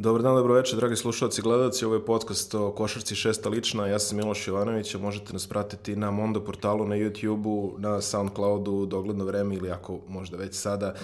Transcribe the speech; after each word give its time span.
Dobar 0.00 0.22
dan, 0.22 0.34
dobro 0.34 0.54
večer, 0.54 0.78
dragi 0.78 0.96
slušalci 0.96 1.40
i 1.40 1.42
gledalci. 1.42 1.84
Ovo 1.84 1.94
je 1.94 2.04
podcast 2.04 2.54
o 2.54 2.70
košarci 2.72 3.14
šesta 3.14 3.48
lična. 3.48 3.86
Ja 3.86 3.98
sam 3.98 4.16
Miloš 4.16 4.48
Jovanović, 4.48 4.94
a 4.94 4.98
možete 4.98 5.32
nas 5.32 5.46
pratiti 5.46 5.96
na 5.96 6.10
Mondo 6.10 6.40
portalu, 6.44 6.86
na 6.86 6.96
YouTube-u, 6.96 7.74
na 7.78 8.00
Soundcloudu, 8.00 8.86
dogledno 8.86 9.24
vreme 9.24 9.54
ili 9.54 9.70
ako 9.70 9.98
možda 10.08 10.36
već 10.36 10.54
sada 10.54 10.94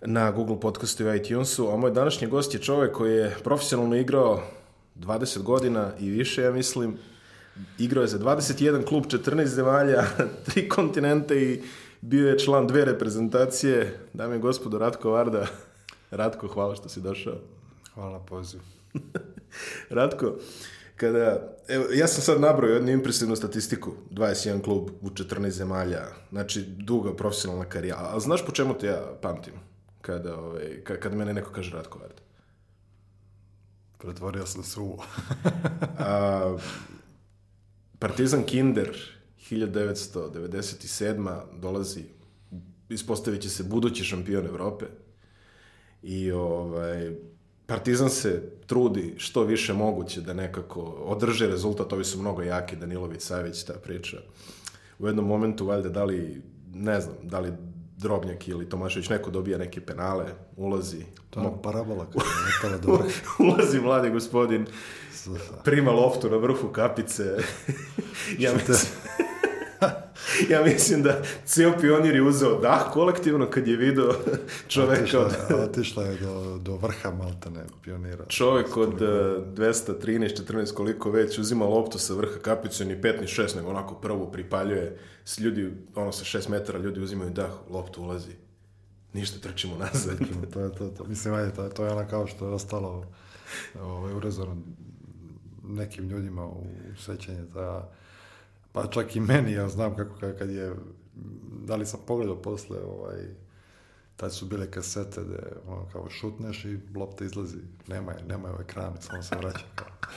na 0.00 0.30
Google 0.30 0.60
podcastu 0.60 1.04
i 1.04 1.16
iTunesu. 1.16 1.70
A 1.70 1.76
moj 1.76 1.90
današnji 1.90 2.26
gost 2.28 2.54
je 2.54 2.60
čovek 2.60 2.92
koji 2.92 3.14
je 3.14 3.36
profesionalno 3.44 3.96
igrao 3.96 4.42
20 4.96 5.42
godina 5.42 5.90
i 6.00 6.10
više, 6.10 6.42
ja 6.42 6.52
mislim. 6.52 6.96
Igrao 7.78 8.02
je 8.02 8.08
za 8.08 8.18
21 8.18 8.84
klub, 8.84 9.04
14 9.04 9.44
zemalja, 9.44 10.02
tri 10.46 10.68
kontinenta 10.68 11.34
i 11.34 11.62
bio 12.00 12.28
je 12.28 12.38
član 12.38 12.66
dve 12.66 12.84
reprezentacije. 12.84 13.98
Dame 14.12 14.36
i 14.36 14.40
gospodo, 14.40 14.78
Ratko 14.78 15.10
Varda. 15.10 15.46
Ratko, 16.10 16.48
hvala 16.48 16.74
što 16.74 16.88
si 16.88 17.00
došao. 17.00 17.61
Hvala 17.94 18.20
poziv. 18.20 18.60
Ratko, 19.90 20.36
kada, 20.96 21.56
evo, 21.68 21.84
ja 21.94 22.06
sam 22.06 22.22
sad 22.22 22.40
nabrojao 22.40 22.74
jednu 22.74 22.90
impresivnu 22.90 23.36
statistiku, 23.36 23.92
21 24.10 24.62
klub 24.62 24.90
u 25.00 25.10
14 25.10 25.48
zemalja, 25.48 26.06
znači 26.30 26.62
duga 26.62 27.16
profesionalna 27.16 27.64
karijera, 27.64 28.10
a 28.14 28.20
znaš 28.20 28.46
po 28.46 28.52
čemu 28.52 28.78
te 28.78 28.86
ja 28.86 29.18
pamtim? 29.22 29.54
Kada, 30.00 30.36
ovaj, 30.36 30.80
kada, 30.84 31.00
kada 31.00 31.16
mene 31.16 31.34
neko 31.34 31.52
kaže 31.52 31.70
Ratko 31.70 31.98
Varda? 31.98 32.22
Pretvorio 33.98 34.46
sam 34.46 34.62
se 34.64 34.80
u... 34.80 34.98
A, 35.98 36.58
Partizan 37.98 38.42
Kinder 38.42 38.96
1997. 39.50 41.40
dolazi, 41.60 42.04
ispostavit 42.88 43.42
će 43.42 43.48
se 43.50 43.62
budući 43.62 44.04
šampion 44.04 44.46
Evrope 44.46 44.86
i 46.02 46.32
ovaj, 46.32 47.12
Partizan 47.66 48.10
se 48.10 48.52
trudi 48.66 49.14
što 49.18 49.42
više 49.42 49.72
moguće 49.72 50.20
da 50.20 50.32
nekako 50.32 50.80
održi 50.82 51.46
rezultat, 51.46 51.92
ovi 51.92 52.04
su 52.04 52.20
mnogo 52.20 52.42
jaki, 52.42 52.76
Danilović, 52.76 53.22
Savić, 53.22 53.64
ta 53.64 53.72
priča. 53.72 54.16
U 54.98 55.06
jednom 55.06 55.26
momentu, 55.26 55.66
valjda, 55.66 55.88
da 55.88 56.04
li, 56.04 56.42
ne 56.74 57.00
znam, 57.00 57.16
da 57.22 57.40
li 57.40 57.52
Drobnjak 57.96 58.48
ili 58.48 58.68
Tomašević, 58.68 59.08
neko 59.08 59.30
dobija 59.30 59.58
neke 59.58 59.80
penale, 59.80 60.26
ulazi. 60.56 61.04
To 61.30 61.40
je 61.40 61.46
parabola 61.62 62.06
kada 62.06 62.24
je 62.24 62.30
metala 62.46 62.78
do 62.82 62.92
vrha. 62.92 63.20
ulazi 63.38 63.80
mladi 63.80 64.10
gospodin, 64.10 64.66
prima 65.64 65.90
loftu 65.90 66.30
na 66.30 66.36
vrhu 66.36 66.68
kapice. 66.68 67.36
ja, 68.38 68.52
mislim, 68.52 68.76
ja 70.50 70.64
mislim 70.64 71.02
da 71.02 71.22
ceo 71.44 71.72
pionir 71.80 72.14
je 72.14 72.22
uzeo 72.22 72.60
dah 72.60 72.92
kolektivno 72.92 73.46
kad 73.46 73.68
je 73.68 73.76
video 73.76 74.12
čoveka 74.68 75.00
Otišla, 75.02 75.20
od... 75.50 75.60
otišla 75.60 76.04
je 76.04 76.16
do, 76.16 76.58
do 76.58 76.76
vrha 76.76 77.10
Maltane 77.10 77.64
pionira. 77.82 78.24
Čovek 78.28 78.76
od 78.76 79.02
eh, 79.02 79.06
213, 79.46 79.96
14, 80.42 80.74
koliko 80.74 81.10
već, 81.10 81.38
uzima 81.38 81.64
loptu 81.64 81.98
sa 81.98 82.14
vrha 82.14 82.38
kapice, 82.38 82.84
ni 82.84 82.96
5 82.96 83.20
ni 83.20 83.26
6, 83.26 83.56
nego 83.56 83.70
onako 83.70 83.94
prvo 83.94 84.26
pripaljuje. 84.26 84.98
S 85.24 85.38
ljudi, 85.38 85.72
ono 85.94 86.12
sa 86.12 86.38
6 86.38 86.48
metara, 86.48 86.78
ljudi 86.78 87.00
uzimaju 87.00 87.30
dah, 87.30 87.50
loptu 87.70 88.02
ulazi. 88.02 88.32
Ništa, 89.12 89.38
trčimo 89.40 89.76
nazad. 89.76 90.18
to 90.52 90.60
je 90.60 90.72
to, 90.72 90.88
to. 90.88 91.04
Mislim, 91.04 91.34
ajde, 91.34 91.50
to, 91.52 91.64
je- 91.64 91.70
to 91.70 91.84
je 91.84 91.92
ono 91.92 92.08
kao 92.08 92.26
što 92.26 92.46
je 92.46 92.52
ostalo 92.52 93.04
ovaj, 93.80 94.14
urezano 94.14 94.56
nekim 95.64 96.08
ljudima 96.08 96.46
u 96.46 96.64
sećanje 96.98 97.42
da 97.54 97.92
pa 98.72 98.86
čak 98.86 99.16
i 99.16 99.20
meni, 99.20 99.52
ja 99.52 99.68
znam 99.68 99.96
kako 99.96 100.14
kad- 100.38 100.50
je 100.50 100.74
da 101.64 101.76
li 101.76 101.86
sam 101.86 102.00
pogledao 102.06 102.36
posle 102.36 102.78
ovaj, 102.80 103.20
tad 104.16 104.34
su 104.34 104.46
bile 104.46 104.70
kasete 104.70 105.20
da 105.20 105.36
ono 105.66 105.88
kao 105.92 106.10
šutneš 106.10 106.64
i 106.64 106.78
lopta 106.96 107.24
izlazi, 107.24 107.56
nema 107.88 108.12
je, 108.12 108.18
nema 108.24 108.48
je 108.48 108.54
u 108.54 108.60
ekranu, 108.60 108.96
samo 109.00 109.22
se 109.22 109.36
vraća 109.36 109.64
kao. 109.74 109.88
tako. 110.00 110.12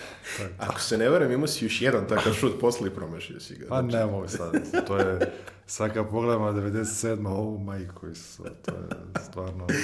Ako 0.59 0.79
se 0.79 0.97
ne 0.97 1.09
verujem, 1.09 1.31
imao 1.33 1.47
si 1.47 1.65
još 1.65 1.81
jedan 1.81 2.07
takav 2.07 2.33
šut 2.33 2.59
posle 2.59 2.87
i 2.87 2.95
promašio 2.95 3.39
si 3.39 3.55
ga. 3.55 3.65
Pa 3.69 3.81
ne 3.81 4.05
mogu 4.05 4.27
sad, 4.27 4.51
to 4.87 4.97
je, 4.97 5.31
sad 5.65 5.93
kad 5.93 6.09
pogledamo 6.09 6.51
97. 6.51 7.27
ovu 7.27 7.59
majku, 7.59 8.07
Isu, 8.07 8.43
to 8.61 8.71
je 8.71 8.87
stvarno... 9.29 9.67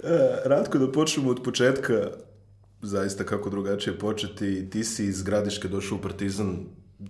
E, 0.00 0.08
Ratko, 0.44 0.78
da 0.78 0.92
počnemo 0.92 1.30
od 1.30 1.40
početka, 1.44 2.10
zaista 2.82 3.24
kako 3.24 3.50
drugačije 3.50 3.98
početi, 3.98 4.70
ti 4.70 4.84
si 4.84 5.04
iz 5.04 5.22
Gradiške 5.22 5.68
došao 5.68 5.98
u 5.98 6.02
Partizan 6.02 6.56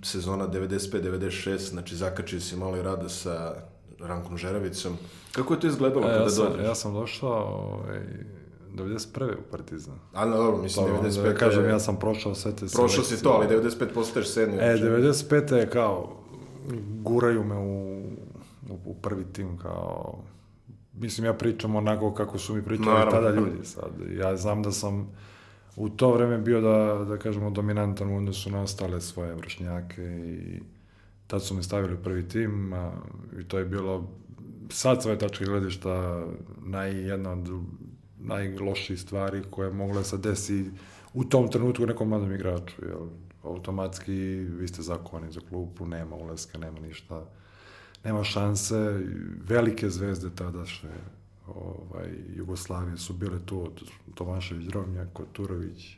sezona 0.03 0.49
95-96, 0.49 1.71
znači 1.71 1.97
zakačio 1.97 2.41
si 2.41 2.57
malo 2.57 2.77
i 2.77 2.83
rada 2.83 3.09
sa 3.09 3.55
Rankom 4.01 4.37
Žeravicom. 4.39 4.97
Kako 5.33 5.55
je 5.55 5.61
to 5.61 5.67
izgledalo 5.67 6.03
E, 6.03 6.09
kada 6.09 6.23
ja, 6.23 6.31
sam, 6.31 6.47
dođeš? 6.47 6.65
ja 6.65 6.75
sam 6.75 6.95
došao 6.95 7.33
ovaj, 7.73 8.01
91. 8.75 9.33
u 9.33 9.51
Partizan. 9.51 9.95
A, 10.13 10.25
no, 10.27 10.37
dobro, 10.37 10.63
mislim, 10.63 10.87
To, 10.87 10.93
95. 11.03 11.23
da 11.23 11.35
kažem, 11.35 11.65
ja 11.65 11.79
sam 11.79 11.97
prošao 11.97 12.35
sve 12.35 12.53
te 12.53 12.67
Prošao 12.75 13.05
si 13.05 13.23
to, 13.23 13.29
ali 13.31 13.57
95 13.57 13.87
postaješ 13.95 14.29
sedmi. 14.29 14.57
E, 14.57 14.77
95. 14.77 15.55
je 15.55 15.71
kao, 15.71 16.17
guraju 17.01 17.45
me 17.45 17.57
u, 17.57 17.99
u, 18.71 18.79
u 18.85 18.95
prvi 18.95 19.25
tim 19.25 19.59
kao, 19.59 20.19
mislim, 20.95 21.25
ja 21.25 21.33
pričam 21.35 21.77
onako 21.77 22.15
kako 22.15 22.39
su 22.39 22.55
mi 22.55 22.63
pričali 22.65 22.89
Naravno. 22.89 23.11
tada 23.11 23.31
ljudi 23.31 23.65
sad. 23.67 23.91
Ja 24.13 24.37
znam 24.37 24.63
da 24.63 24.73
sam 24.73 25.09
u 25.77 25.89
to 25.89 26.13
vreme 26.13 26.39
bio, 26.39 26.61
da, 26.61 27.05
da 27.05 27.19
kažemo, 27.19 27.51
dominantan 27.51 28.11
u 28.11 28.17
odnosu 28.17 28.51
na 28.51 28.63
ostale 28.63 29.01
svoje 29.01 29.35
vršnjake 29.35 30.03
i 30.03 30.61
tad 31.27 31.43
su 31.43 31.55
me 31.55 31.63
stavili 31.63 31.95
u 31.95 32.03
prvi 32.03 32.29
tim 32.29 32.73
a, 32.73 32.93
i 33.41 33.45
to 33.45 33.59
je 33.59 33.65
bilo 33.65 34.11
sad 34.71 35.03
svoje 35.03 35.19
tačke 35.19 35.45
gledišta 35.45 36.25
naj, 36.67 37.09
jedna 37.09 37.33
od 37.33 37.49
najloših 38.21 39.01
stvari 39.01 39.43
koje 39.51 39.67
je 39.67 39.73
mogla 39.73 40.05
se 40.05 40.19
desi 40.19 40.71
u 41.15 41.25
tom 41.25 41.51
trenutku 41.51 41.87
nekom 41.87 42.09
mladom 42.09 42.33
igraču. 42.33 42.75
Jel? 42.83 43.07
Automatski 43.43 44.13
vi 44.35 44.69
ste 44.69 44.83
zakovani 44.83 45.33
za 45.33 45.41
klupu, 45.49 45.87
nema 45.87 46.17
ulaska, 46.17 46.59
nema 46.59 46.81
ništa, 46.81 47.25
nema 48.05 48.25
šanse. 48.25 49.01
Velike 49.49 49.91
zvezde 49.91 50.31
tadašnje 50.35 50.91
ovaj, 51.47 52.11
Jugoslavije 52.37 52.97
su 52.97 53.13
bile 53.13 53.39
tu 53.47 53.63
od 53.63 53.83
Tomašević, 54.15 54.67
Drobnjak, 54.67 55.09
Turović, 55.33 55.97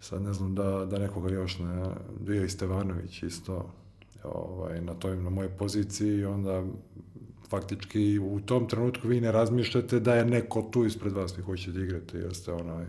sad 0.00 0.22
ne 0.22 0.32
znam 0.32 0.54
da, 0.54 0.86
da 0.90 0.98
nekoga 0.98 1.34
još 1.34 1.58
ne, 1.58 1.84
bio 2.20 2.44
i 2.44 2.48
Stevanović 2.48 3.22
isto 3.22 3.72
ovaj, 4.24 4.80
na 4.80 4.94
toj, 4.94 5.16
na 5.16 5.30
mojoj 5.30 5.50
poziciji 5.50 6.18
i 6.18 6.24
onda 6.24 6.64
faktički 7.48 8.18
u 8.18 8.40
tom 8.40 8.68
trenutku 8.68 9.08
vi 9.08 9.20
ne 9.20 9.32
razmišljate 9.32 10.00
da 10.00 10.14
je 10.14 10.24
neko 10.24 10.62
tu 10.62 10.84
ispred 10.84 11.12
vas, 11.12 11.38
vi 11.38 11.42
hoćete 11.42 11.78
da 11.78 11.84
igrate, 11.84 12.18
jer 12.18 12.34
ste 12.34 12.52
onaj, 12.52 12.84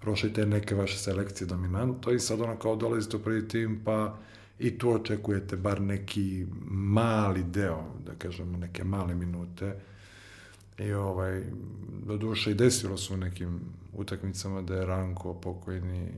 prošli 0.00 0.32
te 0.32 0.46
neke 0.46 0.74
vaše 0.74 0.98
selekcije 0.98 1.46
dominanto 1.46 2.12
i 2.12 2.18
sad 2.20 2.40
ono 2.40 2.56
kao 2.56 2.76
dolazite 2.76 3.16
u 3.16 3.20
prvi 3.20 3.48
tim, 3.48 3.80
pa 3.84 4.18
i 4.58 4.78
tu 4.78 4.90
očekujete 4.90 5.56
bar 5.56 5.80
neki 5.80 6.46
mali 6.70 7.42
deo, 7.42 7.84
da 8.06 8.12
kažemo, 8.14 8.58
neke 8.58 8.84
male 8.84 9.14
minute. 9.14 9.80
I 10.80 10.92
ovaj, 10.92 11.42
do 12.06 12.16
duše 12.16 12.50
i 12.50 12.54
desilo 12.54 12.96
se 12.96 13.14
u 13.14 13.16
nekim 13.16 13.60
utakmicama 13.92 14.62
da 14.62 14.74
je 14.74 14.86
Ranko 14.86 15.34
pokojni 15.34 16.08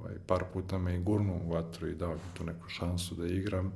ovaj, 0.00 0.14
par 0.26 0.44
puta 0.52 0.78
me 0.78 0.94
i 0.94 1.02
gurnuo 1.02 1.40
u 1.44 1.50
vatru 1.52 1.88
i 1.88 1.94
dao 1.94 2.12
mi 2.12 2.20
tu 2.34 2.44
neku 2.44 2.68
šansu 2.68 3.14
da 3.14 3.26
igram. 3.26 3.72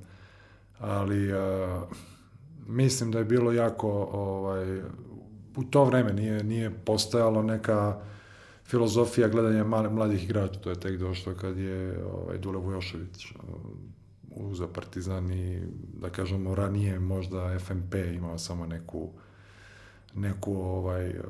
Ali 0.78 1.32
a, 1.32 1.82
mislim 2.66 3.10
da 3.10 3.18
je 3.18 3.24
bilo 3.24 3.52
jako 3.52 3.90
ovaj, 4.12 4.80
u 5.56 5.64
to 5.70 5.84
vreme 5.84 6.12
nije, 6.12 6.44
nije 6.44 6.70
postojalo 6.84 7.42
neka 7.42 8.00
filozofija 8.64 9.28
gledanja 9.28 9.64
male, 9.64 9.90
mladih 9.90 10.24
igrača, 10.24 10.60
to 10.60 10.70
je 10.70 10.80
tek 10.80 10.98
došlo 10.98 11.34
kad 11.34 11.58
je 11.58 12.04
ovaj, 12.04 12.38
Dule 12.38 12.58
Vujošević 12.58 13.32
uzeo 14.30 14.68
Partizan 14.68 15.32
i 15.32 15.62
da 16.00 16.10
kažemo 16.10 16.54
ranije 16.54 16.98
možda 16.98 17.58
FNP 17.58 17.94
imao 17.94 18.38
samo 18.38 18.66
neku 18.66 19.10
neku 20.18 20.54
ovaj 20.56 21.06
eh, 21.06 21.22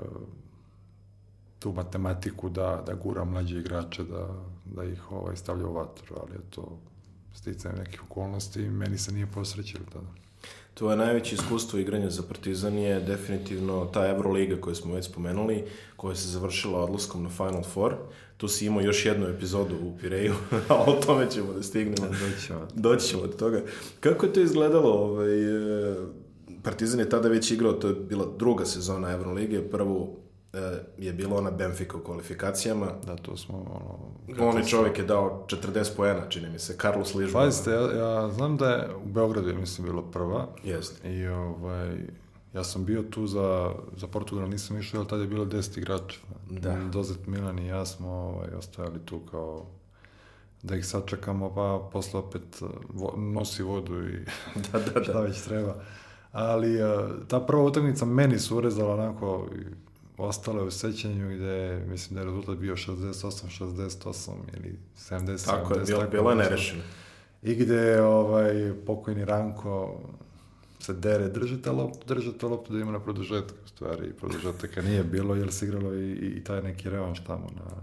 tu 1.59 1.73
matematiku 1.73 2.49
da, 2.49 2.83
da 2.87 2.95
gura 2.95 3.25
mlađe 3.25 3.59
igrače, 3.59 4.05
da, 4.05 4.29
da 4.65 4.85
ih 4.85 5.13
ovaj, 5.13 5.37
stavlja 5.37 5.67
u 5.67 5.75
vatru, 5.75 6.17
ali 6.21 6.33
je 6.33 6.51
to 6.51 6.79
sticanje 7.35 7.79
nekih 7.79 8.03
okolnosti 8.03 8.63
i 8.63 8.71
meni 8.71 8.99
se 8.99 9.13
nije 9.13 9.27
posrećilo 9.27 9.85
tada. 9.93 10.09
Tvoje 10.75 10.97
najveće 10.97 11.35
iskustvo 11.35 11.79
igranja 11.79 12.11
za 12.11 12.23
Partizan 12.23 12.79
je 12.79 13.01
definitivno 13.01 13.85
ta 13.85 14.07
Euroliga 14.09 14.61
koju 14.61 14.75
smo 14.75 14.95
već 14.95 15.05
spomenuli, 15.05 15.65
koja 15.97 16.15
se 16.15 16.29
završila 16.29 16.85
odlaskom 16.85 17.23
na 17.23 17.29
Final 17.29 17.63
Four. 17.63 17.95
Tu 18.37 18.49
si 18.49 18.67
imao 18.67 18.81
još 18.81 19.07
jednu 19.07 19.27
epizodu 19.27 19.75
u 19.83 19.99
Pireju, 20.01 20.35
a 20.69 20.75
o 20.75 20.93
tome 21.07 21.31
ćemo 21.31 21.53
da 21.53 21.63
stignemo. 21.63 22.07
Doćemo. 22.07 22.69
Doći 22.75 23.07
ćemo 23.07 23.27
do 23.27 23.33
toga. 23.33 23.63
Kako 24.01 24.27
je 24.27 24.33
to 24.33 24.41
izgledalo? 24.41 24.93
Ovaj, 24.93 25.43
e, 25.43 25.97
Partizan 26.63 27.01
je 27.01 27.09
tada 27.09 27.29
već 27.29 27.51
igrao, 27.51 27.73
to 27.73 27.89
je 27.89 27.95
bila 27.95 28.27
druga 28.39 28.65
sezona 28.65 29.11
Euroligije, 29.11 29.71
prvu 29.71 30.17
e, 30.53 30.59
je 30.99 31.13
bilo 31.13 31.37
ona 31.37 31.51
Benfica 31.51 31.97
u 31.97 32.01
kvalifikacijama. 32.01 32.87
Da, 33.07 33.17
to 33.17 33.37
smo 33.37 33.59
ono... 33.59 34.49
Onaj 34.49 34.65
čovjek 34.65 34.99
je 34.99 35.05
dao 35.05 35.47
40 35.49 35.97
poena, 35.97 36.29
čini 36.29 36.51
mi 36.51 36.59
se, 36.59 36.77
Carlos 36.77 37.15
Ližman. 37.15 37.45
Pazite, 37.45 37.71
ja, 37.71 37.97
ja 37.97 38.31
znam 38.31 38.57
da 38.57 38.71
je 38.71 38.89
u 39.05 39.09
Beogradu, 39.09 39.55
mislim, 39.55 39.87
bilo 39.87 40.03
prva 40.03 40.49
Jeste. 40.65 41.15
i 41.15 41.27
ovaj, 41.27 41.97
ja 42.55 42.65
sam 42.65 42.85
bio 42.85 43.03
tu 43.03 43.27
za, 43.27 43.73
za 43.97 44.07
Portugal, 44.07 44.49
nisam 44.49 44.79
išao, 44.79 45.01
ali 45.01 45.09
tada 45.09 45.23
je 45.23 45.29
bilo 45.29 45.45
10 45.45 45.79
igrača. 45.79 46.19
Da. 46.51 46.77
Dozet 46.93 47.27
Milan 47.27 47.59
i 47.59 47.67
ja 47.67 47.87
smo 47.87 48.09
ovaj, 48.09 48.49
ostajali 48.59 48.99
tu 49.05 49.21
kao 49.31 49.67
da 50.63 50.77
ih 50.77 50.87
sačekamo, 50.87 51.55
pa 51.55 51.89
posle 51.93 52.21
opet 52.21 52.63
vo, 52.89 53.15
nosi 53.17 53.63
vodu 53.63 53.95
i 53.95 54.25
Da, 54.73 54.79
da, 54.79 55.03
šta 55.03 55.13
da. 55.13 55.21
već 55.21 55.43
treba. 55.43 55.75
Ali 56.33 56.83
uh, 56.83 56.91
ta 57.29 57.41
prva 57.41 57.63
utakmica 57.63 58.05
meni 58.05 58.39
su 58.39 58.57
urezala 58.57 58.95
onako 58.95 59.49
i 59.57 59.65
ostale 60.19 60.63
u 60.63 60.71
sećanju 60.71 61.37
gde 61.37 61.85
mislim 61.89 62.15
da 62.15 62.21
je 62.21 62.27
rezultat 62.27 62.57
bio 62.59 62.77
68-68 62.77 64.31
ili 64.57 64.79
70 64.97 65.47
Tako 65.47 65.75
je, 65.75 65.81
70, 65.81 65.87
bilo, 65.87 66.07
bilo 66.11 66.31
je 66.31 66.37
nerešeno. 66.37 66.83
I 67.43 67.55
gde 67.55 68.03
ovaj, 68.03 68.73
pokojni 68.87 69.25
Ranko 69.25 70.01
se 70.81 70.93
dere, 70.93 71.29
držite 71.29 71.71
loptu, 71.71 72.15
držite 72.15 72.47
loptu 72.47 72.73
da 72.73 72.79
ima 72.79 72.93
na 72.93 73.01
produžetku. 73.01 73.57
U 73.65 73.69
stvari, 73.69 74.13
produžetaka 74.13 74.83
nije 74.83 75.05
bilo, 75.05 75.35
jer 75.35 75.53
se 75.53 75.67
igralo 75.67 75.95
i, 75.95 76.11
i, 76.11 76.27
i 76.27 76.45
taj 76.45 76.63
neki 76.63 76.91
revanš 76.91 77.25
tamo 77.25 77.47
na, 77.57 77.83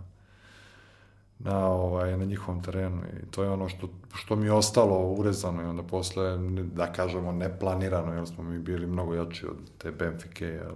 na, 1.40 1.68
ovaj, 1.68 2.18
na 2.18 2.26
njihovom 2.26 2.64
terenu. 2.64 3.02
I 3.02 3.32
to 3.32 3.44
je 3.44 3.50
ono 3.50 3.70
što, 3.70 3.90
što 4.14 4.36
mi 4.36 4.46
je 4.46 4.52
ostalo 4.52 4.98
urezano 4.98 5.62
i 5.62 5.66
onda 5.66 5.84
posle, 5.84 6.38
da 6.64 6.92
kažemo, 6.94 7.32
neplanirano, 7.32 8.14
jer 8.14 8.28
smo 8.28 8.44
mi 8.44 8.60
bili 8.60 8.88
mnogo 8.88 9.14
jači 9.14 9.48
od 9.48 9.58
te 9.78 9.92
Benfike, 9.92 10.46
jer 10.46 10.72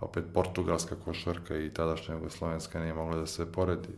opet 0.00 0.24
portugalska 0.34 0.96
košarka 1.04 1.56
i 1.56 1.70
tadašnja 1.70 2.14
Jugoslovenska 2.14 2.80
nije 2.80 2.94
mogla 2.94 3.16
da 3.16 3.26
se 3.26 3.52
poredi. 3.52 3.88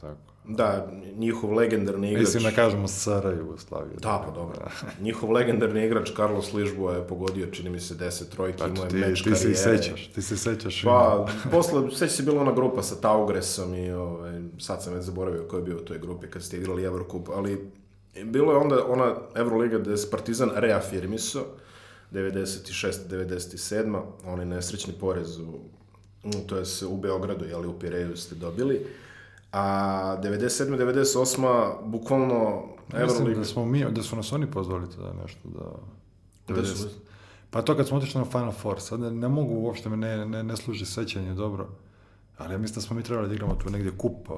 Tako. 0.00 0.27
Da, 0.48 0.90
njihov 1.16 1.52
legendarni 1.52 2.10
igrač... 2.10 2.24
Mislim 2.24 2.42
da 2.42 2.50
kažemo 2.50 2.88
SR 2.88 3.34
Jugoslavije. 3.38 3.96
Da, 4.02 4.24
pa 4.26 4.30
dobro. 4.30 4.56
Njihov 5.00 5.32
legendarni 5.32 5.84
igrač 5.84 6.10
Carlos 6.16 6.52
Ližboa 6.52 6.94
je 6.94 7.06
pogodio, 7.06 7.46
čini 7.46 7.70
mi 7.70 7.80
se, 7.80 7.94
10 7.94 8.28
trojki, 8.28 8.62
imao 8.64 8.84
je 8.84 8.88
Ti, 8.88 8.96
meč 8.96 9.22
ti 9.22 9.34
se 9.34 9.50
i 9.50 9.54
sećaš, 9.54 10.06
ti 10.14 10.22
se 10.22 10.36
sećaš. 10.36 10.82
Pa, 10.84 11.26
posle, 11.50 11.82
sveća 11.96 12.12
se 12.12 12.22
bila 12.22 12.40
ona 12.40 12.52
grupa 12.52 12.82
sa 12.82 13.00
Taugresom 13.00 13.74
i 13.74 13.90
ovaj, 13.90 14.40
sad 14.58 14.82
sam 14.82 14.94
već 14.94 15.04
zaboravio 15.04 15.44
ko 15.48 15.56
je 15.56 15.62
bio 15.62 15.76
u 15.76 15.84
toj 15.84 15.98
grupi 15.98 16.26
kad 16.26 16.42
ste 16.42 16.56
igrali 16.56 16.84
Evrokup, 16.84 17.28
ali 17.28 17.70
bilo 18.24 18.52
je 18.52 18.58
onda 18.58 18.84
ona 18.88 19.16
Evroliga 19.34 19.78
gde 19.78 19.96
se 19.96 20.10
Partizan 20.10 20.50
reafirmiso, 20.54 21.44
96. 22.12 22.92
97. 23.10 24.02
onaj 24.24 24.46
nesrećni 24.46 24.92
porez 25.00 25.38
u, 25.38 25.60
to 26.46 26.56
jest 26.56 26.82
u 26.82 26.96
Beogradu, 26.96 27.44
jeli 27.44 27.66
u 27.66 27.78
Pireju 27.78 28.16
ste 28.16 28.34
dobili, 28.34 28.86
a 29.52 30.16
97. 30.22 30.76
98. 30.76 31.72
bukvalno 31.84 32.62
Mislim 32.92 33.02
Evroliga... 33.02 33.38
da 33.38 33.44
smo 33.44 33.64
mi, 33.64 33.84
da 33.90 34.02
su 34.02 34.16
nas 34.16 34.32
oni 34.32 34.50
pozvali 34.50 34.86
tada 34.96 35.12
nešto 35.22 35.48
da... 35.48 35.64
Da 36.54 36.64
su- 36.64 36.84
90. 36.84 36.88
Pa 37.50 37.62
to 37.62 37.76
kad 37.76 37.88
smo 37.88 37.96
otišli 37.96 38.18
na 38.20 38.24
Final 38.24 38.52
Four, 38.52 38.80
sad 38.80 39.00
ne, 39.00 39.10
ne 39.10 39.28
mogu 39.28 39.54
uopšte, 39.54 39.90
ne, 39.90 40.26
ne, 40.26 40.42
ne 40.42 40.56
služi 40.56 40.86
sećanje 40.86 41.34
dobro, 41.34 41.68
ali 42.38 42.54
ja 42.54 42.58
mislim 42.58 42.74
da 42.74 42.80
smo 42.80 42.96
mi 42.96 43.02
trebali 43.02 43.28
da 43.28 43.34
igramo 43.34 43.54
tu 43.54 43.70
negdje 43.70 43.92
kup, 43.98 44.28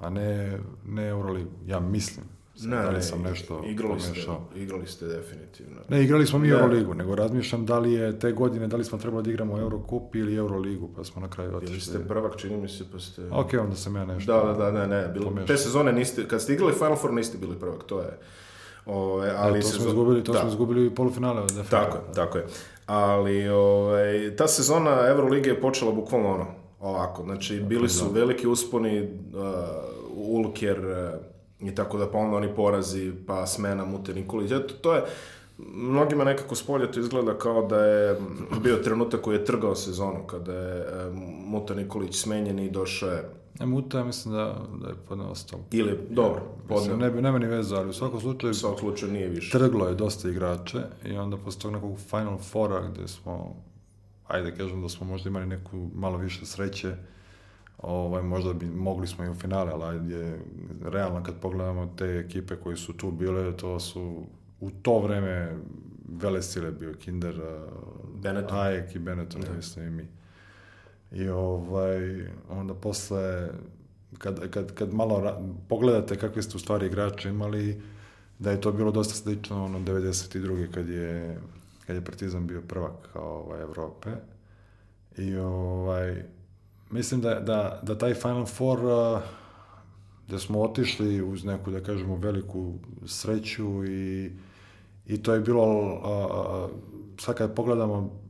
a 0.00 0.10
ne, 0.10 0.58
ne 0.86 1.06
Euroligu, 1.08 1.50
ja 1.66 1.80
mislim. 1.80 2.26
Sad, 2.56 2.70
Ne, 2.70 2.76
da 2.76 2.88
li 2.88 2.94
ne, 2.94 3.02
sam 3.02 3.22
nešto 3.22 3.62
igrali 3.66 4.00
ste, 4.00 4.08
pomešao. 4.08 4.40
igrali 4.56 4.86
ste 4.86 5.06
definitivno. 5.06 5.80
Ne, 5.88 6.04
igrali 6.04 6.26
smo 6.26 6.38
mi 6.38 6.48
Da. 6.48 6.54
Euroligu, 6.54 6.94
nego 6.94 7.14
razmišljam 7.14 7.66
da 7.66 7.78
li 7.78 7.92
je 7.92 8.18
te 8.18 8.32
godine, 8.32 8.66
da 8.66 8.76
li 8.76 8.84
smo 8.84 8.98
trebali 8.98 9.22
da 9.22 9.30
igramo 9.30 9.58
Eurocup 9.58 10.14
ili 10.14 10.34
Euroligu, 10.34 10.90
pa 10.96 11.04
smo 11.04 11.22
na 11.22 11.30
kraju 11.30 11.50
Bili 11.50 11.62
otišli. 11.64 11.80
ste 11.80 12.08
prvak, 12.08 12.36
čini 12.36 12.56
mi 12.56 12.68
se, 12.68 12.84
pa 12.92 12.98
ste... 12.98 13.22
Ok, 13.32 13.52
onda 13.60 13.76
sam 13.76 13.96
ja 13.96 14.04
nešto... 14.04 14.32
Da, 14.32 14.52
da, 14.52 14.52
da, 14.52 14.70
ne, 14.70 14.86
ne, 14.86 15.08
bilo, 15.08 15.24
pomešao. 15.24 15.46
te 15.46 15.56
sezone 15.56 15.92
niste, 15.92 16.28
kad 16.28 16.42
ste 16.42 16.52
igrali 16.52 16.72
Final 16.72 16.96
Four 16.96 17.12
niste 17.12 17.38
bili 17.38 17.56
prvak, 17.60 17.84
to 17.84 18.00
je, 18.00 18.18
ove, 18.86 19.30
ali 19.30 19.38
Ali 19.38 19.60
to 19.60 19.68
smo 19.68 19.88
izgubili, 19.88 20.24
to 20.24 20.32
da, 20.32 20.38
smo 20.40 20.48
izgubili 20.48 20.86
u 20.86 20.94
polufinale 20.94 21.40
od 21.40 21.50
FNP. 21.50 21.70
Tako 21.70 21.96
je, 21.96 22.02
tako 22.14 22.38
je. 22.38 22.46
Ali, 22.86 23.48
ovaj, 23.48 24.36
ta 24.36 24.48
sezona 24.48 25.08
Evrolige 25.08 25.50
je 25.50 25.60
počela 25.60 25.92
bukvalno 25.92 26.28
ono, 26.34 26.46
ovako, 26.80 27.22
znači, 27.22 27.60
bili 27.60 27.88
su 27.88 28.10
veliki 28.10 28.46
usponi, 28.46 29.02
uh, 29.02 29.08
Ulker 30.16 30.78
uh, 30.78 31.33
i 31.64 31.74
tako 31.74 31.98
da, 31.98 32.06
pa 32.06 32.18
onda 32.18 32.36
oni 32.36 32.48
porazi, 32.48 33.12
pa 33.26 33.46
smena 33.46 33.84
Mute 33.84 34.14
Nikolić, 34.14 34.50
eto, 34.52 34.74
to 34.74 34.94
je, 34.94 35.02
mnogima 35.68 36.24
nekako 36.24 36.54
s 36.54 36.62
polja 36.62 36.90
to 36.90 37.00
izgleda 37.00 37.34
kao 37.34 37.62
da 37.62 37.76
je 37.78 38.16
bio 38.58 38.76
trenutak 38.76 39.20
koji 39.20 39.36
je 39.36 39.44
trgao 39.44 39.74
sezonu, 39.74 40.26
kada 40.26 40.52
je 40.54 40.84
um, 41.08 41.16
Muta 41.44 41.74
Nikolić 41.74 42.16
smenjen 42.16 42.58
i 42.58 42.70
došao 42.70 43.08
je, 43.10 43.30
E, 43.60 43.66
Muta, 43.66 43.98
ja 43.98 44.04
mislim 44.04 44.34
da, 44.34 44.44
da 44.74 44.88
je 44.88 44.94
podne 45.08 45.24
ostalo. 45.24 45.62
ili, 45.70 45.98
dobro, 46.10 46.40
Mislim, 46.40 46.68
podneo, 46.68 46.96
ne, 46.98 47.10
bi- 47.10 47.22
nema 47.22 47.38
ni 47.38 47.46
veze, 47.46 47.76
ali 47.76 47.88
u 47.88 47.92
svakom 47.92 48.20
slučaju 48.20 48.50
u 48.50 48.54
svakom 48.54 48.78
slučaju 48.78 49.12
nije 49.12 49.28
više. 49.28 49.58
trglo 49.58 49.88
je 49.88 49.94
dosta 49.94 50.28
igrače 50.28 50.78
i 51.04 51.12
onda 51.12 51.36
posle 51.36 51.60
tog 51.62 51.72
nekog 51.72 51.98
Final 52.00 52.38
Fora 52.40 52.88
gde 52.88 53.08
smo, 53.08 53.56
ajde 54.26 54.54
kažem 54.54 54.82
da 54.82 54.88
smo 54.88 55.06
možda 55.06 55.28
imali 55.28 55.46
neku 55.46 55.88
malo 55.94 56.16
više 56.16 56.46
sreće, 56.46 56.94
ovaj, 57.86 58.22
možda 58.22 58.52
bi 58.52 58.66
mogli 58.66 59.06
smo 59.06 59.24
i 59.24 59.28
u 59.28 59.34
finale, 59.34 59.72
ali 59.72 59.84
ajde, 59.84 60.38
realno 60.82 61.22
kad 61.22 61.34
pogledamo 61.40 61.86
te 61.96 62.04
ekipe 62.04 62.56
koji 62.56 62.76
su 62.76 62.92
tu 62.92 63.10
bile, 63.10 63.56
to 63.56 63.80
su 63.80 64.26
u 64.60 64.70
to 64.70 65.00
vreme 65.00 65.56
vele 66.08 66.42
sile 66.42 66.70
bio 66.70 66.94
Kinder, 66.94 67.40
Benetton. 68.22 68.58
Ajek 68.58 68.94
i 68.94 68.98
Benetton, 68.98 69.42
ja 69.42 69.52
mislim 69.56 69.86
i 69.86 69.90
mi. 69.90 70.08
I 71.12 71.28
ovaj, 71.28 72.26
onda 72.48 72.74
posle, 72.74 73.48
kad, 74.18 74.50
kad, 74.50 74.74
kad 74.74 74.94
malo 74.94 75.42
pogledate 75.68 76.16
kakve 76.16 76.42
ste 76.42 76.56
u 76.56 76.60
stvari 76.60 76.86
igrače 76.86 77.28
imali, 77.28 77.82
da 78.38 78.50
je 78.50 78.60
to 78.60 78.72
bilo 78.72 78.90
dosta 78.90 79.14
slično 79.14 79.64
ono 79.64 79.78
92. 79.78 80.70
kad 80.70 80.88
je, 80.88 81.38
kad 81.86 81.96
je 81.96 82.04
Partizan 82.04 82.46
bio 82.46 82.62
prvak 82.68 83.08
ovaj, 83.14 83.62
Evrope. 83.62 84.10
I 85.16 85.36
ovaj, 85.36 86.22
mislim 86.94 87.20
da, 87.20 87.40
da, 87.40 87.80
da 87.82 87.98
taj 87.98 88.14
Final 88.14 88.46
Four 88.46 88.78
uh, 88.78 89.20
da 90.28 90.38
smo 90.38 90.62
otišli 90.62 91.22
uz 91.22 91.44
neku, 91.44 91.70
da 91.70 91.80
kažemo, 91.80 92.16
veliku 92.16 92.74
sreću 93.06 93.84
i, 93.84 94.30
i 95.06 95.22
to 95.22 95.34
je 95.34 95.40
bilo, 95.40 95.64
a, 96.04 96.10
a, 96.10 96.68
sad 97.20 97.34
kad 97.36 97.54
pogledamo 97.54 98.20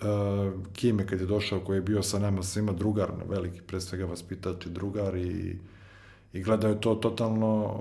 a, 0.00 0.52
Kime 0.72 1.06
kad 1.06 1.20
je 1.20 1.26
došao, 1.26 1.60
koji 1.60 1.76
je 1.76 1.82
bio 1.82 2.02
sa 2.02 2.18
nama 2.18 2.42
svima 2.42 2.72
drugar, 2.72 3.10
veliki, 3.28 3.60
pre 3.60 3.80
svega 3.80 4.04
vaspitač 4.04 4.66
i 4.66 4.70
drugar 4.70 5.16
i, 5.16 5.58
i 6.32 6.42
gledao 6.42 6.70
je 6.70 6.80
to 6.80 6.94
totalno 6.94 7.76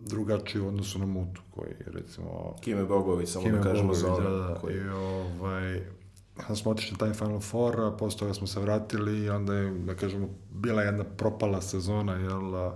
drugačije 0.00 0.62
u 0.62 0.68
odnosu 0.68 0.98
na 0.98 1.06
Mutu, 1.06 1.40
koji 1.50 1.68
je 1.68 1.86
recimo 1.86 2.54
Kime 2.60 2.84
Bogović, 2.84 3.28
samo 3.28 3.48
da 3.48 3.60
kažemo 3.60 3.82
Bogović, 3.82 4.00
za 4.00 4.12
ove 4.12 4.24
da, 4.24 4.36
da. 4.38 4.54
koji- 4.54 4.76
I 4.76 4.88
ovaj, 4.88 5.80
onda 6.42 6.56
smo 6.56 6.70
otišli 6.70 6.98
taj 6.98 7.12
Final 7.12 7.40
Four, 7.40 7.80
a 7.80 7.90
posle 7.90 8.18
toga 8.18 8.34
smo 8.34 8.46
se 8.46 8.60
vratili 8.60 9.18
i 9.18 9.30
onda 9.30 9.54
je, 9.54 9.70
da 9.70 9.94
kažemo, 9.94 10.28
bila 10.50 10.82
jedna 10.82 11.04
propala 11.04 11.60
sezona, 11.60 12.14
jel, 12.14 12.70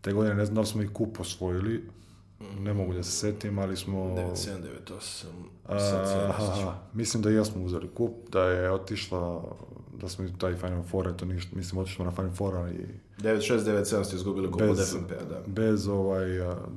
te 0.00 0.12
godine 0.12 0.34
ne 0.34 0.44
znam 0.44 0.54
da 0.54 0.60
li 0.60 0.66
smo 0.66 0.82
i 0.82 0.88
kup 0.88 1.20
osvojili, 1.20 1.84
ne 2.58 2.74
mogu 2.74 2.94
da 2.94 3.02
se 3.02 3.10
setim, 3.10 3.58
ali 3.58 3.76
smo... 3.76 3.98
97, 3.98 4.50
98, 4.86 5.26
A, 5.68 6.34
aha, 6.38 6.78
mislim 6.92 7.22
da 7.22 7.30
i 7.30 7.34
ja 7.34 7.44
smo 7.44 7.64
uzeli 7.64 7.88
kup, 7.94 8.12
da 8.32 8.42
je 8.42 8.70
otišla, 8.70 9.42
da 10.00 10.08
smo 10.08 10.24
i 10.24 10.28
taj 10.38 10.54
Final 10.54 10.82
Four, 10.82 11.08
eto 11.08 11.24
ništa, 11.24 11.56
mislim 11.56 11.80
otišli 11.80 11.94
smo 11.94 12.04
na 12.04 12.10
Final 12.10 12.32
Four, 12.32 12.56
ali 12.56 13.00
96, 13.18 13.58
97 13.58 14.04
ste 14.04 14.16
izgubili 14.16 14.50
kup 14.50 14.62
od 14.62 14.76
bez, 14.76 14.92
FNP-a, 14.92 15.24
da. 15.24 15.40
bez 15.46 15.88
ovaj, 15.88 16.26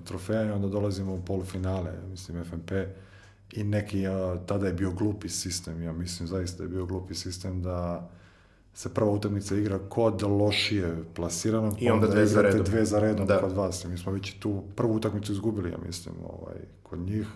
trofeja 0.03 0.43
i 0.43 0.51
onda 0.51 0.67
dolazimo 0.67 1.13
u 1.13 1.21
polufinale, 1.21 1.91
mislim 2.09 2.43
FNP 2.43 2.71
i 3.51 3.63
neki, 3.63 4.07
a, 4.07 4.37
tada 4.45 4.67
je 4.67 4.73
bio 4.73 4.91
glupi 4.91 5.29
sistem, 5.29 5.81
ja 5.81 5.93
mislim 5.93 6.27
zaista 6.27 6.63
je 6.63 6.69
bio 6.69 6.85
glupi 6.85 7.13
sistem 7.15 7.61
da 7.61 8.09
se 8.73 8.93
prva 8.93 9.11
utakmica 9.11 9.55
igra 9.55 9.79
kod 9.79 10.23
lošije 10.23 11.03
plasiranog, 11.13 11.81
I 11.81 11.89
onda 11.89 12.07
pa 12.07 12.13
dve 12.13 12.25
za 12.25 12.41
redom. 12.41 12.63
dve 12.63 12.85
za 12.85 12.99
redom 12.99 13.27
Da. 13.27 13.39
kod 13.39 13.51
vas. 13.51 13.85
Mi 13.85 13.97
smo 13.97 14.11
već 14.11 14.39
tu 14.39 14.63
prvu 14.75 14.95
utakmicu 14.95 15.31
izgubili, 15.31 15.69
ja 15.71 15.77
mislim, 15.85 16.15
ovaj, 16.23 16.55
kod 16.83 16.99
njih. 16.99 17.27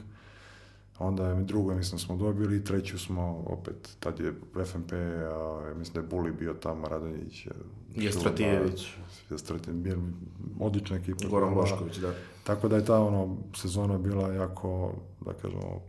Onda 1.00 1.27
je 1.27 1.44
drugo, 1.44 1.74
mislim, 1.75 2.00
smo 2.00 2.15
dobili 2.15 2.58
i 2.58 2.63
treću 2.63 3.00
smo 3.00 3.44
opet, 3.46 3.96
tad 4.00 4.20
je 4.20 4.34
FNP, 4.65 4.91
a, 4.94 5.63
ja 5.68 5.74
mislim 5.75 5.94
da 5.94 6.00
je 6.00 6.08
Buli 6.08 6.32
bio 6.32 6.53
tamo, 6.53 6.88
Radonjić. 6.88 7.48
Je 7.96 8.12
Stratijević. 8.12 8.88
Je 9.30 9.38
Stratijević, 9.38 9.84
bio 9.84 9.98
odlična 10.60 10.96
ekipa. 10.98 11.27
Goran. 11.27 11.53
Bošković, 11.53 11.98
da. 11.98 12.13
Tako 12.44 12.68
da 12.68 12.75
je 12.75 12.86
ta 12.86 13.00
ono, 13.01 13.38
sezona 13.56 13.98
bila 13.98 14.34
jako, 14.34 14.94
da 15.25 15.34
kažemo, 15.34 15.82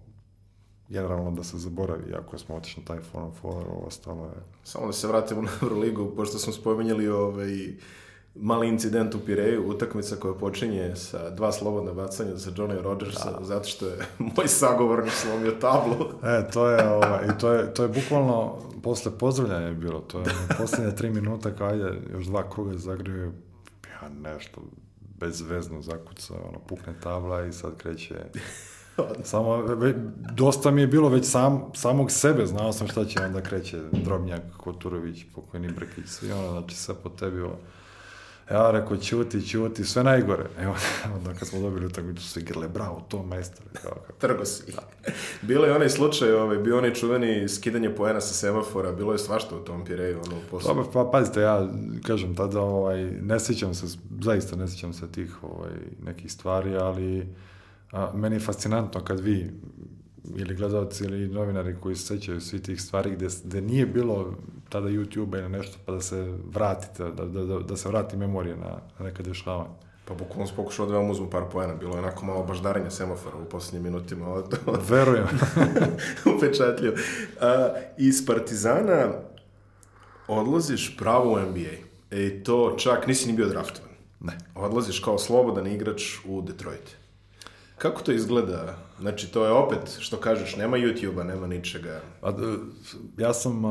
generalno 0.93 1.31
da 1.31 1.45
se 1.45 1.59
zaboravi, 1.59 2.11
jako 2.13 2.39
smo 2.39 2.57
otišli 2.57 2.83
na 2.83 2.87
taj 2.87 3.03
Final 3.11 3.31
Four, 3.41 3.67
ovo 3.69 3.85
ostalo 3.87 4.25
je... 4.25 4.43
Samo 4.65 4.87
da 4.87 4.93
se 4.93 5.09
vratimo 5.09 5.43
na 5.43 5.49
Euroligu, 5.63 6.13
pošto 6.17 6.39
smo 6.39 6.53
spomenjali 6.53 7.09
ovaj 7.09 7.73
mali 8.35 8.69
incident 8.69 9.15
u 9.15 9.21
Pireju, 9.21 9.69
utakmica 9.69 10.17
koja 10.17 10.35
počinje 10.35 10.97
sa 10.97 11.31
dva 11.31 11.53
slobodna 11.53 11.93
bacanja 11.93 12.37
za 12.37 12.51
Johnny 12.51 12.83
Rogersa, 12.83 13.39
zato 13.43 13.69
što 13.69 13.87
je 13.87 13.99
moj 14.19 14.49
sagovornik 14.49 15.13
slomio 15.13 15.51
tablu. 15.51 16.07
E, 16.23 16.51
to 16.53 16.69
je, 16.71 16.89
ovaj, 16.89 17.27
i 17.27 17.39
to 17.41 17.53
je, 17.53 17.75
to 17.75 17.83
je 17.83 17.89
bukvalno, 17.89 18.59
posle 18.83 19.19
pozdravljanja 19.19 19.67
je 19.67 19.75
bilo, 19.75 20.01
to 20.01 20.19
je 20.19 20.25
ono, 20.25 20.59
posljednje 20.59 20.95
tri 20.95 21.11
minuta, 21.11 21.55
kao 21.55 21.69
ajde, 21.69 22.01
još 22.13 22.25
dva 22.25 22.51
kruga 22.51 22.79
zagriju, 22.79 23.33
ja 24.03 24.09
nešto 24.09 24.63
bezvezno 25.21 25.83
zakuca, 25.83 26.35
ono, 26.49 26.59
pukne 26.59 26.95
tabla 27.03 27.45
i 27.45 27.53
sad 27.53 27.77
kreće 27.77 28.15
Samo, 29.23 29.65
dosta 30.35 30.71
mi 30.71 30.81
je 30.81 30.87
bilo 30.87 31.09
već 31.09 31.27
sam, 31.27 31.63
samog 31.75 32.11
sebe, 32.11 32.47
znao 32.47 32.73
sam 32.73 32.89
šta 32.89 33.05
će 33.05 33.21
onda 33.21 33.41
kreće 33.41 33.79
Drobnjak, 33.93 34.43
Koturović, 34.57 35.25
pokojni 35.35 35.69
Brkić, 35.69 36.07
svi 36.07 36.33
ono, 36.33 36.51
znači 36.51 36.77
sve 36.77 36.95
po 37.03 37.09
tebi 37.09 37.41
ovo. 37.41 37.59
Ja 38.51 38.71
rekao, 38.71 38.97
ćuti, 38.97 39.47
ćuti, 39.47 39.85
sve 39.85 40.05
najgore. 40.05 40.45
Evo, 40.59 40.75
onda 41.17 41.35
kad 41.35 41.49
smo 41.49 41.61
dobili 41.61 41.87
utakmicu, 41.87 42.29
svi 42.29 42.43
grle, 42.43 42.69
bravo, 42.69 43.05
to 43.09 43.23
majstor. 43.23 43.67
Trgo 44.19 44.45
si. 44.45 44.73
Bilo 45.43 45.67
je 45.67 45.75
onaj 45.75 45.89
slučaj, 45.89 46.33
ovaj, 46.33 46.59
bio 46.59 46.79
onaj 46.79 46.95
čuveni 46.95 47.49
skidanje 47.49 47.95
poena 47.95 48.21
sa 48.21 48.35
semafora, 48.35 48.93
bilo 48.93 49.13
je 49.13 49.19
svašta 49.19 49.57
u 49.57 49.65
tom 49.65 49.85
Pireju, 49.85 50.21
ono, 50.27 50.37
posle. 50.51 50.69
Dobro, 50.69 50.91
pa 50.93 51.11
pazite, 51.13 51.41
ja 51.41 51.69
kažem 52.07 52.35
tada, 52.35 52.61
ovaj, 52.61 53.05
ne 53.05 53.41
sjećam 53.41 53.75
se, 53.75 53.87
zaista 54.21 54.57
ne 54.57 54.69
sjećam 54.69 54.93
se 54.93 55.13
tih 55.13 55.45
ovaj, 55.45 55.73
nekih 56.05 56.33
stvari, 56.33 56.77
ali 56.77 57.27
a, 57.93 58.13
meni 58.15 58.37
je 58.37 58.41
fascinantno 58.41 59.05
kad 59.05 59.21
vi 59.21 59.51
ili 60.37 60.55
gledalci 60.55 61.05
ili 61.05 61.29
novinari 61.29 61.77
koji 61.81 61.97
se 61.97 62.07
sećaju 62.07 62.41
svi 62.41 62.63
tih 62.63 62.83
stvari 62.83 63.11
gde, 63.11 63.29
gde 63.45 63.61
nije 63.61 63.87
bilo 63.87 64.35
tada 64.69 64.89
YouTube 64.89 65.39
ili 65.39 65.49
nešto 65.49 65.79
pa 65.87 65.93
da 65.93 66.01
se 66.01 66.33
vratite, 66.53 67.05
da, 67.05 67.25
da, 67.25 67.45
da, 67.45 67.59
da 67.59 67.77
se 67.77 67.89
vrati 67.89 68.17
memorija 68.17 68.57
na, 68.57 68.79
na 68.99 69.05
neka 69.05 69.23
dešavanja. 69.23 69.71
Pa 70.05 70.15
bukvalno 70.15 70.47
sam 70.47 70.57
pokušao 70.57 70.87
da 70.87 70.97
vam 70.97 71.11
uzmu 71.11 71.31
par 71.31 71.43
poena, 71.53 71.75
bilo 71.75 71.95
je 71.95 71.99
onako 71.99 72.27
malo 72.27 72.43
baždarenja 72.43 72.91
semafora 72.91 73.37
u 73.37 73.45
poslednjim 73.45 73.93
minutima. 73.93 74.29
Ovo 74.29 74.43
to, 74.43 74.57
Verujem. 74.91 75.27
upečatljivo. 76.37 76.95
A, 77.41 77.69
iz 77.99 78.27
Partizana 78.27 79.13
odlaziš 80.29 80.97
pravo 80.97 81.33
u 81.33 81.39
NBA. 81.39 81.75
E, 82.11 82.27
i 82.27 82.45
to 82.45 82.75
čak 82.79 83.07
nisi 83.07 83.27
ni 83.27 83.33
bio 83.33 83.49
draftovan. 83.49 83.91
Ne. 84.21 84.39
Odlaziš 84.55 84.99
kao 84.99 85.19
slobodan 85.19 85.67
igrač 85.67 86.03
u 86.25 86.43
Detroit. 86.43 87.02
Kako 87.83 88.03
to 88.03 88.13
izgleda? 88.13 88.77
Znači, 89.01 89.33
to 89.33 89.45
je 89.45 89.53
opet, 89.53 89.97
što 89.99 90.17
kažeš, 90.17 90.57
nema 90.57 90.77
YouTube-a, 90.77 91.25
nema 91.25 91.47
ničega. 91.47 92.01
A, 92.21 92.33
d- 92.33 92.59
ja 93.19 93.35
sam, 93.35 93.63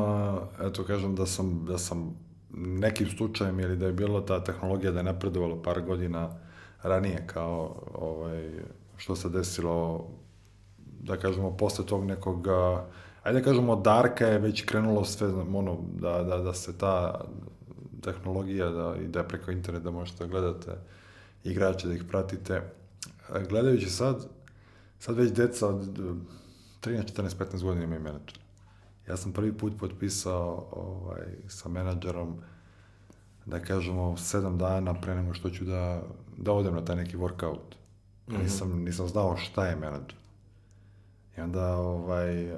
eto 0.68 0.84
kažem 0.84 1.14
da 1.16 1.26
sam, 1.26 1.64
da 1.64 1.78
sam 1.78 2.16
nekim 2.54 3.08
slučajem 3.08 3.60
ili 3.60 3.76
da 3.76 3.86
je 3.86 3.92
bila 3.92 4.26
ta 4.26 4.44
tehnologija 4.44 4.92
da 4.92 4.98
je 4.98 5.04
napredovala 5.04 5.62
par 5.62 5.80
godina 5.80 6.28
ranije 6.82 7.24
kao 7.26 7.82
ovaj, 7.94 8.50
što 8.96 9.16
se 9.16 9.28
desilo 9.28 10.06
da 11.00 11.16
kažemo 11.16 11.56
posle 11.56 11.86
tog 11.86 12.04
nekog 12.04 12.46
ajde 13.22 13.38
da 13.38 13.44
kažemo 13.44 13.76
Darka 13.76 14.26
je 14.26 14.38
već 14.38 14.64
krenulo 14.64 15.04
sve 15.04 15.28
ono 15.28 15.78
da, 16.00 16.22
da, 16.22 16.38
da 16.38 16.54
se 16.54 16.78
ta 16.78 17.24
tehnologija 18.02 18.70
da, 18.70 18.94
i 19.04 19.08
da 19.08 19.22
preko 19.24 19.50
interneta 19.50 19.90
možete 19.90 20.24
da 20.24 20.30
gledate 20.30 20.70
igrače, 21.44 21.88
da 21.88 21.94
ih 21.94 22.04
pratite 22.04 22.62
gledajući 23.48 23.90
sad 23.90 24.28
sad 25.02 25.16
već 25.16 25.32
deca 25.32 25.68
od 25.68 25.98
13, 26.82 27.16
14, 27.16 27.36
15 27.38 27.62
godina 27.62 27.84
imaju 27.84 28.00
menadžer. 28.00 28.38
Ja 29.08 29.16
sam 29.16 29.32
prvi 29.32 29.58
put 29.58 29.72
potpisao 29.78 30.68
ovaj, 30.72 31.26
sa 31.48 31.68
menadžerom 31.68 32.36
da 33.46 33.60
kažemo 33.60 34.16
sedam 34.16 34.58
dana 34.58 34.94
pre 34.94 35.14
nego 35.14 35.34
što 35.34 35.50
ću 35.50 35.64
da, 35.64 36.02
da 36.36 36.52
odem 36.52 36.74
na 36.74 36.84
taj 36.84 36.96
neki 36.96 37.16
workout. 37.16 37.74
Mm 38.28 38.34
-hmm. 38.34 38.42
Nisam, 38.42 38.84
nisam 38.84 39.08
znao 39.08 39.36
šta 39.36 39.66
je 39.66 39.76
menadžer. 39.76 40.18
I 41.38 41.40
onda 41.40 41.76
ovaj, 41.76 42.52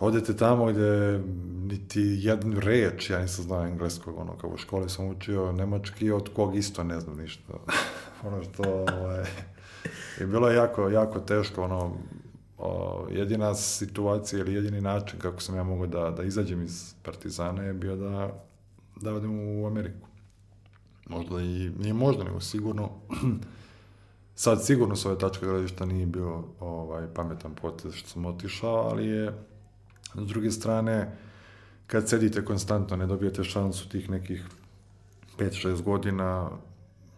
odete 0.00 0.36
tamo 0.36 0.66
gde 0.66 1.22
niti 1.62 2.00
jednu 2.00 2.60
reč, 2.60 3.10
ja 3.10 3.18
nisam 3.20 3.44
znao 3.44 3.66
engleskog, 3.66 4.18
ono, 4.18 4.38
kao 4.38 4.50
u 4.50 4.56
školi 4.56 4.88
sam 4.88 5.06
učio 5.06 5.52
nemački, 5.52 6.10
od 6.10 6.28
kog 6.34 6.56
isto 6.56 6.84
ne 6.84 7.00
znam 7.00 7.16
ništa. 7.16 7.52
ono 8.24 8.42
što, 8.42 8.86
ovaj, 9.00 9.24
je 10.20 10.26
bilo 10.26 10.50
jako, 10.50 10.88
jako 10.88 11.20
teško, 11.20 11.64
ono, 11.64 11.96
o, 12.58 13.06
jedina 13.10 13.54
situacija 13.54 14.40
ili 14.40 14.54
jedini 14.54 14.80
način 14.80 15.18
kako 15.18 15.40
sam 15.40 15.56
ja 15.56 15.62
mogao 15.62 15.86
da, 15.86 16.10
da 16.10 16.22
izađem 16.22 16.62
iz 16.62 16.94
Partizana 17.02 17.62
je 17.62 17.72
bio 17.72 17.96
da, 17.96 18.42
da 19.00 19.14
odem 19.14 19.60
u 19.60 19.66
Ameriku. 19.66 20.08
Možda 21.08 21.40
i, 21.40 21.70
nije 21.78 21.94
možda, 21.94 22.24
nego 22.24 22.40
sigurno, 22.40 22.90
sad 24.34 24.64
sigurno 24.64 24.96
s 24.96 25.06
ove 25.06 25.18
tačke 25.18 25.46
gledišta 25.46 25.86
nije 25.86 26.06
bio 26.06 26.44
ovaj, 26.60 27.06
pametan 27.14 27.54
potez 27.54 27.94
što 27.94 28.08
sam 28.08 28.26
otišao, 28.26 28.74
ali 28.74 29.06
je, 29.06 29.32
s 30.14 30.26
druge 30.26 30.50
strane, 30.50 31.16
kad 31.86 32.08
sedite 32.08 32.44
konstantno, 32.44 32.96
ne 32.96 33.06
dobijete 33.06 33.44
šansu 33.44 33.88
tih 33.88 34.10
nekih 34.10 34.44
5-6 35.38 35.82
godina, 35.82 36.50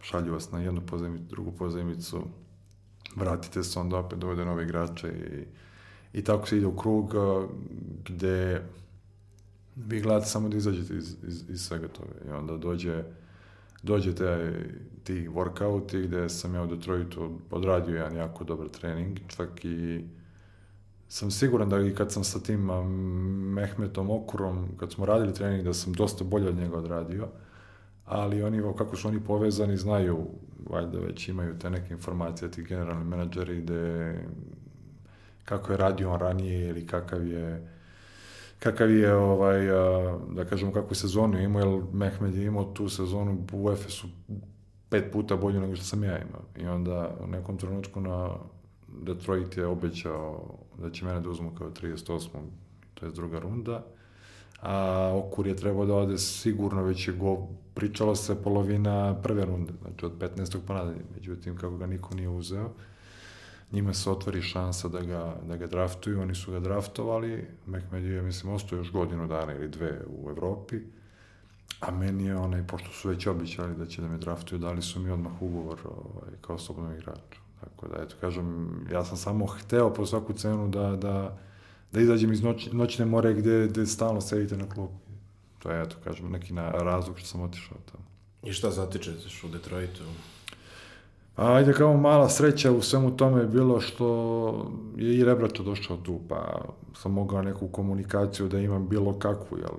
šalju 0.04 0.32
vas 0.32 0.50
na 0.52 0.60
jednu 0.60 0.80
pozemicu, 0.86 1.24
drugu 1.28 1.52
pozemicu, 1.52 2.22
vratite 3.16 3.62
se 3.62 3.80
onda 3.80 3.96
opet 3.96 4.18
dovede 4.18 4.44
nove 4.44 4.64
igrače 4.64 5.08
i, 5.08 5.44
i 6.18 6.24
tako 6.24 6.46
se 6.46 6.56
ide 6.56 6.66
u 6.66 6.76
krug 6.76 7.14
gde 8.04 8.62
vi 9.76 10.00
gledate 10.00 10.26
samo 10.26 10.48
da 10.48 10.56
izađete 10.56 10.94
iz, 10.94 11.16
iz, 11.26 11.50
iz 11.50 11.60
svega 11.60 11.88
toga. 11.88 12.12
I 12.28 12.30
onda 12.30 12.56
dođe 12.56 13.04
dođe 13.84 14.14
te, 14.14 14.52
ti 15.04 15.28
workouti 15.28 16.06
gde 16.06 16.28
sam 16.28 16.54
ja 16.54 16.62
u 16.62 16.66
Detroitu 16.66 17.38
odradio 17.50 17.96
jedan 17.96 18.16
jako 18.16 18.44
dobar 18.44 18.68
trening, 18.68 19.18
čak 19.26 19.64
i 19.64 20.04
sam 21.08 21.30
siguran 21.30 21.68
da 21.68 21.80
i 21.80 21.94
kad 21.94 22.12
sam 22.12 22.24
sa 22.24 22.40
tim 22.40 22.60
Mehmetom 23.54 24.10
Okurom, 24.10 24.68
kad 24.76 24.92
smo 24.92 25.06
radili 25.06 25.34
trening, 25.34 25.64
da 25.64 25.72
sam 25.72 25.92
dosta 25.92 26.24
bolje 26.24 26.48
od 26.48 26.56
njega 26.56 26.76
odradio, 26.76 27.28
ali 28.04 28.42
oni, 28.42 28.62
kako 28.78 28.96
su 28.96 29.08
oni 29.08 29.20
povezani, 29.20 29.76
znaju, 29.76 30.26
valjda 30.70 30.98
već 30.98 31.28
imaju 31.28 31.58
te 31.58 31.70
neke 31.70 31.94
informacije, 31.94 32.50
ti 32.50 32.62
generalni 32.62 33.04
menadžeri, 33.04 33.62
gde 33.62 34.14
kako 35.44 35.72
je 35.72 35.78
radio 35.78 36.12
on 36.12 36.20
ranije 36.20 36.68
ili 36.68 36.86
kakav 36.86 37.26
je 37.26 37.68
kakav 38.58 38.90
je, 38.90 39.14
ovaj, 39.14 39.66
da 40.34 40.44
kažemo, 40.44 40.72
kakvu 40.72 40.94
sezonu 40.94 41.38
imao, 41.38 41.62
jer 41.62 41.82
Mehmed 41.92 42.34
je 42.34 42.46
imao 42.46 42.64
tu 42.64 42.88
sezonu 42.88 43.38
u 43.52 43.70
Efesu 43.70 44.08
pet 44.88 45.12
puta 45.12 45.36
bolju 45.36 45.60
nego 45.60 45.76
što 45.76 45.84
sam 45.84 46.04
ja 46.04 46.18
imao. 46.18 46.42
I 46.56 46.66
onda 46.66 47.16
u 47.24 47.26
nekom 47.26 47.56
trenutku 47.56 48.00
na 48.00 48.28
Detroit 49.02 49.56
je 49.56 49.66
obećao 49.66 50.54
da 50.78 50.90
će 50.90 51.04
mene 51.04 51.20
da 51.20 51.30
uzmu 51.30 51.50
kao 51.58 51.70
38. 51.70 52.28
to 52.94 53.06
je 53.06 53.12
druga 53.12 53.38
runda 53.38 53.84
a 54.64 55.12
Okur 55.14 55.46
je 55.46 55.56
trebao 55.56 55.86
da 55.86 55.94
ode 55.94 56.18
sigurno, 56.18 56.82
već 56.82 57.08
je 57.08 57.14
go, 57.14 57.48
pričalo 57.74 58.14
se 58.14 58.42
polovina 58.42 59.14
prve 59.22 59.44
runde, 59.44 59.72
znači 59.82 60.06
od 60.06 60.12
15. 60.18 60.58
pa 60.66 60.92
međutim 61.14 61.56
kako 61.56 61.76
ga 61.76 61.86
niko 61.86 62.14
nije 62.14 62.28
uzeo, 62.28 62.70
njima 63.72 63.94
se 63.94 64.10
otvori 64.10 64.42
šansa 64.42 64.88
da 64.88 65.00
ga, 65.00 65.36
da 65.48 65.56
ga 65.56 65.66
draftuju, 65.66 66.20
oni 66.20 66.34
su 66.34 66.52
ga 66.52 66.60
draftovali, 66.60 67.46
Mehmed 67.66 68.04
je, 68.04 68.22
mislim, 68.22 68.52
ostao 68.52 68.76
još 68.76 68.92
godinu 68.92 69.26
dana 69.26 69.54
ili 69.54 69.68
dve 69.68 70.00
u 70.08 70.30
Evropi, 70.30 70.80
a 71.80 71.90
meni 71.90 72.24
je 72.24 72.36
onaj, 72.36 72.66
pošto 72.66 72.90
su 72.90 73.08
već 73.08 73.26
običali 73.26 73.76
da 73.76 73.86
će 73.86 74.02
da 74.02 74.08
me 74.08 74.18
draftuju, 74.18 74.58
dali 74.58 74.82
su 74.82 75.00
mi 75.00 75.10
odmah 75.10 75.42
ugovor 75.42 75.78
ovaj, 75.84 76.30
kao 76.40 76.58
slobodnom 76.58 76.92
igraču. 76.92 77.40
Tako 77.60 77.88
da, 77.88 78.02
eto, 78.02 78.14
kažem, 78.20 78.70
ja 78.92 79.04
sam 79.04 79.16
samo 79.16 79.46
hteo 79.46 79.94
po 79.94 80.06
svaku 80.06 80.32
cenu 80.32 80.68
da, 80.68 80.96
da, 80.96 81.38
da 81.92 82.00
izađem 82.00 82.32
iz 82.32 82.42
noć, 82.42 82.68
noćne 82.72 83.04
more 83.04 83.34
gde, 83.34 83.66
gde 83.68 83.86
stalno 83.86 84.20
sedite 84.20 84.56
na 84.56 84.68
klubu. 84.68 84.92
To 85.64 85.70
je, 85.70 85.82
eto, 85.82 85.96
kažem, 86.04 86.30
neki 86.30 86.52
na 86.52 86.70
razlog 86.70 87.18
što 87.18 87.26
sam 87.26 87.40
otišao 87.40 87.78
tamo. 87.92 88.04
I 88.42 88.52
šta 88.52 88.70
zatičeš 88.70 89.44
u 89.44 89.48
Detroitu? 89.48 90.02
Ajde, 91.36 91.72
kao 91.72 91.96
mala 91.96 92.28
sreća 92.28 92.72
u 92.72 92.82
svemu 92.82 93.16
tome 93.16 93.40
je 93.40 93.46
bilo 93.46 93.80
što 93.80 94.06
je 94.96 95.14
i 95.16 95.24
Rebrača 95.24 95.62
došao 95.62 95.96
tu, 95.96 96.20
pa 96.28 96.64
sam 96.96 97.12
mogao 97.12 97.42
neku 97.42 97.68
komunikaciju 97.68 98.48
da 98.48 98.60
imam 98.60 98.88
bilo 98.88 99.18
kakvu, 99.18 99.58
jel, 99.58 99.74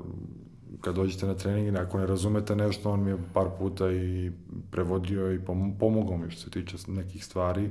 kad 0.81 0.95
dođete 0.95 1.27
na 1.27 1.33
trening, 1.33 1.77
ako 1.77 1.97
ne 1.97 2.07
razumete 2.07 2.55
nešto, 2.55 2.91
on 2.91 3.03
mi 3.03 3.11
je 3.11 3.17
par 3.33 3.47
puta 3.59 3.91
i 3.91 4.31
prevodio 4.71 5.33
i 5.33 5.39
pomogao 5.79 6.17
mi 6.17 6.31
što 6.31 6.41
se 6.41 6.49
tiče 6.49 6.77
nekih 6.87 7.25
stvari 7.25 7.69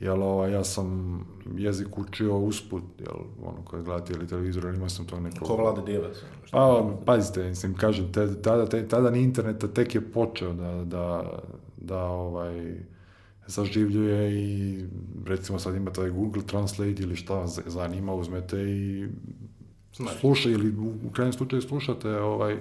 jel, 0.00 0.22
ovaj, 0.22 0.52
ja 0.52 0.64
sam 0.64 1.20
jezik 1.56 1.98
učio 1.98 2.38
usput, 2.38 2.82
jel, 2.98 3.16
ono, 3.42 3.64
koje 3.64 3.82
gledate 3.82 4.12
ili 4.12 4.26
televizor, 4.26 4.64
ili 4.64 4.76
imao 4.76 4.88
sam 4.88 5.06
to 5.06 5.20
neko... 5.20 5.44
Ko 5.44 5.56
vlade 5.56 5.92
divac? 5.92 6.16
Pa, 6.50 6.90
pazite, 7.06 7.48
mislim, 7.48 7.74
kažem, 7.74 8.12
te, 8.12 8.42
tada, 8.42 8.66
te, 8.66 8.88
tada 8.88 9.10
ni 9.10 9.22
interneta 9.22 9.68
tek 9.68 9.94
je 9.94 10.00
počeo 10.00 10.52
da, 10.52 10.84
da, 10.84 11.38
da 11.76 12.02
ovaj, 12.04 12.74
zaživljuje 13.46 14.32
i 14.42 14.84
recimo 15.26 15.58
sad 15.58 15.74
imate 15.74 16.00
taj 16.00 16.10
Google 16.10 16.42
Translate 16.42 17.02
ili 17.02 17.16
šta 17.16 17.34
vas 17.34 17.60
zanima, 17.66 18.14
uzmete 18.14 18.56
i 18.62 19.08
Znači. 19.98 20.18
slušaj 20.18 20.52
ili 20.52 20.74
u 21.06 21.10
krajnjem 21.12 21.32
slučaju 21.32 21.62
slušate 21.62 22.20
ovaj, 22.20 22.56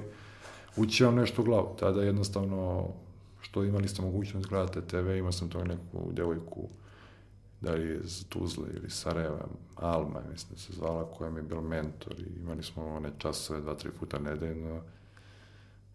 ući 0.77 1.03
vam 1.03 1.15
nešto 1.15 1.41
u 1.41 1.45
glavu. 1.45 1.75
Tada 1.79 2.03
jednostavno, 2.03 2.87
što 3.41 3.63
imali 3.63 3.87
ste 3.87 4.01
mogućnost 4.01 4.49
gledate 4.49 4.81
TV, 4.81 5.09
imao 5.09 5.31
sam 5.31 5.49
to 5.49 5.63
neku 5.63 6.11
devojku 6.11 6.67
da 7.61 7.71
li 7.71 7.87
je 7.87 7.99
iz 8.03 8.25
Tuzle 8.29 8.67
ili 8.73 8.89
Sarajeva, 8.89 9.47
Alma, 9.75 10.21
mislim 10.31 10.53
da 10.53 10.59
se 10.59 10.73
zvala, 10.73 11.11
koja 11.17 11.29
mi 11.29 11.39
je 11.39 11.43
bil 11.43 11.61
mentor 11.61 12.19
i 12.19 12.39
imali 12.41 12.63
smo 12.63 12.85
one 12.85 13.11
časove 13.17 13.61
dva, 13.61 13.75
tri 13.75 13.91
puta 13.99 14.19
nedeljno. 14.19 14.81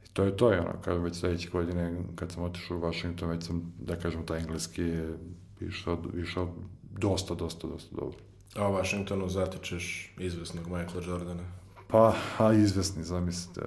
I 0.04 0.08
to 0.12 0.24
je 0.24 0.36
to, 0.36 0.52
je 0.52 0.60
ono, 0.60 0.72
kao 0.84 0.98
već 0.98 1.16
sledeće 1.16 1.50
godine, 1.50 2.02
kad 2.14 2.32
sam 2.32 2.42
otišao 2.42 2.76
u 2.76 2.80
Washington, 2.80 3.28
već 3.28 3.46
sam, 3.46 3.72
da 3.78 3.96
kažem, 3.96 4.26
taj 4.26 4.38
engleski 4.38 4.82
je 4.82 5.18
išao, 5.60 5.98
išao 6.16 6.54
dosta, 6.98 7.34
dosta, 7.34 7.66
dosta 7.66 7.96
dobro. 7.96 8.18
A 8.56 8.68
u 8.68 8.74
Washingtonu 8.74 9.28
zatičeš 9.28 10.14
izvesnog 10.18 10.66
Michaela 10.66 11.06
Jordana. 11.06 11.42
Pa, 11.88 12.16
a 12.38 12.52
izvesni, 12.52 13.04
zamislite. 13.04 13.60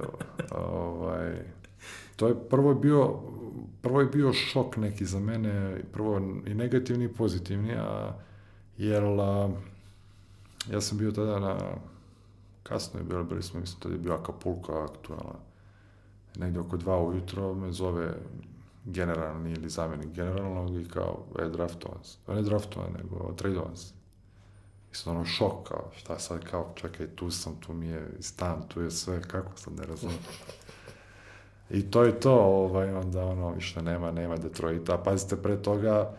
ovaj, 0.51 1.45
to 2.15 2.27
je 2.27 2.49
prvo 2.49 2.73
bio, 2.73 3.19
prvo 3.85 4.01
je 4.01 4.05
bio 4.07 4.33
šok 4.33 4.77
neki 4.77 5.05
za 5.05 5.19
mene, 5.19 5.81
prvo 5.93 6.17
i 6.45 6.53
negativni 6.53 7.05
i 7.05 7.13
pozitivni, 7.13 7.75
a 7.75 8.13
jer 8.77 9.03
a, 9.03 9.49
ja 10.71 10.81
sam 10.81 10.97
bio 10.97 11.11
tada 11.11 11.39
na, 11.39 11.57
kasno 12.63 12.99
je 12.99 13.03
bilo, 13.03 13.23
bili 13.23 13.43
smo, 13.43 13.59
mislim, 13.59 13.81
tada 13.81 13.95
je 13.95 13.99
bio 13.99 14.13
Acapulco 14.13 14.71
aktualna. 14.71 15.35
Negde 16.35 16.59
oko 16.59 16.77
dva 16.77 16.99
ujutro 17.01 17.53
me 17.53 17.71
zove 17.71 18.13
generalni 18.85 19.51
ili 19.51 19.69
zamjenik 19.69 20.15
generalnog 20.15 20.81
i 20.81 20.89
kao, 20.89 21.25
e, 21.39 21.49
draftovan 21.49 22.03
se. 22.03 22.17
Ne 22.27 22.41
draftovan, 22.41 22.89
nego 22.97 23.33
tradovan 23.37 23.77
se. 23.77 23.93
I 24.91 24.95
sad 24.95 25.15
ono 25.15 25.25
šok, 25.25 25.67
kao, 25.67 25.91
šta 25.95 26.19
sad, 26.19 26.43
kao, 26.43 26.71
čekaj, 26.75 27.07
tu 27.07 27.31
sam, 27.31 27.55
tu 27.59 27.73
mi 27.73 27.87
je 27.87 28.09
stan, 28.19 28.67
tu 28.67 28.81
je 28.81 28.91
sve, 28.91 29.21
kako 29.21 29.57
sad 29.57 29.73
ne 29.73 29.85
razumijem. 29.85 30.21
I 31.69 31.91
to 31.91 32.03
je 32.03 32.19
to, 32.19 32.33
ovaj, 32.33 32.93
onda 32.93 33.25
ono, 33.25 33.53
više 33.53 33.81
nema, 33.81 34.11
nema 34.11 34.37
Detroita. 34.37 34.97
Pazite, 34.97 35.35
pre 35.35 35.61
toga, 35.61 36.11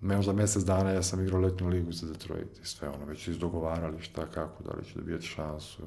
možda 0.00 0.32
mjesec 0.32 0.62
dana 0.62 0.90
ja 0.90 1.02
sam 1.02 1.22
igrao 1.22 1.40
letnju 1.40 1.68
ligu 1.68 1.92
za 1.92 2.06
Detroit 2.06 2.58
i 2.62 2.66
sve 2.66 2.88
ono, 2.88 3.04
već 3.04 3.28
izdogovarali 3.28 4.00
šta, 4.00 4.26
kako, 4.26 4.62
da 4.64 4.70
li 4.72 4.84
će 4.84 4.98
dobijeti 4.98 5.26
šansu. 5.26 5.82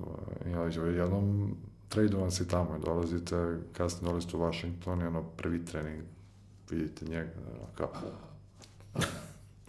I 0.45 0.55
ovaj, 0.55 0.95
jednom 0.97 1.55
tradovan 1.89 2.31
si 2.31 2.47
tamo 2.47 2.77
i 2.77 2.85
dolazite, 2.85 3.57
kasnije 3.73 4.09
dolazite 4.09 4.37
u 4.37 4.39
Washington 4.39 5.01
i 5.01 5.05
ono, 5.05 5.23
prvi 5.23 5.65
trening, 5.65 6.03
vidite 6.69 7.05
njega, 7.05 7.31
ono, 7.53 7.67
kao, 7.75 7.91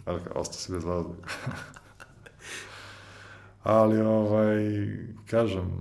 ali 0.05 0.19
kao, 0.23 0.41
ostao 0.41 0.53
si 0.53 0.71
bez 0.71 0.83
vazduha. 0.83 1.17
ali, 3.63 4.01
ovaj, 4.01 4.87
kažem, 5.29 5.71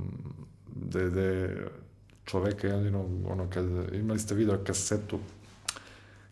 da 0.74 1.00
je 1.00 1.68
čoveka 2.28 2.66
jedino, 2.66 3.04
ono, 3.28 3.50
kad, 3.50 3.64
imali 3.92 4.18
ste 4.18 4.34
video 4.34 4.58
kasetu 4.66 5.18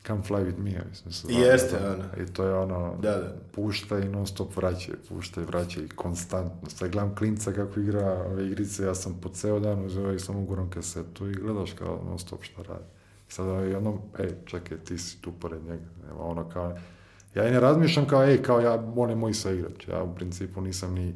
Come 0.07 0.23
Fly 0.23 0.45
With 0.45 0.59
Me, 0.59 0.85
mislim 0.89 1.13
se. 1.13 1.33
Jeste, 1.33 1.77
ono. 1.77 2.25
I 2.25 2.33
to 2.33 2.45
je 2.45 2.55
ono, 2.55 2.97
da, 3.03 3.11
da. 3.11 3.35
pušta 3.53 3.99
i 3.99 4.09
non 4.09 4.27
stop 4.27 4.57
vraća, 4.57 4.93
pušta 5.09 5.41
i 5.41 5.45
vraća 5.45 5.81
i 5.81 5.89
konstantno. 5.89 6.71
Sad 6.71 6.91
gledam 6.91 7.15
klinca 7.15 7.53
kako 7.53 7.81
igra 7.81 8.25
ove 8.27 8.47
igrice, 8.47 8.85
ja 8.85 8.95
sam 8.95 9.19
po 9.23 9.29
ceo 9.29 9.61
dan 9.61 9.85
uzeo 9.85 10.13
i 10.13 10.19
sam 10.19 10.37
uguram 10.37 10.71
kasetu 10.71 11.31
i 11.31 11.35
gledaš 11.35 11.73
kao 11.73 12.03
non 12.09 12.19
stop 12.19 12.45
šta 12.45 12.63
radi. 12.63 12.85
I 13.29 13.33
sad 13.33 13.49
ovaj 13.49 13.71
jednom, 13.71 13.99
ej, 14.19 14.31
čekaj, 14.45 14.79
ti 14.79 14.99
si 14.99 15.21
tu 15.21 15.33
pored 15.41 15.65
njega. 15.65 15.85
Evo, 16.11 16.23
ono 16.23 16.49
kao, 16.49 16.77
ja 17.35 17.49
i 17.49 17.53
ne 17.53 17.61
razmišljam 17.61 18.07
kao, 18.07 18.25
ej, 18.25 18.43
kao 18.43 18.61
ja, 18.61 18.93
on 18.97 19.11
je 19.11 19.17
moj 19.17 19.35
saigrač. 19.35 19.89
Ja 19.89 20.03
u 20.03 20.15
principu 20.15 20.61
nisam 20.61 20.95
ni, 20.95 21.15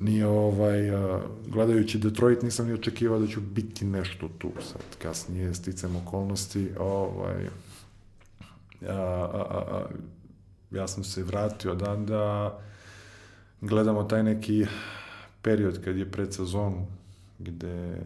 ni 0.00 0.22
ovaj, 0.22 0.90
a, 0.90 1.20
gledajući 1.46 1.98
Detroit 1.98 2.42
nisam 2.42 2.66
ni 2.66 2.72
očekivao 2.72 3.18
da 3.18 3.26
ću 3.26 3.40
biti 3.40 3.84
nešto 3.84 4.28
tu 4.38 4.50
sad. 4.60 4.82
Kasnije 5.02 5.54
sticam 5.54 5.96
okolnosti, 5.96 6.70
ovaj, 6.78 7.46
a, 8.88 8.92
a, 8.92 9.62
a, 9.70 9.86
ja 10.70 10.88
sam 10.88 11.04
se 11.04 11.22
vratio 11.22 11.74
da 11.74 12.58
gledamo 13.60 14.04
taj 14.04 14.22
neki 14.22 14.66
period 15.42 15.84
kad 15.84 15.96
je 15.96 16.10
pred 16.10 16.34
sezonu 16.34 16.86
gde, 17.38 18.02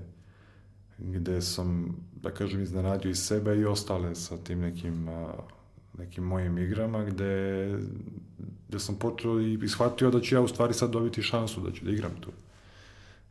gde 0.98 1.42
sam, 1.42 1.96
da 2.22 2.30
kažem, 2.30 2.62
iznenadio 2.62 3.10
i 3.10 3.14
sebe 3.14 3.56
i 3.56 3.64
ostale 3.64 4.14
sa 4.14 4.36
tim 4.36 4.60
nekim, 4.60 5.08
a, 5.08 5.32
nekim 5.98 6.24
mojim 6.24 6.58
igrama 6.58 7.04
gde, 7.04 7.74
gde 8.68 8.78
sam 8.78 8.94
počeo 8.94 9.40
i 9.40 9.58
ishvatio 9.64 10.10
da 10.10 10.20
ću 10.20 10.34
ja 10.34 10.40
u 10.40 10.48
stvari 10.48 10.74
sad 10.74 10.90
dobiti 10.90 11.22
šansu 11.22 11.60
da 11.60 11.72
ću 11.72 11.84
da 11.84 11.90
igram 11.90 12.12
tu. 12.20 12.30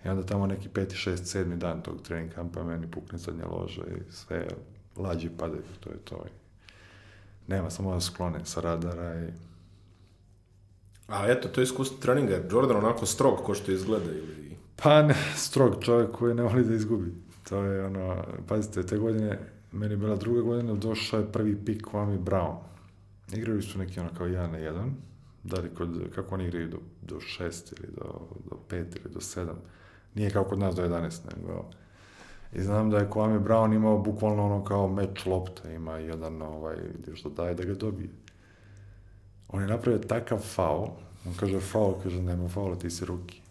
I 0.06 0.10
onda 0.10 0.24
tamo 0.24 0.48
neki 0.48 0.70
peti, 0.70 0.96
šest, 0.96 1.26
sedmi 1.26 1.56
dan 1.56 1.82
tog 1.82 2.02
trening 2.02 2.34
kampa 2.34 2.64
meni 2.64 2.92
pukne 2.92 3.18
zadnja 3.18 3.46
loža 3.46 3.82
i 3.82 4.12
sve 4.12 4.48
lađi 4.96 5.30
padaju, 5.38 5.64
to 5.80 5.90
je 5.90 5.98
to. 5.98 6.26
Nema, 7.48 7.70
samo 7.70 7.94
da 7.94 8.02
sklone 8.02 8.46
sa 8.46 8.62
radara 8.62 9.24
i... 9.24 9.28
A 11.08 11.26
eto, 11.28 11.48
to 11.48 11.62
je 11.62 11.64
iskustvo 11.64 11.98
treninga. 11.98 12.42
Jordan 12.52 12.78
onako 12.78 13.06
strog 13.06 13.38
ko 13.44 13.54
što 13.54 13.72
izgleda 13.72 14.12
ili... 14.12 14.58
Pa 14.76 15.02
ne, 15.02 15.16
strog 15.48 15.84
čovjek 15.84 16.12
koji 16.12 16.36
ne 16.36 16.44
voli 16.44 16.64
da 16.64 16.74
izgubi. 16.74 17.14
To 17.50 17.64
je 17.64 17.86
ono, 17.86 18.24
pazite, 18.48 18.86
te 18.86 18.98
godine, 18.98 19.40
meni 19.72 19.94
je 19.94 19.98
bila 19.98 20.16
druga 20.16 20.42
godina, 20.42 20.74
došao 20.74 21.20
je 21.20 21.32
prvi 21.32 21.66
pik 21.66 21.88
Kwame 21.88 22.20
Brown. 22.20 22.56
Igrali 23.34 23.62
su 23.62 23.80
neki 23.80 24.00
ono 24.00 24.10
kao 24.18 24.28
jedan 24.28 24.52
na 24.52 24.58
jedan, 24.58 24.96
da 25.44 25.62
li 25.62 25.74
kod, 25.76 26.12
kako 26.16 26.36
oni 26.36 26.48
igraju 26.48 26.68
do, 26.68 26.78
do 27.02 27.20
šest 27.20 27.72
ili 27.72 27.88
do, 27.96 28.20
do 28.50 28.58
pet 28.70 28.96
ili 28.96 29.14
do 29.14 29.22
sedam. 29.22 29.58
Nije 30.16 30.30
kao 30.30 30.44
kod 30.44 30.60
nas 30.60 30.76
do 30.76 30.84
11, 30.84 31.20
nego 31.36 31.66
I 32.54 32.62
znam 32.62 32.90
da 32.90 32.98
je 32.98 33.10
Kwame 33.10 33.40
Brown 33.40 33.76
imao 33.76 33.98
bukvalno 33.98 34.46
ono 34.46 34.64
kao 34.64 34.88
meč 34.88 35.26
lopta, 35.26 35.72
ima 35.72 35.98
jedan 35.98 36.42
ovaj, 36.42 36.78
što 37.14 37.30
daje 37.30 37.56
da 37.56 37.64
ga 37.64 37.74
dobije. 37.74 38.10
On 39.50 39.62
je 39.62 39.68
napravio 39.68 40.00
takav 40.00 40.40
faul, 40.40 40.88
on 41.26 41.34
kaže 41.40 41.60
faul, 41.60 41.94
kaže 42.04 42.22
nema 42.22 42.50
faula, 42.50 42.76
ti 42.76 42.90
si 42.90 43.06
ruki. 43.06 43.42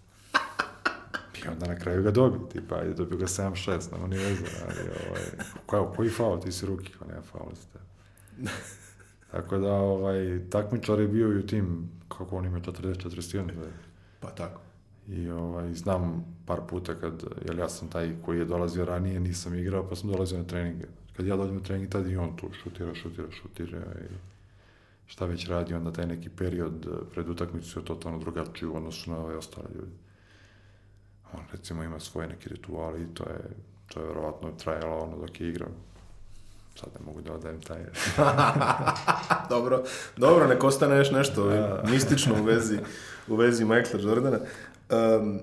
I 1.46 1.48
onda 1.52 1.66
na 1.66 1.78
kraju 1.78 2.02
ga 2.02 2.10
dobi, 2.10 2.38
tipa, 2.52 2.74
ajde, 2.74 2.94
dobio 2.94 3.18
ga 3.18 3.26
7-6, 3.26 3.92
nema 3.92 4.06
ni 4.06 4.16
veze, 4.16 4.44
ali 4.64 4.78
ovaj, 5.08 5.22
kao, 5.66 5.92
koji 5.96 6.10
faul, 6.10 6.40
ti 6.40 6.52
si 6.52 6.66
ruki, 6.66 6.92
kao 6.98 7.08
nema 7.08 7.22
faula 7.22 7.52
za 7.54 7.62
tebe. 7.72 7.84
Tako 9.30 9.58
da, 9.58 9.72
ovaj, 9.72 10.40
takmičar 10.50 11.00
je 11.00 11.08
bio 11.08 11.32
i 11.32 11.38
u 11.38 11.46
tim, 11.46 11.90
kako 12.08 12.36
on 12.36 12.46
ima 12.46 12.60
40-41. 12.60 13.50
Pa 14.20 14.30
tako. 14.30 14.60
I 15.08 15.30
ovaj, 15.30 15.74
znam 15.74 16.24
par 16.46 16.60
puta 16.68 16.94
kad, 16.94 17.24
jer 17.46 17.58
ja 17.58 17.68
sam 17.68 17.88
taj 17.88 18.12
koji 18.24 18.38
je 18.38 18.44
dolazio 18.44 18.84
ranije, 18.84 19.20
nisam 19.20 19.54
igrao, 19.54 19.88
pa 19.88 19.96
sam 19.96 20.10
dolazio 20.10 20.38
na 20.38 20.44
treninge. 20.44 20.84
Kad 21.16 21.26
ja 21.26 21.36
dođem 21.36 21.54
na 21.54 21.62
trening, 21.62 21.88
tad 21.88 22.10
i 22.10 22.16
on 22.16 22.36
tu 22.36 22.50
šutira, 22.62 22.94
šutira, 22.94 23.30
šutira 23.30 23.78
i 23.78 24.14
šta 25.06 25.26
već 25.26 25.48
radi, 25.48 25.74
onda 25.74 25.92
taj 25.92 26.06
neki 26.06 26.28
period 26.28 26.86
pred 27.14 27.28
utakmicu 27.28 27.80
je 27.80 27.84
totalno 27.84 28.18
drugačiji 28.18 28.68
u 28.68 28.76
odnosu 28.76 29.10
na 29.10 29.18
ove 29.18 29.36
ostale 29.36 29.68
ljudi. 29.74 29.92
On 31.32 31.40
recimo 31.52 31.82
ima 31.82 32.00
svoje 32.00 32.28
neke 32.28 32.48
rituale 32.48 33.02
i 33.02 33.14
to 33.14 33.24
je, 33.24 33.40
to 33.88 34.00
je 34.00 34.06
verovatno 34.06 34.50
trajalo 34.50 34.98
ono 34.98 35.18
dok 35.18 35.40
je 35.40 35.48
igrao. 35.48 35.68
Sad 36.80 36.88
ne 37.00 37.06
mogu 37.06 37.20
da 37.20 37.32
odajem 37.32 37.60
taj... 37.60 37.78
dobro, 39.54 39.82
dobro, 40.16 40.46
nek 40.46 40.64
ostane 40.64 40.96
još 40.96 41.10
nešto 41.10 41.44
da. 41.44 41.82
mistično 41.90 42.34
u 42.40 42.44
vezi, 42.44 42.78
u 43.28 43.36
vezi 43.36 43.64
Michaela 43.64 44.02
Jordana. 44.02 44.38
Um, 44.90 45.40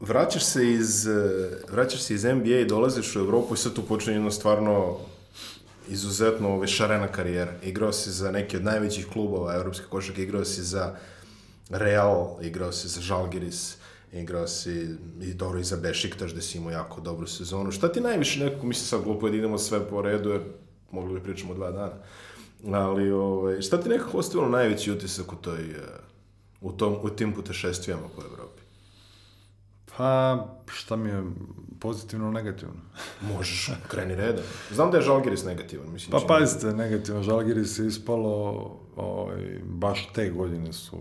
vraćaš 0.00 0.44
se 0.44 0.72
iz, 0.72 1.08
vraćaš 1.70 2.00
se 2.00 2.14
iz 2.14 2.24
NBA 2.24 2.56
i 2.56 2.64
dolaziš 2.64 3.16
u 3.16 3.18
Evropu 3.18 3.54
i 3.54 3.56
sad 3.56 3.74
tu 3.74 3.82
počinje 3.82 4.16
jedno 4.16 4.30
stvarno 4.30 4.96
izuzetno 5.88 6.54
ove 6.54 6.66
šarena 6.66 7.08
karijera. 7.08 7.52
Igrao 7.62 7.92
si 7.92 8.10
za 8.10 8.30
neki 8.30 8.56
od 8.56 8.64
najvećih 8.64 9.06
klubova 9.12 9.54
evropske 9.54 9.86
košarke, 9.90 10.22
igrao 10.22 10.44
si 10.44 10.62
za 10.62 10.96
Real, 11.70 12.36
igrao 12.42 12.72
si 12.72 12.88
za 12.88 13.00
Žalgiris, 13.00 13.76
igrao 14.12 14.46
si 14.46 14.96
i 15.20 15.34
dobro 15.34 15.60
i 15.60 15.64
za 15.64 15.76
Bešiktaš 15.76 16.32
gde 16.32 16.42
si 16.42 16.58
imao 16.58 16.70
jako 16.70 17.00
dobru 17.00 17.26
sezonu. 17.26 17.72
Šta 17.72 17.92
ti 17.92 18.00
najviše 18.00 18.44
nekako, 18.44 18.66
mislim 18.66 18.86
sad 18.86 19.04
glupo 19.04 19.26
je 19.26 19.30
da 19.30 19.36
idemo 19.36 19.58
sve 19.58 19.88
po 19.88 20.02
redu, 20.02 20.30
jer 20.30 20.42
mogli 20.90 21.14
bi 21.14 21.22
pričamo 21.22 21.54
dva 21.54 21.70
dana. 21.70 21.92
Ali, 22.72 23.10
ovaj, 23.10 23.60
šta 23.60 23.80
ti 23.80 23.88
nekako 23.88 24.18
ostavilo 24.18 24.48
najveći 24.48 24.92
utisak 24.92 25.32
u 25.32 25.36
toj, 25.36 25.74
u, 26.60 26.72
tom, 26.72 26.96
u 27.02 27.10
tim 27.10 27.34
putešestvijama 27.34 28.08
po 28.16 28.22
Evropi? 28.22 28.62
Pa, 29.96 30.46
šta 30.66 30.96
mi 30.96 31.08
je 31.08 31.22
pozitivno 31.80 32.30
negativno? 32.30 32.74
Možeš, 33.34 33.70
kreni 33.88 34.14
reda. 34.14 34.42
Znam 34.70 34.90
da 34.90 34.96
je 34.96 35.02
Žalgiris 35.02 35.44
negativan. 35.44 35.92
Mislim, 35.92 36.10
pa 36.10 36.26
pazite, 36.26 36.72
negativno. 36.72 37.22
Žalgiris 37.22 37.78
je 37.78 37.86
ispalo, 37.86 38.50
ovaj, 38.96 39.60
baš 39.64 40.12
te 40.14 40.30
godine 40.30 40.72
su 40.72 40.98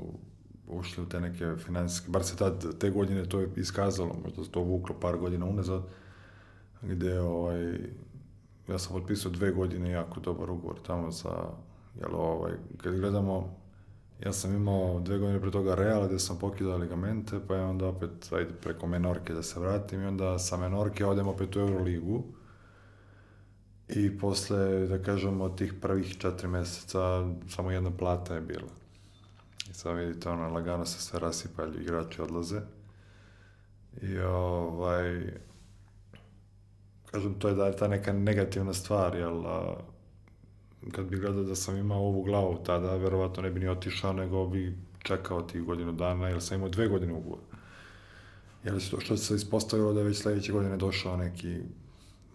ušli 0.69 1.03
u 1.03 1.10
te 1.10 1.19
neke 1.19 1.55
finansijske, 1.58 2.12
bar 2.12 2.23
se 2.23 2.38
tad, 2.38 2.79
te 2.79 2.89
godine 2.89 3.25
to 3.25 3.39
je 3.39 3.49
iskazalo, 3.55 4.15
možda 4.23 4.43
se 4.43 4.51
to 4.51 4.62
vuklo 4.62 4.95
par 5.01 5.17
godina 5.17 5.45
unazad, 5.45 5.82
gde 6.82 7.19
ovaj, 7.19 7.73
ja 8.67 8.79
sam 8.79 8.93
potpisao 8.93 9.32
dve 9.32 9.51
godine 9.51 9.91
jako 9.91 10.19
dobar 10.19 10.51
ugovor 10.51 10.79
tamo 10.88 11.12
za, 11.12 11.49
jel 11.99 12.15
ovaj, 12.15 12.51
kad 12.77 12.99
gledamo 12.99 13.60
Ja 14.25 14.34
sam 14.34 14.55
imao 14.55 14.99
dve 14.99 15.17
godine 15.17 15.41
pre 15.41 15.51
toga 15.51 15.75
Real 15.75 16.08
gde 16.08 16.19
sam 16.19 16.39
pokidao 16.39 16.77
ligamente, 16.77 17.39
pa 17.47 17.55
je 17.55 17.63
onda 17.63 17.88
opet, 17.88 18.32
ajde, 18.32 18.53
preko 18.62 18.88
Menorke 18.88 19.34
da 19.34 19.43
se 19.43 19.60
vratim 19.60 20.01
i 20.01 20.05
onda 20.05 20.39
sa 20.39 20.58
Menorke 20.58 21.05
odem 21.05 21.27
opet 21.27 21.55
u 21.55 21.60
Euroligu. 21.60 22.23
I 23.88 24.17
posle, 24.17 24.88
da 24.88 25.01
kažem, 25.01 25.41
od 25.41 25.58
tih 25.58 25.73
prvih 25.82 26.17
četiri 26.17 26.47
meseca 26.47 26.99
samo 27.47 27.71
jedna 27.71 27.91
plata 27.97 28.36
je 28.36 28.41
bila. 28.41 28.78
I 29.69 29.73
sad 29.73 29.97
vidite, 29.97 30.29
ono, 30.29 30.49
lagano 30.49 30.86
se 30.86 31.01
sve 31.01 31.19
rasipa, 31.19 31.65
igrači 31.82 32.21
odlaze. 32.21 32.62
I 34.01 34.19
ovaj, 34.19 35.34
kažem, 37.12 37.34
to 37.39 37.47
je 37.47 37.55
da 37.55 37.65
je 37.65 37.75
ta 37.75 37.88
neka 37.88 38.13
negativna 38.13 38.73
stvar, 38.73 39.15
jel, 39.15 39.47
a, 39.47 39.77
kad 40.91 41.05
bi 41.05 41.19
gledao 41.19 41.43
da 41.43 41.55
sam 41.55 41.77
imao 41.77 41.99
ovu 41.99 42.23
glavu 42.23 42.63
tada, 42.65 42.95
verovatno 42.95 43.43
ne 43.43 43.51
bi 43.51 43.60
ni 43.60 43.67
otišao, 43.67 44.13
nego 44.13 44.47
bi 44.47 44.77
čekao 45.03 45.41
tih 45.41 45.63
godinu 45.63 45.91
dana, 45.91 46.29
jer 46.29 46.41
sam 46.41 46.58
imao 46.58 46.69
dve 46.69 46.88
godine 46.88 47.13
ugovora. 47.13 47.41
Jer 48.63 48.79
što, 48.79 48.99
što 48.99 49.17
se 49.17 49.36
ispostavilo 49.36 49.93
da 49.93 49.99
je 49.99 50.05
već 50.05 50.21
sledeće 50.21 50.51
godine 50.51 50.77
došao 50.77 51.17
neki 51.17 51.62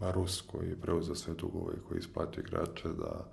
Rus 0.01 0.41
koji 0.41 0.69
je 0.69 0.81
preuzeo 0.81 1.15
sve 1.15 1.35
dugove 1.35 1.75
i 1.75 1.89
koji 1.89 1.99
isplatio 1.99 2.41
igrače, 2.41 2.89
da 2.89 3.25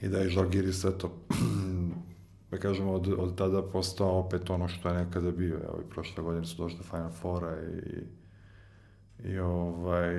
i 0.00 0.08
da 0.08 0.18
je 0.18 0.28
Žalgiris 0.28 0.84
eto, 0.84 1.12
da 2.50 2.58
kažemo, 2.58 2.92
od, 2.92 3.14
od 3.18 3.38
tada 3.38 3.62
postao 3.62 4.18
opet 4.18 4.50
ono 4.50 4.68
što 4.68 4.88
je 4.88 5.04
nekada 5.04 5.30
bio. 5.30 5.54
Evo, 5.54 5.80
i 5.86 5.90
prošle 5.90 6.22
godine 6.22 6.46
su 6.46 6.62
došli 6.62 6.78
do 6.78 6.84
Final 6.84 7.10
Fora 7.10 7.56
i, 7.62 8.04
i 9.28 9.38
ovaj, 9.38 10.14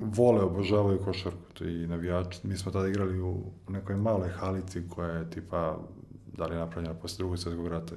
vole, 0.00 0.42
obožavaju 0.42 0.98
košarku 1.04 1.52
to 1.52 1.64
i 1.64 1.86
navijači. 1.86 2.46
Mi 2.46 2.56
smo 2.56 2.72
tada 2.72 2.88
igrali 2.88 3.20
u, 3.20 3.52
nekoj 3.68 3.96
maloj 3.96 4.28
halici 4.28 4.82
koja 4.88 5.08
je 5.08 5.30
tipa, 5.30 5.78
da 6.36 6.46
li 6.46 6.54
je 6.54 6.58
napravljena 6.58 6.94
posle 6.94 7.18
drugog 7.18 7.38
svjetskog 7.38 7.66
rata, 7.66 7.94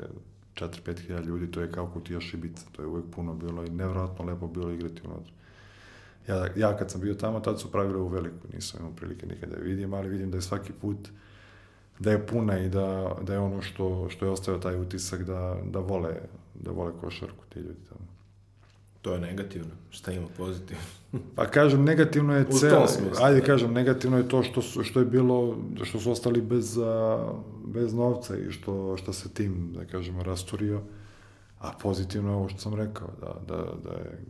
4-5 0.55 0.99
hiljada 0.99 1.25
ljudi, 1.25 1.51
to 1.51 1.61
je 1.61 1.71
kao 1.71 1.87
kutija 1.87 2.19
šibica, 2.19 2.65
to 2.71 2.81
je 2.81 2.87
uvek 2.87 3.05
puno 3.15 3.33
bilo 3.33 3.63
i 3.63 3.69
nevjerojatno 3.69 4.25
lepo 4.25 4.47
bilo 4.47 4.71
igrati 4.71 5.01
unutra. 5.05 5.33
Ja, 6.27 6.47
ja 6.55 6.77
kad 6.77 6.91
sam 6.91 7.01
bio 7.01 7.13
tamo, 7.13 7.39
tad 7.39 7.59
su 7.59 7.71
pravile 7.71 7.97
u 7.97 8.07
veliku, 8.07 8.47
nisam 8.53 8.79
imao 8.79 8.95
prilike 8.95 9.25
nikada 9.25 9.55
da 9.55 9.61
vidim, 9.61 9.93
ali 9.93 10.09
vidim 10.09 10.31
da 10.31 10.37
je 10.37 10.41
svaki 10.41 10.73
put 10.73 11.09
da 11.99 12.11
je 12.11 12.27
puna 12.27 12.59
i 12.59 12.69
da, 12.69 13.15
da 13.21 13.33
je 13.33 13.39
ono 13.39 13.61
što, 13.61 14.09
što 14.09 14.25
je 14.25 14.31
ostavio 14.31 14.59
taj 14.59 14.79
utisak 14.81 15.23
da, 15.23 15.57
da 15.71 15.79
vole, 15.79 16.15
da 16.53 16.71
vole 16.71 16.91
košarku 17.01 17.45
ti 17.49 17.59
ljudi 17.59 17.79
tamo. 17.89 18.07
To 19.01 19.13
je 19.13 19.19
negativno. 19.19 19.71
Šta 19.89 20.11
ima 20.11 20.27
pozitivno? 20.37 20.83
pa 21.35 21.45
kažem, 21.45 21.83
negativno 21.83 22.35
je 22.35 22.45
celo. 22.51 22.87
Ajde 23.21 23.41
kažem, 23.41 23.73
negativno 23.73 24.17
je 24.17 24.29
to 24.29 24.43
što, 24.43 24.61
su, 24.61 24.83
što 24.83 24.99
je 24.99 25.05
bilo, 25.05 25.57
što 25.83 25.99
su 25.99 26.11
ostali 26.11 26.41
bez, 26.41 26.77
bez 27.65 27.93
novca 27.93 28.37
i 28.37 28.51
što, 28.51 28.97
što 28.97 29.13
se 29.13 29.29
tim, 29.29 29.73
da 29.73 29.85
kažemo, 29.85 30.23
rasturio. 30.23 30.81
A 31.59 31.71
pozitivno 31.81 32.29
je 32.29 32.35
ovo 32.35 32.49
što 32.49 32.59
sam 32.59 32.73
rekao, 32.73 33.07
da, 33.21 33.35
da, 33.47 33.63
da 33.83 33.89
je 33.89 34.25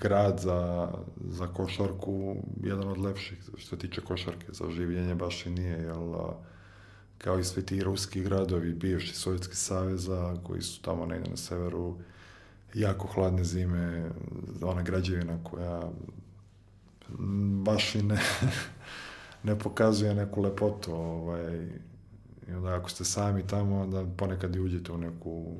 grad 0.00 0.40
za, 0.40 0.88
za 1.28 1.46
košarku 1.46 2.36
jedan 2.62 2.88
od 2.88 2.98
lepših 2.98 3.38
što 3.56 3.76
se 3.76 3.78
tiče 3.78 4.00
košarke. 4.00 4.46
Za 4.52 4.70
življenje 4.70 5.14
baš 5.14 5.46
i 5.46 5.50
nije, 5.50 5.78
jel 5.78 6.14
kao 7.24 7.38
i 7.38 7.44
svi 7.44 7.66
ti 7.66 7.84
ruski 7.84 8.22
gradovi, 8.22 8.72
bivši 8.72 9.14
Sovjetski 9.14 9.56
saveza, 9.56 10.36
koji 10.42 10.62
su 10.62 10.82
tamo 10.82 11.06
negde 11.06 11.30
na 11.30 11.36
severu, 11.36 11.96
jako 12.74 13.06
hladne 13.06 13.44
zime, 13.44 14.10
ona 14.62 14.82
građevina 14.82 15.38
koja 15.44 15.82
baš 17.64 17.94
i 17.94 18.02
ne, 18.02 18.20
ne 19.42 19.58
pokazuje 19.58 20.14
neku 20.14 20.42
lepotu. 20.42 20.94
Ovaj, 20.94 21.68
I 22.48 22.52
onda 22.52 22.74
ako 22.74 22.90
ste 22.90 23.04
sami 23.04 23.46
tamo, 23.46 23.80
onda 23.80 24.04
ponekad 24.16 24.56
i 24.56 24.60
uđete 24.60 24.92
u 24.92 24.98
neku 24.98 25.56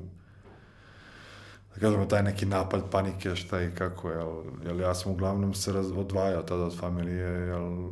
da 1.75 1.79
kažemo, 1.79 2.05
taj 2.05 2.23
neki 2.23 2.45
napad 2.45 2.89
panike, 2.91 3.35
šta 3.35 3.61
i 3.61 3.71
kako, 3.75 4.09
jel, 4.09 4.43
jel 4.65 4.79
ja 4.79 4.95
sam 4.95 5.11
uglavnom 5.11 5.53
se 5.53 5.73
raz, 5.73 5.91
odvajao 5.91 6.43
tada 6.43 6.63
od 6.63 6.79
familije, 6.79 7.47
jel, 7.47 7.89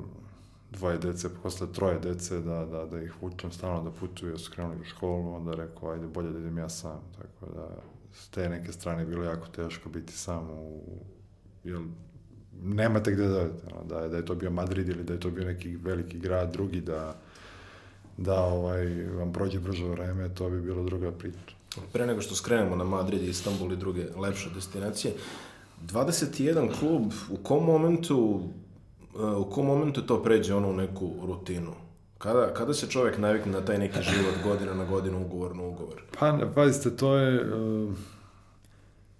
dvoje 0.71 0.97
dece, 0.97 1.29
posle 1.43 1.67
troje 1.73 1.99
dece, 1.99 2.39
da, 2.39 2.65
da, 2.65 2.85
da 2.85 3.01
ih 3.01 3.13
vučem 3.21 3.51
stalno 3.51 3.83
da 3.83 3.91
putuju, 3.91 4.37
su 4.37 4.51
krenuli 4.51 4.81
u 4.81 4.83
školu, 4.83 5.33
onda 5.33 5.55
rekao, 5.55 5.91
ajde, 5.91 6.07
bolje 6.07 6.31
da 6.31 6.39
idem 6.39 6.57
ja 6.57 6.69
sam, 6.69 6.99
tako 7.17 7.53
da, 7.53 7.67
s 8.13 8.29
te 8.29 8.49
neke 8.49 8.71
strane 8.71 9.05
bilo 9.05 9.23
jako 9.23 9.47
teško 9.47 9.89
biti 9.89 10.13
sam 10.13 10.49
u, 10.49 10.81
jel, 11.63 11.81
nemate 12.63 13.11
gde 13.11 13.27
da, 13.27 13.47
da, 13.89 13.99
je, 13.99 14.09
da 14.09 14.17
je 14.17 14.25
to 14.25 14.35
bio 14.35 14.51
Madrid 14.51 14.89
ili 14.89 15.03
da 15.03 15.13
je 15.13 15.19
to 15.19 15.29
bio 15.29 15.45
neki 15.45 15.75
veliki 15.75 16.19
grad, 16.19 16.51
drugi, 16.51 16.81
da, 16.81 17.15
da 18.17 18.43
ovaj, 18.43 19.03
vam 19.03 19.33
prođe 19.33 19.59
brzo 19.59 19.87
vreme, 19.87 20.29
to 20.29 20.49
bi 20.49 20.61
bilo 20.61 20.83
druga 20.83 21.11
priča. 21.11 21.55
Pre 21.93 22.05
nego 22.05 22.21
što 22.21 22.35
skrenemo 22.35 22.75
na 22.75 22.83
Madrid, 22.83 23.23
Istanbul 23.23 23.73
i 23.73 23.77
druge 23.77 24.05
lepše 24.17 24.49
destinacije, 24.55 25.13
21 25.87 26.79
klub, 26.79 27.11
u 27.29 27.37
kom 27.43 27.65
momentu 27.65 28.49
u 29.37 29.49
kom 29.49 29.65
momentu 29.65 30.01
to 30.01 30.23
pređe 30.23 30.55
ono 30.55 30.69
u 30.69 30.73
neku 30.73 31.11
rutinu? 31.23 31.71
Kada, 32.17 32.53
kada 32.53 32.73
se 32.73 32.89
čovjek 32.89 33.17
navikne 33.17 33.51
na 33.51 33.65
taj 33.65 33.77
neki 33.77 34.01
život 34.01 34.35
godina 34.43 34.73
na 34.73 34.85
godinu, 34.85 35.25
ugovor 35.25 35.55
na 35.55 35.63
ugovor? 35.63 36.03
Pa, 36.19 36.39
pazite, 36.55 36.95
to 36.95 37.17
je... 37.17 37.55
Uh, 37.55 37.93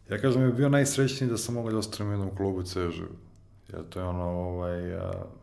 ja 0.10 0.18
kažem, 0.18 0.42
je 0.42 0.52
bio 0.52 0.70
najsrećniji 0.70 1.30
da 1.30 1.38
sam 1.38 1.56
mogao 1.56 1.72
da 1.72 1.78
ostanem 1.78 2.10
u 2.10 2.14
jednom 2.14 2.36
klubu 2.36 2.64
cežu. 2.64 3.06
Jer 3.68 3.82
to 3.90 4.00
je 4.00 4.06
ono, 4.06 4.24
ovaj, 4.24 4.82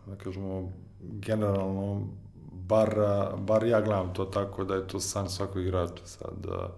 da 0.07 0.17
kažemo, 0.25 0.73
generalno, 1.01 2.09
bar, 2.53 2.95
bar 3.39 3.65
ja 3.65 3.81
gledam 3.81 4.15
to 4.15 4.25
tako 4.25 4.65
da 4.65 4.75
je 4.75 4.89
to 4.89 5.01
san 5.01 5.31
svakog 5.31 5.63
igrača 5.63 6.07
sad. 6.07 6.31
Da, 6.43 6.75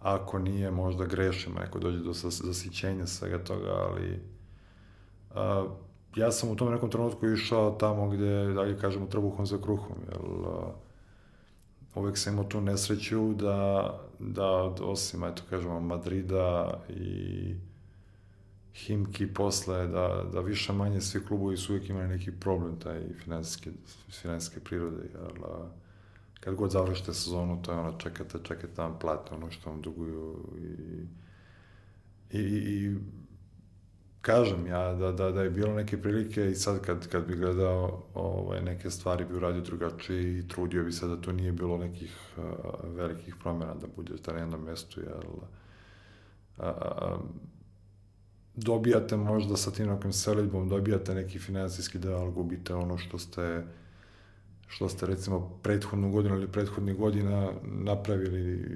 ako 0.00 0.38
nije, 0.38 0.70
možda 0.70 1.04
grešim, 1.04 1.52
neko 1.60 1.78
dođe 1.78 1.98
do 1.98 2.12
zasićenja 2.12 3.06
svega 3.06 3.38
toga, 3.44 3.70
ali... 3.70 4.20
Uh, 5.30 5.70
ja 6.16 6.32
sam 6.32 6.50
u 6.50 6.56
tom 6.56 6.72
nekom 6.72 6.90
trenutku 6.90 7.28
išao 7.28 7.70
tamo 7.70 8.08
gde, 8.08 8.52
dalje 8.54 8.78
kažemo, 8.78 9.06
trbuhom 9.06 9.46
za 9.46 9.58
kruhom, 9.58 9.96
jer 10.08 10.20
uh, 10.24 10.74
uvek 11.94 12.18
sam 12.18 12.32
imao 12.32 12.44
tu 12.44 12.60
nesreću 12.60 13.34
da, 13.34 13.94
da 14.18 14.46
osim, 14.80 15.24
eto 15.24 15.42
kažemo, 15.50 15.80
Madrida 15.80 16.80
i 16.88 17.54
Himki 18.74 19.26
posle, 19.34 19.86
da, 19.86 20.24
da 20.32 20.40
više 20.40 20.72
manje 20.72 21.00
svi 21.00 21.24
klubovi 21.26 21.56
su 21.56 21.72
uvijek 21.72 21.90
imali 21.90 22.08
neki 22.08 22.32
problem, 22.32 22.80
taj 22.80 23.00
finansijske, 23.24 23.70
finansijske 24.10 24.60
prirode, 24.60 25.02
jer 25.14 25.40
uh, 25.40 25.66
kad 26.40 26.54
god 26.54 26.70
završite 26.70 27.14
sezonu, 27.14 27.62
to 27.62 27.72
je 27.72 27.78
ono, 27.78 27.98
čekate, 27.98 28.38
čekate 28.42 28.74
tamo 28.74 28.98
plate, 28.98 29.34
ono 29.34 29.50
što 29.50 29.70
vam 29.70 29.80
duguju 29.82 30.36
i, 30.58 30.68
i, 32.38 32.40
i 32.40 32.96
kažem 34.20 34.66
ja 34.66 34.94
da, 34.94 35.12
da, 35.12 35.30
da 35.30 35.42
je 35.42 35.50
bilo 35.50 35.74
neke 35.74 36.02
prilike 36.02 36.50
i 36.50 36.54
sad 36.54 36.80
kad, 36.80 37.08
kad 37.08 37.26
bi 37.26 37.36
gledao 37.36 38.02
ovaj, 38.14 38.62
neke 38.62 38.90
stvari 38.90 39.24
bi 39.24 39.34
uradio 39.34 39.60
drugačije 39.60 40.38
i 40.38 40.48
trudio 40.48 40.84
bi 40.84 40.92
se 40.92 41.06
da 41.06 41.16
to 41.16 41.32
nije 41.32 41.52
bilo 41.52 41.78
nekih 41.78 42.16
uh, 42.36 42.44
velikih 42.84 43.34
promjena 43.42 43.74
da 43.74 43.86
bude 43.96 44.12
na 44.26 44.38
jednom 44.38 44.64
mestu 44.64 45.00
jer 45.00 45.26
uh, 46.58 47.20
dobijate 48.54 49.16
možda 49.16 49.56
sa 49.56 49.70
tim 49.70 49.86
nekim 49.86 50.12
selitbom 50.12 50.68
dobijate 50.68 51.14
neki 51.14 51.38
finansijski 51.38 51.98
deo 51.98 52.18
ali 52.18 52.32
gubite 52.32 52.74
ono 52.74 52.98
što 52.98 53.18
ste 53.18 53.64
što 54.66 54.88
ste 54.88 55.06
recimo 55.06 55.58
prethodnu 55.62 56.10
godinu 56.10 56.34
ili 56.34 56.52
prethodnih 56.52 56.96
godina 56.96 57.52
napravili 57.62 58.66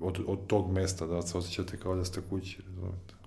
od, 0.00 0.18
od 0.26 0.46
tog 0.46 0.72
mesta 0.72 1.06
da 1.06 1.22
se 1.22 1.38
osjećate 1.38 1.76
kao 1.76 1.96
da 1.96 2.04
ste 2.04 2.20
kući, 2.30 2.62
razumete 2.62 3.21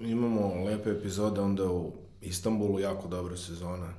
imamo 0.00 0.64
lepe 0.64 0.90
epizode 0.90 1.40
onda 1.40 1.70
u 1.70 1.92
Istanbulu, 2.20 2.80
jako 2.80 3.08
dobra 3.08 3.36
sezona. 3.36 3.94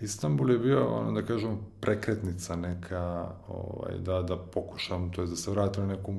Istanbul 0.00 0.50
je 0.50 0.58
bio, 0.58 0.94
ono 0.96 1.12
da 1.12 1.26
kažem, 1.26 1.58
prekretnica 1.80 2.56
neka, 2.56 3.32
ovaj, 3.48 3.98
da, 3.98 4.22
da 4.22 4.36
pokušam, 4.36 5.12
to 5.12 5.22
je 5.22 5.26
da 5.26 5.36
se 5.36 5.50
vratim 5.50 5.86
na 5.86 5.96
neku 5.96 6.14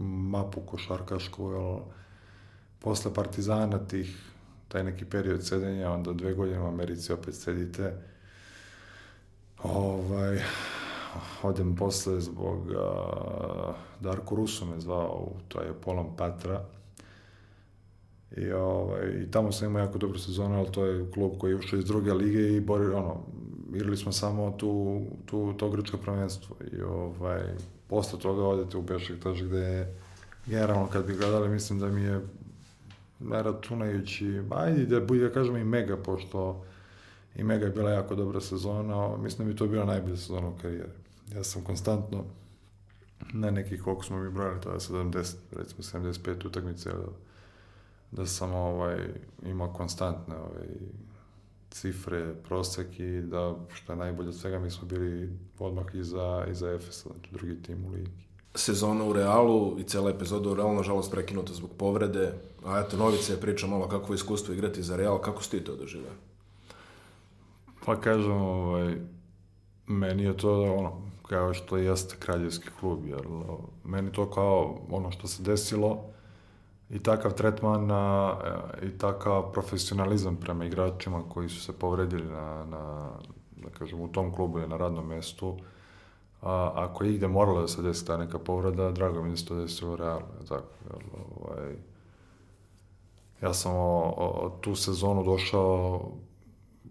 mapu 0.00 0.60
košarkašku, 0.60 1.50
jel, 1.50 1.78
posle 2.78 3.14
Partizana 3.14 3.78
tih, 3.78 4.32
taj 4.68 4.84
neki 4.84 5.04
period 5.04 5.46
sedenja, 5.46 5.90
onda 5.90 6.12
dve 6.12 6.34
godine 6.34 6.60
u 6.60 6.68
Americi 6.68 7.12
opet 7.12 7.34
sedite, 7.34 8.02
ovaj, 9.62 10.42
odem 11.42 11.76
posle 11.76 12.20
zbog 12.20 12.66
uh, 12.66 13.74
Darko 14.00 14.34
Rusu 14.34 14.66
me 14.66 14.80
zvao, 14.80 15.32
to 15.48 15.60
je 15.60 15.74
Polam 15.74 16.16
Patra, 16.16 16.64
I, 18.36 18.52
ovaj, 18.52 19.08
I 19.22 19.30
tamo 19.30 19.52
sam 19.52 19.68
imao 19.68 19.82
jako 19.82 19.98
dobru 19.98 20.18
sezonu, 20.18 20.58
ali 20.58 20.72
to 20.72 20.84
je 20.84 21.10
klub 21.10 21.32
koji 21.38 21.50
je 21.50 21.56
ušao 21.56 21.78
iz 21.78 21.84
druge 21.84 22.12
lige 22.12 22.56
i 22.56 22.60
bori, 22.60 22.86
ono, 22.86 23.16
igrali 23.74 23.96
smo 23.96 24.12
samo 24.12 24.50
tu, 24.50 25.02
tu, 25.26 25.54
to 25.56 25.70
grčko 25.70 25.96
prvenstvo. 25.96 26.56
I 26.72 26.82
ovaj, 26.82 27.42
posle 27.88 28.18
toga 28.18 28.44
odete 28.44 28.76
u 28.76 28.82
Bešiktaš 28.82 29.42
gde 29.42 29.58
je 29.58 29.94
generalno 30.46 30.86
kad 30.86 31.06
bi 31.06 31.16
gledali, 31.16 31.48
mislim 31.48 31.78
da 31.78 31.88
mi 31.88 32.02
je 32.02 32.20
računajući, 33.30 34.42
ajde 34.50 34.86
da 34.86 35.00
bude, 35.00 35.28
da 35.28 35.32
kažem 35.32 35.56
i 35.56 35.64
Mega, 35.64 35.96
pošto 35.96 36.64
i 37.36 37.44
Mega 37.44 37.64
je 37.64 37.70
bila 37.70 37.90
jako 37.90 38.14
dobra 38.14 38.40
sezona, 38.40 39.16
mislim 39.16 39.46
da 39.46 39.52
mi 39.52 39.58
to 39.58 39.66
bila 39.66 39.84
najbolja 39.84 40.16
sezona 40.16 40.48
u 40.48 40.58
karijeri. 40.62 40.92
Ja 41.34 41.44
sam 41.44 41.62
konstantno 41.62 42.24
na 43.32 43.50
nekih 43.50 43.82
koliko 43.82 44.04
smo 44.04 44.18
mi 44.18 44.30
brojali, 44.30 44.60
tada 44.60 44.78
70, 44.78 45.34
recimo 45.52 46.02
75 46.02 46.46
utakmice, 46.46 46.90
da 48.16 48.26
sam 48.26 48.54
ovaj, 48.54 48.98
imao 49.42 49.72
konstantne 49.72 50.36
ovaj, 50.36 50.68
cifre, 51.70 52.34
prosek 52.48 53.00
i 53.00 53.22
da, 53.22 53.54
što 53.72 53.92
je 53.92 53.96
najbolje 53.96 54.28
od 54.28 54.36
svega, 54.36 54.58
mi 54.58 54.70
smo 54.70 54.88
bili 54.88 55.38
odmah 55.58 55.84
iza, 55.94 56.46
iza 56.50 56.72
Efesa, 56.72 57.08
znači 57.08 57.32
drugi 57.32 57.62
tim 57.62 57.84
u 57.84 57.88
ligi. 57.90 58.26
Sezona 58.54 59.04
u 59.04 59.12
Realu 59.12 59.78
i 59.78 59.84
cela 59.84 60.10
epizoda 60.10 60.50
u 60.50 60.54
Realu, 60.54 60.74
nažalost, 60.74 61.10
prekinuta 61.10 61.54
zbog 61.54 61.70
povrede. 61.78 62.32
A 62.64 62.78
eto, 62.80 62.96
Novice 62.96 63.32
je 63.32 63.40
priča 63.40 63.66
malo 63.66 63.88
kako 63.88 64.12
je 64.12 64.14
iskustvo 64.14 64.54
igrati 64.54 64.82
za 64.82 64.96
Real. 64.96 65.18
Kako 65.18 65.42
ste 65.42 65.64
to 65.64 65.76
doživali? 65.76 66.16
Pa 67.86 68.00
kažem, 68.00 68.32
ovaj, 68.32 68.96
meni 69.86 70.22
je 70.22 70.36
to 70.36 70.62
ono, 70.62 71.02
kao 71.28 71.54
što 71.54 71.76
jeste 71.76 72.16
kraljevski 72.18 72.68
klub, 72.80 73.06
jer 73.06 73.22
meni 73.84 74.12
to 74.12 74.30
kao 74.30 74.78
ono 74.90 75.10
što 75.10 75.28
se 75.28 75.42
desilo 75.42 76.15
i 76.90 76.98
takav 76.98 77.32
tretman 77.32 77.90
a, 77.90 78.36
i 78.82 78.98
takav 78.98 79.52
profesionalizam 79.52 80.36
prema 80.36 80.64
igračima 80.64 81.22
koji 81.28 81.48
su 81.48 81.60
se 81.60 81.72
povredili 81.72 82.24
na, 82.24 82.64
na 82.64 83.10
da 83.56 83.70
kažem, 83.78 84.00
u 84.00 84.08
tom 84.08 84.34
klubu 84.34 84.58
i 84.58 84.68
na 84.68 84.76
radnom 84.76 85.06
mestu, 85.06 85.58
a, 86.42 86.72
ako 86.74 87.04
je 87.04 87.14
igde 87.14 87.28
moralo 87.28 87.60
da 87.60 87.68
se 87.68 87.82
desi 87.82 88.06
ta 88.06 88.16
neka 88.16 88.38
povreda, 88.38 88.90
drago 88.90 89.22
mi 89.22 89.30
da 89.30 89.36
se 89.36 89.46
to 89.46 89.54
desilo 89.54 89.96
realno, 89.96 90.26
tako, 90.48 90.68
jer, 90.84 91.04
ovaj, 91.40 91.74
ja 93.42 93.54
sam 93.54 93.72
o, 93.72 94.14
o, 94.16 94.58
tu 94.60 94.74
sezonu 94.74 95.24
došao 95.24 96.00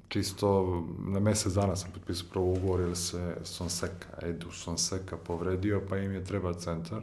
čisto 0.07 0.83
na 0.99 1.19
mesec 1.19 1.53
dana 1.53 1.75
sam 1.75 1.91
potpisao 1.91 2.27
prvo 2.31 2.51
ugovor 2.51 2.79
jer 2.79 2.97
se 2.97 3.37
Sonseka, 3.43 4.07
Edu 4.21 4.51
Sonseka 4.51 5.17
povredio, 5.17 5.81
pa 5.89 5.97
im 5.97 6.11
je 6.11 6.23
treba 6.23 6.53
centar. 6.53 7.01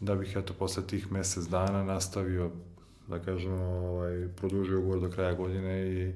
Da 0.00 0.14
bih 0.14 0.36
eto 0.36 0.54
posle 0.58 0.86
tih 0.86 1.12
mesec 1.12 1.44
dana 1.44 1.84
nastavio 1.84 2.50
da 3.08 3.18
kažem, 3.18 3.52
ovaj, 3.52 4.28
produžio 4.36 4.78
ugovor 4.78 5.00
do 5.00 5.10
kraja 5.10 5.34
godine 5.34 5.92
i 5.92 6.12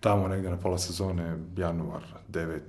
tamo 0.00 0.28
negde 0.28 0.50
na 0.50 0.56
pola 0.56 0.78
sezone, 0.78 1.38
januar, 1.56 2.02
9. 2.28 2.60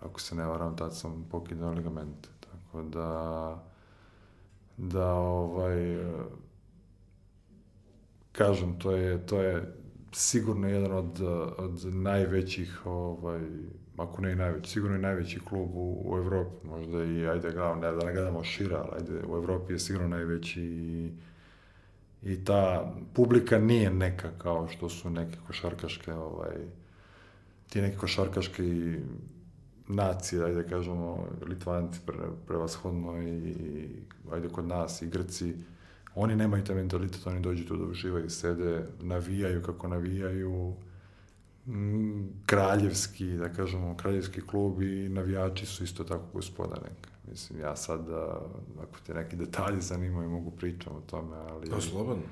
ako 0.00 0.20
se 0.20 0.34
ne 0.34 0.46
varam, 0.46 0.76
tad 0.76 0.96
sam 0.96 1.26
pokidao 1.30 1.72
ligamente. 1.72 2.28
Tako 2.40 2.82
da, 2.82 3.58
da 4.76 5.12
ovaj, 5.14 5.98
kažem, 8.32 8.78
to 8.78 8.92
je, 8.92 9.26
to 9.26 9.40
je 9.40 9.74
sigurno 10.12 10.68
jedan 10.68 10.92
od, 10.92 11.20
od 11.58 11.94
najvećih, 11.94 12.86
ovaj, 12.86 13.40
ako 13.96 14.22
ne 14.22 14.32
i 14.32 14.36
najveći, 14.36 14.70
sigurno 14.70 14.96
i 14.96 15.00
najveći 15.00 15.40
klub 15.40 15.70
u, 15.74 16.02
u 16.04 16.18
Evropi, 16.18 16.66
možda 16.66 17.04
i, 17.04 17.26
ajde, 17.26 17.52
gledam, 17.52 17.80
ne 17.80 17.92
da 17.92 18.04
ne 18.04 18.12
gledamo 18.12 18.44
šira, 18.44 18.78
ali 18.78 18.90
ajde, 18.96 19.26
u 19.26 19.36
Evropi 19.36 19.72
je 19.72 19.78
sigurno 19.78 20.08
najveći 20.08 20.62
i, 20.62 21.10
i 22.22 22.44
ta 22.44 22.92
publika 23.14 23.58
nije 23.58 23.90
neka 23.90 24.30
kao 24.38 24.68
što 24.68 24.88
su 24.88 25.10
neke 25.10 25.38
košarkaške, 25.46 26.12
ovaj, 26.12 26.56
ti 27.68 27.82
neki 27.82 27.96
košarkaški 27.96 28.96
nacije, 29.88 30.44
ajde 30.44 30.68
kažemo, 30.68 31.28
Litvanci 31.46 32.00
pre, 32.06 32.18
prevashodno 32.46 33.22
i, 33.22 33.54
ajde 34.32 34.48
kod 34.48 34.64
nas 34.64 35.02
i 35.02 35.06
Grci, 35.06 35.54
Oni 36.14 36.36
nemaju 36.36 36.64
taj 36.64 36.76
mentalitet, 36.76 37.26
oni 37.26 37.40
dođu 37.40 37.64
tu 37.64 37.76
da 37.76 37.84
uživaju, 37.84 38.30
sede, 38.30 38.86
navijaju 39.00 39.62
kako 39.62 39.88
navijaju, 39.88 40.74
kraljevski, 42.46 43.26
da 43.26 43.48
kažemo, 43.48 43.96
kraljevski 43.96 44.40
klub 44.40 44.82
i 44.82 45.08
navijači 45.08 45.66
su 45.66 45.84
isto 45.84 46.04
tako 46.04 46.24
gospoda 46.32 46.74
neka. 46.74 47.10
Mislim, 47.30 47.60
ja 47.60 47.76
sad, 47.76 48.00
ako 48.82 48.98
te 49.06 49.14
neki 49.14 49.36
detalji 49.36 49.80
zanimaju, 49.80 50.30
mogu 50.30 50.50
pričam 50.50 50.96
o 50.96 51.00
tome, 51.00 51.36
ali... 51.36 51.70
Pa, 51.70 51.80
slobodno. 51.80 52.22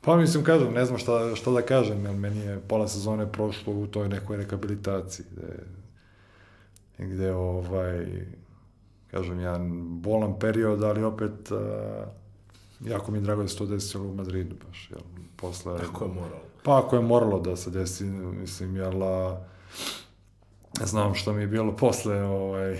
Pa 0.00 0.16
mislim, 0.16 0.44
kažem, 0.44 0.72
ne 0.72 0.84
znam 0.84 0.98
šta, 0.98 1.36
šta 1.36 1.50
da 1.50 1.62
kažem, 1.62 2.04
jer 2.04 2.14
meni 2.14 2.40
je 2.40 2.60
pola 2.68 2.88
sezone 2.88 3.32
prošlo 3.32 3.72
u 3.72 3.86
toj 3.86 4.08
nekoj 4.08 4.36
rehabilitaciji, 4.36 5.26
gde, 5.32 5.64
gde 6.98 7.32
ovaj, 7.32 8.26
kažem, 9.10 9.40
jedan 9.40 9.86
bolan 10.00 10.38
period, 10.38 10.82
ali 10.82 11.04
opet... 11.04 11.50
Uh, 11.50 11.58
jako 12.80 13.12
mi 13.12 13.18
je 13.18 13.22
drago 13.22 13.42
da 13.42 13.48
se 13.48 13.58
to 13.58 13.66
desilo 13.66 14.04
u 14.04 14.14
Madridu 14.14 14.56
baš, 14.66 14.90
jel, 14.90 15.00
posle... 15.36 15.80
Ako 15.88 16.04
je 16.04 16.10
moralo? 16.10 16.42
Pa 16.66 16.78
ako 16.78 16.96
je 16.96 17.02
moralo 17.02 17.40
da 17.40 17.56
se 17.56 17.70
desi, 17.70 18.04
mislim, 18.04 18.76
jel, 18.76 18.92
znam 20.84 21.14
što 21.14 21.32
mi 21.32 21.40
je 21.40 21.46
bilo 21.46 21.76
posle, 21.76 22.22
ovaj, 22.22 22.78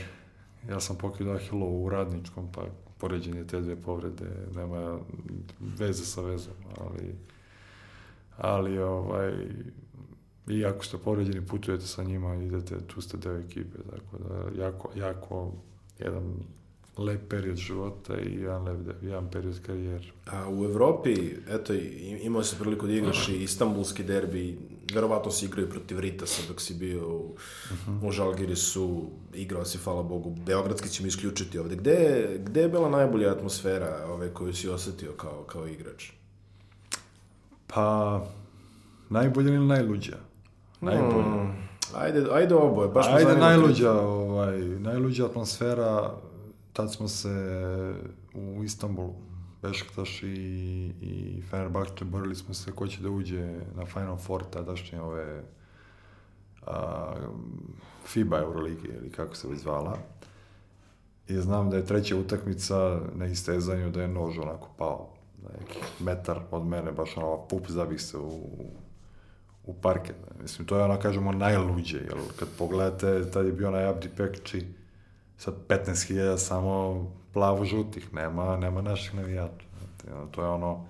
ja 0.69 0.81
sam 0.81 0.97
pokidao 0.97 1.35
Ahilo 1.35 1.67
u 1.67 1.89
radničkom, 1.89 2.53
pa 2.53 2.63
poređenje 2.99 3.45
te 3.45 3.61
dve 3.61 3.77
povrede 3.77 4.31
nema 4.55 4.99
veze 5.79 6.05
sa 6.05 6.21
vezom, 6.21 6.55
ali, 6.81 7.15
ali 8.37 8.79
ovaj, 8.79 9.33
i 10.49 10.65
ako 10.65 10.85
ste 10.85 10.99
povređeni, 10.99 11.47
putujete 11.47 11.87
sa 11.87 12.05
njima, 12.05 12.35
idete, 12.35 12.87
tu 12.87 13.01
ste 13.01 13.17
deo 13.17 13.39
ekipe, 13.39 13.79
tako 13.91 14.19
da 14.19 14.63
jako, 14.63 14.91
jako 14.97 15.53
jedan 15.99 16.35
lep 16.99 17.29
period 17.29 17.57
života 17.57 18.19
i 18.19 18.35
jedan, 18.35 18.63
lep, 18.63 19.03
jedan 19.03 19.31
period 19.31 19.61
karijere. 19.67 20.05
A 20.27 20.51
u 20.51 20.65
Evropi, 20.65 21.37
eto, 21.49 21.73
imao 22.23 22.43
se 22.43 22.57
priliku 22.59 22.87
da 22.87 22.93
igraš 22.93 23.29
i 23.29 23.43
istambulski 23.43 24.05
derbi, 24.05 24.59
verovatno 24.95 25.31
si 25.31 25.47
igrao 25.47 25.65
i 25.65 25.71
protiv 25.71 26.01
Ritasa 26.01 26.43
dok 26.49 26.61
si 26.61 26.75
bio 26.75 27.09
u, 27.09 27.35
uh 27.71 27.79
-huh. 27.89 28.09
u 28.09 28.13
Žalgirisu, 28.13 29.11
igrao 29.35 29.65
si, 29.65 29.79
hvala 29.79 30.03
Bogu, 30.03 30.35
Beogradski 30.47 30.89
ćemo 30.89 31.09
isključiti 31.09 31.59
ovde. 31.59 31.77
Gde, 31.77 32.29
gde 32.45 32.61
je 32.61 32.69
bila 32.69 32.89
najbolja 32.89 33.33
atmosfera 33.33 34.07
ove 34.09 34.35
koju 34.35 34.55
si 34.55 34.69
osetio 34.69 35.13
kao, 35.13 35.45
kao 35.47 35.67
igrač? 35.67 36.11
Pa, 37.67 38.27
najbolja 39.11 39.55
ili 39.55 39.67
najluđa? 39.67 40.17
Najbolja. 40.81 41.23
Hmm. 41.23 41.67
Ajde, 41.95 42.27
ajde 42.33 42.55
oboje, 42.55 42.89
baš 42.89 43.07
Ajde 43.09 43.37
najluđa, 43.37 43.93
ovaj, 43.93 44.59
najluđa 44.61 45.27
atmosfera 45.27 46.15
tad 46.77 46.93
smo 46.93 47.09
se 47.09 47.29
u 48.35 48.65
Istanbulu, 48.65 49.15
Bešiktaš 49.63 50.23
i, 50.23 50.27
i 51.01 51.43
Fenerbahče 51.51 52.05
borili 52.05 52.35
smo 52.35 52.55
se 52.55 52.73
ko 52.73 52.87
će 52.87 53.03
da 53.03 53.11
uđe 53.11 53.61
na 53.77 53.87
Final 53.87 54.17
Four 54.17 54.45
tadašnje 54.51 55.01
ove 55.01 55.43
a, 56.67 57.15
FIBA 58.07 58.39
Euroligi 58.39 58.89
ili 58.89 59.11
kako 59.11 59.37
se 59.37 59.49
već 59.49 59.61
zvala. 59.61 59.99
I 61.29 61.35
znam 61.35 61.71
da 61.71 61.77
je 61.77 61.87
treća 61.87 62.17
utakmica 62.17 63.01
na 63.15 63.27
istezanju 63.27 63.91
da 63.91 64.03
je 64.03 64.09
nož 64.09 64.39
onako 64.39 64.69
pao 64.79 65.09
neki 65.59 65.79
metar 66.01 66.41
od 66.51 66.67
mene, 66.67 66.93
baš 66.93 67.17
ono 67.17 67.47
pup 67.49 67.69
zabih 67.69 68.01
se 68.01 68.19
u, 68.19 68.41
u 69.65 69.75
parket. 69.75 70.17
Mislim, 70.43 70.67
to 70.67 70.79
je 70.79 70.85
ono, 70.85 71.01
kažemo, 71.01 71.33
najluđe, 71.33 71.99
jer 71.99 72.17
kad 72.37 72.49
pogledate, 72.59 73.31
tad 73.31 73.47
je 73.47 73.53
bio 73.53 73.69
onaj 73.69 73.87
Abdi 73.87 74.09
Pekči, 74.17 74.67
sad 75.37 75.55
15.000 75.69 76.39
samo 76.39 77.07
plavo-žutih, 77.33 78.15
nema, 78.15 78.57
nema 78.57 78.83
naših 78.83 79.15
navijača. 79.15 79.67
To 80.31 80.43
je 80.43 80.49
ono 80.49 80.87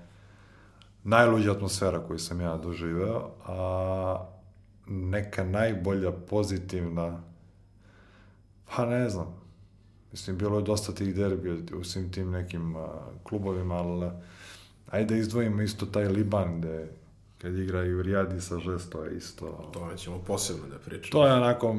najluđa 1.04 1.52
atmosfera 1.52 2.00
koju 2.06 2.18
sam 2.18 2.40
ja 2.40 2.56
doživeo, 2.56 3.30
a 3.46 4.26
neka 4.86 5.44
najbolja 5.44 6.12
pozitivna, 6.12 7.22
pa 8.76 8.86
ne 8.86 9.08
znam, 9.10 9.34
mislim, 10.12 10.38
bilo 10.38 10.58
je 10.58 10.64
dosta 10.64 10.92
tih 10.92 11.14
derbija 11.14 11.54
u 11.80 11.84
svim 11.84 12.12
tim 12.12 12.30
nekim 12.30 12.76
a, 12.76 12.88
klubovima, 13.22 13.74
ali 13.74 14.10
ajde 14.90 15.18
izdvojimo 15.18 15.62
isto 15.62 15.86
taj 15.86 16.08
Liban 16.08 16.60
gde 16.60 16.88
kad 17.38 17.58
igra 17.58 17.84
i 17.84 17.94
u 17.94 18.02
Rijadi 18.02 18.40
sa 18.40 18.58
Žesto 18.58 19.04
je 19.04 19.16
isto... 19.16 19.70
To 19.72 19.96
ćemo 19.96 20.18
posebno 20.26 20.68
da 20.68 20.78
pričamo. 20.78 21.10
To 21.12 21.26
je 21.26 21.32
onako 21.32 21.76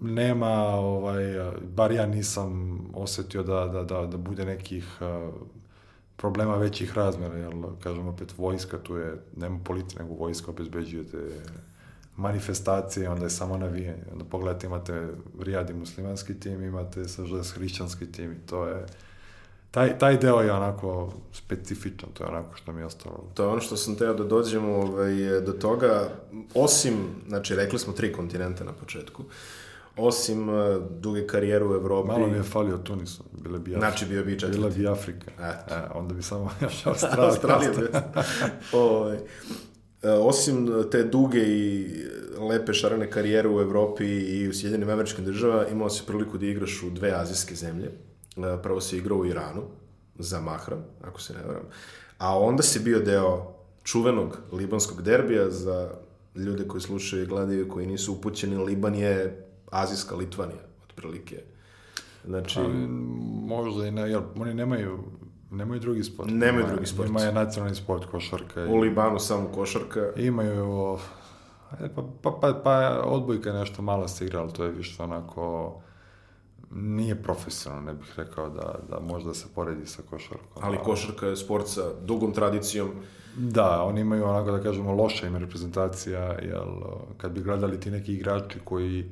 nema, 0.00 0.50
ovaj, 0.74 1.24
bar 1.74 1.92
ja 1.92 2.06
nisam 2.06 2.80
osetio 2.94 3.42
da, 3.42 3.66
da, 3.66 3.82
da, 3.82 4.06
da 4.06 4.16
bude 4.16 4.44
nekih 4.44 4.86
uh, 5.00 5.34
problema 6.16 6.56
većih 6.56 6.94
razmera, 6.94 7.36
jer, 7.36 7.52
kažem 7.82 8.08
opet, 8.08 8.38
vojska 8.38 8.78
tu 8.78 8.96
je, 8.96 9.14
nema 9.36 9.58
politika, 9.64 10.02
nego 10.02 10.14
vojska 10.14 10.50
obezbeđuje 10.50 11.04
te 11.04 11.18
manifestacije, 12.16 13.10
onda 13.10 13.24
je 13.24 13.30
samo 13.30 13.56
navijanje. 13.56 14.04
Onda 14.12 14.24
pogledajte, 14.24 14.66
imate 14.66 15.08
Rijadi 15.40 15.74
muslimanski 15.74 16.40
tim, 16.40 16.62
imate 16.62 17.08
Sažas 17.08 17.52
hrišćanski 17.52 18.12
tim 18.12 18.32
i 18.32 18.46
to 18.46 18.66
je 18.66 18.86
taj, 19.70 19.98
taj 19.98 20.16
deo 20.16 20.40
je 20.40 20.52
onako 20.52 21.12
specifičan, 21.32 22.08
to 22.14 22.24
je 22.24 22.30
onako 22.30 22.56
što 22.56 22.72
mi 22.72 22.80
je 22.80 22.86
ostalo. 22.86 23.24
To 23.34 23.42
je 23.42 23.48
ono 23.48 23.60
što 23.60 23.76
sam 23.76 23.96
teo 23.96 24.14
da 24.14 24.24
dođemo 24.24 24.74
ovaj, 24.74 25.40
do 25.40 25.52
toga, 25.52 26.08
osim, 26.54 26.94
znači 27.28 27.54
rekli 27.54 27.78
smo 27.78 27.92
tri 27.92 28.12
kontinenta 28.12 28.64
na 28.64 28.72
početku, 28.72 29.22
uh, 29.22 29.28
osim 29.96 30.48
uh, 30.48 30.56
duge 30.90 31.26
karijere 31.26 31.64
u 31.64 31.74
Evropi... 31.74 32.08
Malo 32.08 32.26
mi 32.26 32.36
je 32.36 32.42
falio 32.42 32.78
Tunis, 32.78 33.20
bile 33.32 33.58
bi 33.58 33.70
Afrika. 33.70 33.90
Znači 33.90 34.06
bio 34.06 34.24
bi 34.24 34.38
četvrti. 34.38 34.58
Bila 34.58 34.70
bi 34.70 34.88
Afrika. 34.88 35.30
Eto. 35.30 35.74
E, 35.74 35.88
onda 35.94 36.14
bi 36.14 36.22
samo 36.22 36.50
još 36.62 36.86
Australija. 36.86 37.26
Australija. 37.26 38.12
ovaj, 38.72 39.18
osim 40.02 40.84
te 40.90 41.04
duge 41.04 41.38
i 41.38 41.88
lepe 42.48 42.72
šarene 42.72 43.10
karijere 43.10 43.48
u 43.48 43.60
Evropi 43.60 44.04
i 44.06 44.48
u 44.48 44.52
Sjedinim 44.52 44.90
američkim 44.90 45.24
država, 45.24 45.66
imao 45.68 45.90
si 45.90 46.02
priliku 46.06 46.38
da 46.38 46.46
igraš 46.46 46.82
u 46.82 46.90
dve 46.90 47.12
azijske 47.12 47.54
zemlje. 47.54 47.86
E, 47.86 48.62
prvo 48.62 48.80
si 48.80 48.96
igrao 48.96 49.18
u 49.18 49.26
Iranu, 49.26 49.62
za 50.18 50.40
Mahram, 50.40 50.84
ako 51.02 51.20
se 51.20 51.34
ne 51.34 51.40
varam. 51.46 51.64
A 52.18 52.38
onda 52.38 52.62
si 52.62 52.80
bio 52.80 53.00
deo 53.00 53.52
čuvenog 53.82 54.38
libanskog 54.52 55.02
derbija 55.02 55.50
za 55.50 55.90
ljude 56.34 56.68
koji 56.68 56.80
slušaju 56.80 57.22
i 57.22 57.26
gledaju, 57.26 57.68
koji 57.68 57.86
nisu 57.86 58.12
upućeni. 58.12 58.56
Liban 58.56 58.94
je 58.94 59.45
azijska 59.82 60.16
Litvanija, 60.16 60.62
otprilike. 60.84 61.42
Znači... 62.24 62.60
Ali, 62.60 62.86
možda 63.46 63.86
i 63.86 63.90
ne, 63.90 64.10
jer 64.10 64.20
oni 64.36 64.54
nemaju 64.54 64.98
Nemaju 65.50 65.80
drugi 65.80 66.04
sport. 66.04 66.30
Nemaju 66.32 66.66
drugi 66.66 66.86
sport. 66.86 67.08
Imaju 67.08 67.32
nacionalni 67.32 67.76
sport, 67.76 68.04
košarka. 68.10 68.66
U 68.68 68.76
Libanu 68.76 69.18
samo 69.18 69.48
košarka. 69.54 70.12
Imaju, 70.16 70.98
E, 71.80 71.88
Pa, 71.94 72.02
pa, 72.22 72.30
pa, 72.30 72.52
pa 72.64 73.02
odbojka 73.04 73.50
je 73.50 73.58
nešto 73.58 73.82
malo 73.82 74.08
se 74.08 74.26
igra, 74.26 74.40
ali 74.40 74.52
to 74.52 74.64
je 74.64 74.70
više 74.70 75.02
onako 75.02 75.74
nije 76.70 77.22
profesionalno, 77.22 77.92
ne 77.92 77.98
bih 77.98 78.12
rekao 78.16 78.48
da, 78.48 78.74
da 78.90 79.00
možda 79.00 79.34
se 79.34 79.46
poredi 79.54 79.86
sa 79.86 80.02
košarkom. 80.10 80.62
Ali 80.62 80.78
košarka 80.78 81.26
je 81.26 81.36
sport 81.36 81.68
sa 81.68 81.82
dugom 82.02 82.32
tradicijom. 82.32 82.90
Da, 83.36 83.82
oni 83.82 84.00
imaju 84.00 84.24
onako 84.24 84.50
da 84.50 84.62
kažemo 84.62 84.92
loša 84.92 85.26
im 85.26 85.36
reprezentacija, 85.36 86.20
jel 86.20 86.68
kad 87.16 87.32
bi 87.32 87.40
gledali 87.40 87.80
ti 87.80 87.90
neki 87.90 88.14
igrači 88.14 88.58
koji 88.64 89.10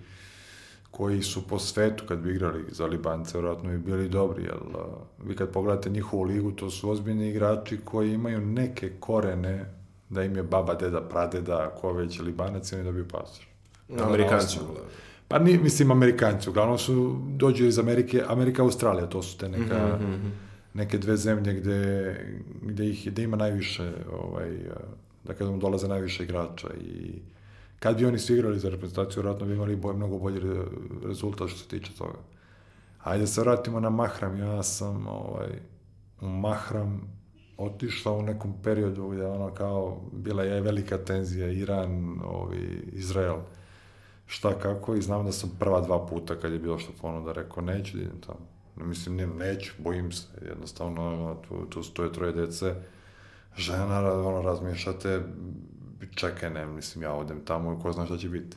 koji 0.96 1.22
su 1.22 1.48
po 1.48 1.59
svetu 1.59 2.04
kad 2.09 2.18
bi 2.18 2.30
igrali 2.30 2.64
za 2.68 2.87
Libance, 2.87 3.38
vjerojatno 3.38 3.70
bi 3.70 3.78
bili 3.78 4.09
dobri, 4.09 4.42
jel 4.42 4.83
vi 5.24 5.37
kad 5.37 5.50
pogledate 5.50 5.90
njihovu 5.90 6.22
ligu, 6.22 6.52
to 6.52 6.70
su 6.70 6.90
ozbiljni 6.90 7.28
igrači 7.28 7.78
koji 7.85 8.12
imaju 8.12 8.40
neke 8.40 8.92
korene 9.00 9.64
da 10.11 10.22
im 10.22 10.37
je 10.37 10.42
baba, 10.42 10.74
deda, 10.74 11.00
pradeda, 11.00 11.70
ko 11.80 11.92
već 11.92 12.20
Libanac 12.20 12.72
oni 12.72 12.85
dobiju 12.85 13.09
pasoš. 13.09 13.48
Amerikanci. 14.04 14.59
Pa 15.28 15.38
ni, 15.38 15.59
mislim 15.59 15.90
Amerikanci, 15.90 16.50
uglavnom 16.50 16.78
su, 16.78 17.16
dođu 17.28 17.66
iz 17.66 17.78
Amerike, 17.78 18.22
Amerika, 18.28 18.62
Australija, 18.62 19.07
to 19.07 19.22
su 19.22 19.38
te 19.38 19.48
neka, 19.48 19.96
Mhm, 19.96 20.04
mhm. 20.04 20.28
neke 20.74 20.98
dve 20.98 21.16
zemlje 21.16 21.54
gde, 21.54 22.16
gde, 22.62 22.87
ih, 22.87 23.09
gde 23.11 23.22
ima 23.22 23.37
najviše, 23.37 23.92
ovaj, 24.12 24.50
da 25.24 25.35
kažem, 25.35 25.61
dolaze 25.61 25.88
najviše 25.88 26.24
igrača 26.24 26.68
i 26.80 27.12
kad 27.85 27.97
bi 27.97 28.07
oni 28.07 28.18
svi 28.18 28.35
igrali 28.35 28.59
za 28.59 28.68
reprezentaciju, 28.68 29.23
vjerojatno 29.23 29.47
bi 29.47 29.55
imali 29.55 29.77
boj, 29.77 29.94
mnogo 29.94 30.18
bolji 30.18 30.40
re- 30.40 30.64
rezultat 31.05 31.49
što 31.49 31.59
se 31.59 31.68
tiče 31.68 31.92
toga. 31.99 32.18
Ajde 33.03 33.27
se 33.27 33.40
vratimo 33.40 33.81
na 33.81 33.90
Mahram, 33.90 34.38
ja 34.38 34.62
sam 34.62 35.07
ovaj, 35.07 35.51
u 36.20 36.29
Mahram 36.29 37.01
otišao 37.57 38.18
u 38.18 38.23
nekom 38.23 38.55
periodu 38.62 39.09
gdje 39.09 39.27
ono 39.27 39.55
kao 39.55 40.01
bila 40.12 40.42
je 40.42 40.61
velika 40.61 40.99
tenzija 40.99 41.51
Iran, 41.53 42.20
ovi, 42.25 42.88
Izrael, 42.92 43.37
šta 44.27 44.59
kako 44.59 44.94
i 44.94 45.03
znam 45.03 45.27
da 45.27 45.33
sam 45.33 45.51
prva 45.59 45.81
dva 45.81 46.07
puta 46.07 46.40
kad 46.40 46.53
je 46.53 46.59
bilo 46.59 46.79
što 46.79 46.92
ponuda 47.01 47.33
rekao 47.33 47.62
neću 47.62 47.97
da 47.97 48.03
idem 48.03 48.20
tamo. 48.27 48.47
Ne, 48.77 48.85
Mislim, 48.85 49.16
ne, 49.16 49.27
neću, 49.27 49.73
bojim 49.79 50.12
se, 50.12 50.27
jednostavno, 50.49 51.07
ono, 51.07 51.35
tu, 51.35 51.66
tu 51.66 51.83
stoje 51.83 52.12
troje 52.12 52.33
dece, 52.33 52.75
žena, 53.57 54.12
ono, 54.12 54.42
razmišljate, 54.42 55.20
čekaj, 56.14 56.50
ne, 56.50 56.66
mislim, 56.66 57.02
ja 57.02 57.12
odem 57.12 57.44
tamo 57.44 57.72
i 57.72 57.82
ko 57.82 57.92
zna 57.92 58.06
šta 58.06 58.16
će 58.16 58.28
biti. 58.28 58.56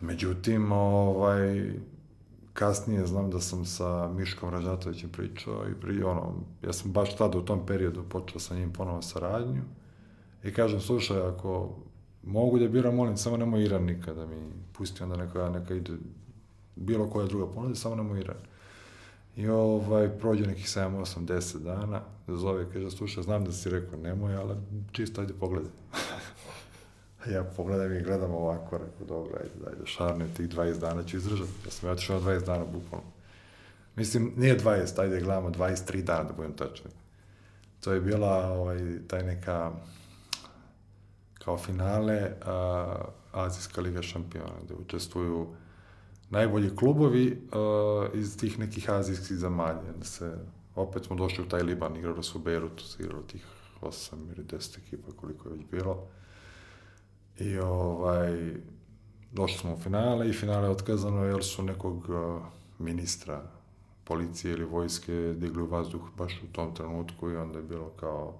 Međutim, 0.00 0.72
ovaj, 0.72 1.72
kasnije 2.52 3.06
znam 3.06 3.30
da 3.30 3.40
sam 3.40 3.64
sa 3.64 4.08
Miškom 4.08 4.50
Ražatovićem 4.50 5.10
pričao 5.10 5.68
i 5.68 5.80
pri, 5.80 6.02
ono, 6.02 6.34
ja 6.62 6.72
sam 6.72 6.92
baš 6.92 7.16
tada 7.16 7.38
u 7.38 7.44
tom 7.44 7.66
periodu 7.66 8.04
počeo 8.08 8.40
sa 8.40 8.54
njim 8.54 8.72
ponovo 8.72 9.02
saradnju 9.02 9.62
i 10.44 10.52
kažem, 10.52 10.80
slušaj, 10.80 11.20
ako 11.20 11.76
mogu 12.22 12.58
da 12.58 12.68
biram, 12.68 12.94
molim, 12.94 13.16
samo 13.16 13.36
nemoj 13.36 13.64
Iran 13.64 13.84
nikada 13.84 14.26
mi 14.26 14.36
pusti 14.72 15.02
onda 15.02 15.16
neka, 15.16 15.50
neka 15.50 15.74
ide 15.74 15.92
bilo 16.76 17.10
koja 17.10 17.26
druga 17.26 17.52
ponuda, 17.52 17.74
samo 17.74 17.94
nemoj 17.94 18.20
Iran. 18.20 18.36
I 19.36 19.48
ovaj, 19.48 20.18
prođe 20.18 20.46
nekih 20.46 20.66
7, 20.66 21.00
8, 21.00 21.26
10 21.26 21.58
dana, 21.58 22.00
zove, 22.28 22.72
kaže, 22.72 22.90
slušaj, 22.90 23.22
znam 23.22 23.44
da 23.44 23.52
si 23.52 23.70
rekao 23.70 23.98
nemoj, 23.98 24.36
ali 24.36 24.54
čisto 24.92 25.20
ajde 25.20 25.34
pogledaj. 25.40 25.70
ja 27.32 27.44
pogledam 27.56 27.92
i 27.92 28.02
gledam 28.02 28.34
ovako, 28.34 28.78
rekao, 28.78 29.06
dobro, 29.06 29.38
ajde, 29.38 29.70
ajde, 29.70 29.86
šarne, 29.86 30.26
tih 30.36 30.48
20 30.48 30.78
dana 30.78 31.02
ću 31.02 31.16
izdržati. 31.16 31.50
Ja 31.64 31.70
sam 31.70 31.88
ja 31.88 31.92
otišao 31.92 32.20
20 32.20 32.46
dana, 32.46 32.64
bukvalno. 32.64 33.06
Mislim, 33.96 34.32
nije 34.36 34.58
20, 34.58 35.00
ajde, 35.00 35.20
gledamo 35.20 35.50
23 35.50 36.02
dana, 36.02 36.24
da 36.24 36.32
budem 36.32 36.52
tačni. 36.52 36.90
To 37.80 37.92
je 37.92 38.00
bila, 38.00 38.52
ovaj, 38.52 38.78
taj 39.08 39.22
neka, 39.22 39.72
kao 41.38 41.58
finale, 41.58 42.30
a, 42.44 43.04
Azijska 43.32 43.80
liga 43.80 44.02
šampiona, 44.02 44.60
gde 44.64 44.74
učestvuju 44.74 45.46
najbolji 46.30 46.76
klubovi 46.76 47.48
a, 47.52 48.08
iz 48.14 48.38
tih 48.38 48.58
nekih 48.58 48.90
azijskih 48.90 49.36
zemalja. 49.36 49.92
Da 49.98 50.04
se, 50.04 50.38
opet 50.74 51.04
smo 51.04 51.16
došli 51.16 51.44
u 51.44 51.48
taj 51.48 51.62
Liban, 51.62 51.96
igrali 51.96 52.22
su 52.22 52.38
u 52.38 52.42
Beirutu, 52.42 52.84
se 52.84 53.02
igralo 53.02 53.22
tih 53.22 53.46
8 53.80 54.14
ili 54.36 54.44
10 54.44 54.78
ekipa, 54.78 55.12
koliko 55.16 55.48
je 55.48 55.54
već 55.54 55.64
bilo. 55.70 56.08
I 57.38 57.58
ovaj, 57.58 58.54
došli 59.32 59.58
smo 59.58 59.74
u 59.74 59.76
finale 59.76 60.28
i 60.28 60.32
finale 60.32 60.66
je 60.66 60.70
otkazano 60.70 61.24
jer 61.24 61.44
su 61.44 61.62
nekog 61.62 62.10
a, 62.10 62.40
ministra 62.78 63.42
policije 64.04 64.52
ili 64.52 64.64
vojske 64.64 65.34
digli 65.36 65.62
u 65.62 65.66
vazduh 65.66 66.02
baš 66.16 66.42
u 66.42 66.52
tom 66.52 66.74
trenutku 66.74 67.30
i 67.30 67.36
onda 67.36 67.58
je 67.58 67.64
bilo 67.64 67.90
kao 67.90 68.38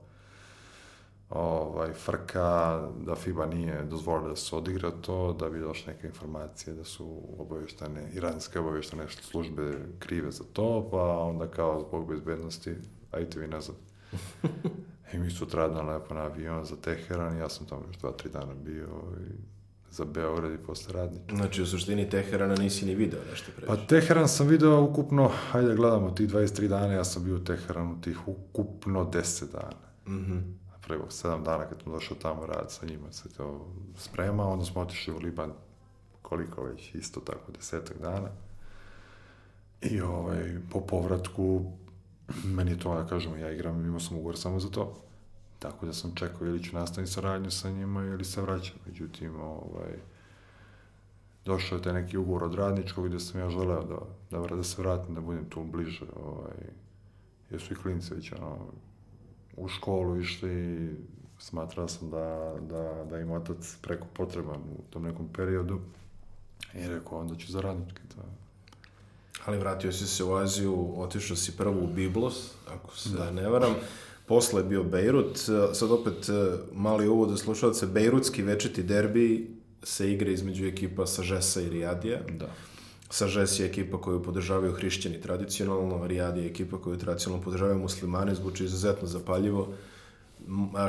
ovaj, 1.30 1.92
frka 1.92 2.82
da 3.06 3.14
FIBA 3.14 3.46
nije 3.46 3.82
dozvolila 3.82 4.28
da 4.28 4.36
se 4.36 4.56
odigra 4.56 4.90
to, 4.90 5.32
da 5.32 5.50
bi 5.50 5.60
došle 5.60 5.92
neke 5.92 6.06
informacije 6.06 6.74
da 6.74 6.84
su 6.84 7.22
obaveštane, 7.38 8.10
iranske 8.14 8.60
obaveštane 8.60 9.08
službe 9.08 9.78
krive 9.98 10.30
za 10.30 10.44
to, 10.52 10.88
pa 10.90 11.18
onda 11.18 11.48
kao 11.50 11.80
zbog 11.88 12.08
bezbednosti, 12.08 12.74
ajte 13.12 13.40
vi 13.40 13.46
nazad. 13.46 13.76
I 15.12 15.18
mi 15.18 15.30
sutradan 15.30 15.88
lepo 15.88 16.14
na 16.14 16.20
avion 16.20 16.64
za 16.64 16.76
Teheran, 16.76 17.38
ja 17.38 17.48
sam 17.48 17.66
tamo 17.66 17.82
još 17.86 17.96
dva, 17.96 18.12
tri 18.12 18.30
dana 18.30 18.54
bio 18.54 18.88
i 19.20 19.56
za 19.90 20.04
Beograd 20.04 20.52
i 20.52 20.58
posle 20.66 20.92
radniča. 20.92 21.36
Znači, 21.36 21.62
u 21.62 21.66
suštini 21.66 22.10
Teherana 22.10 22.54
nisi 22.54 22.86
ni 22.86 22.94
video 22.94 23.20
nešto 23.30 23.50
previše. 23.56 23.66
Pa 23.66 23.86
Teheran 23.86 24.28
sam 24.28 24.46
video 24.46 24.82
ukupno, 24.82 25.30
hajde 25.50 25.74
gledamo, 25.74 26.10
tih 26.10 26.28
23 26.28 26.68
dana, 26.68 26.92
ja 26.92 27.04
sam 27.04 27.24
bio 27.24 27.36
u 27.36 27.44
Teheranu 27.44 28.00
tih 28.00 28.28
ukupno 28.28 29.10
10 29.12 29.52
dana. 29.52 30.18
Mhm. 30.18 30.38
Prvog 30.86 31.08
7 31.08 31.42
dana 31.42 31.68
kad 31.68 31.82
sam 31.82 31.92
došao 31.92 32.16
tamo 32.16 32.46
rad 32.46 32.72
sa 32.72 32.86
njima, 32.86 33.12
se 33.12 33.28
to 33.28 33.66
sprema, 33.96 34.48
onda 34.48 34.64
smo 34.64 34.80
otišli 34.80 35.14
u 35.14 35.18
Liban, 35.18 35.52
koliko 36.22 36.62
već, 36.62 36.94
isto 36.94 37.20
tako, 37.20 37.52
desetak 37.52 37.98
dana. 37.98 38.28
I 39.80 40.00
ovaj, 40.00 40.56
po 40.72 40.80
povratku, 40.80 41.72
meni 42.44 42.70
je 42.70 42.78
to, 42.78 42.94
da 42.94 43.06
kažemo, 43.06 43.36
ja 43.36 43.52
igram, 43.52 43.84
imao 43.84 44.00
sam 44.00 44.16
ugovor 44.16 44.38
samo 44.38 44.60
za 44.60 44.68
to. 44.70 45.02
Tako 45.58 45.86
da 45.86 45.92
sam 45.92 46.14
čekao 46.14 46.46
ili 46.46 46.62
ću 46.62 46.76
nastaviti 46.76 47.12
saradnju 47.12 47.50
sa 47.50 47.70
njima 47.70 48.04
ili 48.04 48.24
se 48.24 48.42
vraćam. 48.42 48.76
Međutim, 48.86 49.40
ovaj, 49.40 49.98
došao 51.44 51.76
je 51.76 51.82
taj 51.82 51.92
neki 51.92 52.18
ugovor 52.18 52.44
od 52.44 52.54
radničkog 52.54 53.08
gde 53.08 53.20
sam 53.20 53.40
ja 53.40 53.50
želeo 53.50 53.84
da, 54.30 54.38
da, 54.38 54.56
da 54.56 54.62
se 54.62 54.82
vratim, 54.82 55.14
da 55.14 55.20
budem 55.20 55.44
tu 55.50 55.64
bliže. 55.64 56.04
Ovaj, 56.24 56.56
jer 57.50 57.60
su 57.60 57.72
i 57.72 57.76
klinci 57.76 58.14
već 58.14 58.32
ono, 58.32 58.58
u 59.56 59.68
školu 59.68 60.20
išli 60.20 60.90
smatrao 61.38 61.88
sam 61.88 62.10
da, 62.10 62.54
da, 62.60 63.04
da 63.10 63.18
im 63.18 63.30
otac 63.30 63.76
preko 63.82 64.06
potreban 64.14 64.60
u 64.78 64.82
tom 64.90 65.02
nekom 65.02 65.28
periodu. 65.28 65.80
I 66.74 66.88
rekao, 66.88 67.18
onda 67.18 67.34
ću 67.34 67.52
za 67.52 67.60
radnički. 67.60 68.00
Da. 68.16 68.22
Ali 69.46 69.58
vratio 69.58 69.92
si 69.92 70.06
se 70.06 70.24
u 70.24 70.34
Aziju, 70.34 70.94
otišao 70.96 71.36
si 71.36 71.56
prvo 71.56 71.84
u 71.84 71.86
Biblos, 71.86 72.50
ako 72.68 72.96
se 72.96 73.08
da. 73.08 73.30
ne 73.30 73.48
varam. 73.48 73.74
Posle 74.26 74.60
je 74.60 74.64
bio 74.64 74.84
Bejrut. 74.84 75.38
Sad 75.72 75.90
opet 75.90 76.26
mali 76.72 77.08
uvod 77.08 77.30
za 77.30 77.36
slušalce. 77.36 77.86
Bejrutski 77.86 78.42
večiti 78.42 78.82
derbi 78.82 79.56
se 79.82 80.12
igra 80.12 80.30
između 80.30 80.66
ekipa 80.66 81.06
Sažesa 81.06 81.60
i 81.60 81.68
Rijadija. 81.68 82.20
Da. 82.38 82.48
Sažes 83.10 83.60
je 83.60 83.66
ekipa 83.66 84.00
koju 84.00 84.22
podržavaju 84.22 84.72
hrišćani 84.72 85.20
tradicionalno, 85.20 86.06
Rijad 86.06 86.36
je 86.36 86.46
ekipa 86.46 86.78
koju 86.78 86.98
tradicionalno 86.98 87.44
podržavaju 87.44 87.78
muslimani, 87.78 88.34
zvuči 88.34 88.64
izuzetno 88.64 89.08
zapaljivo. 89.08 89.74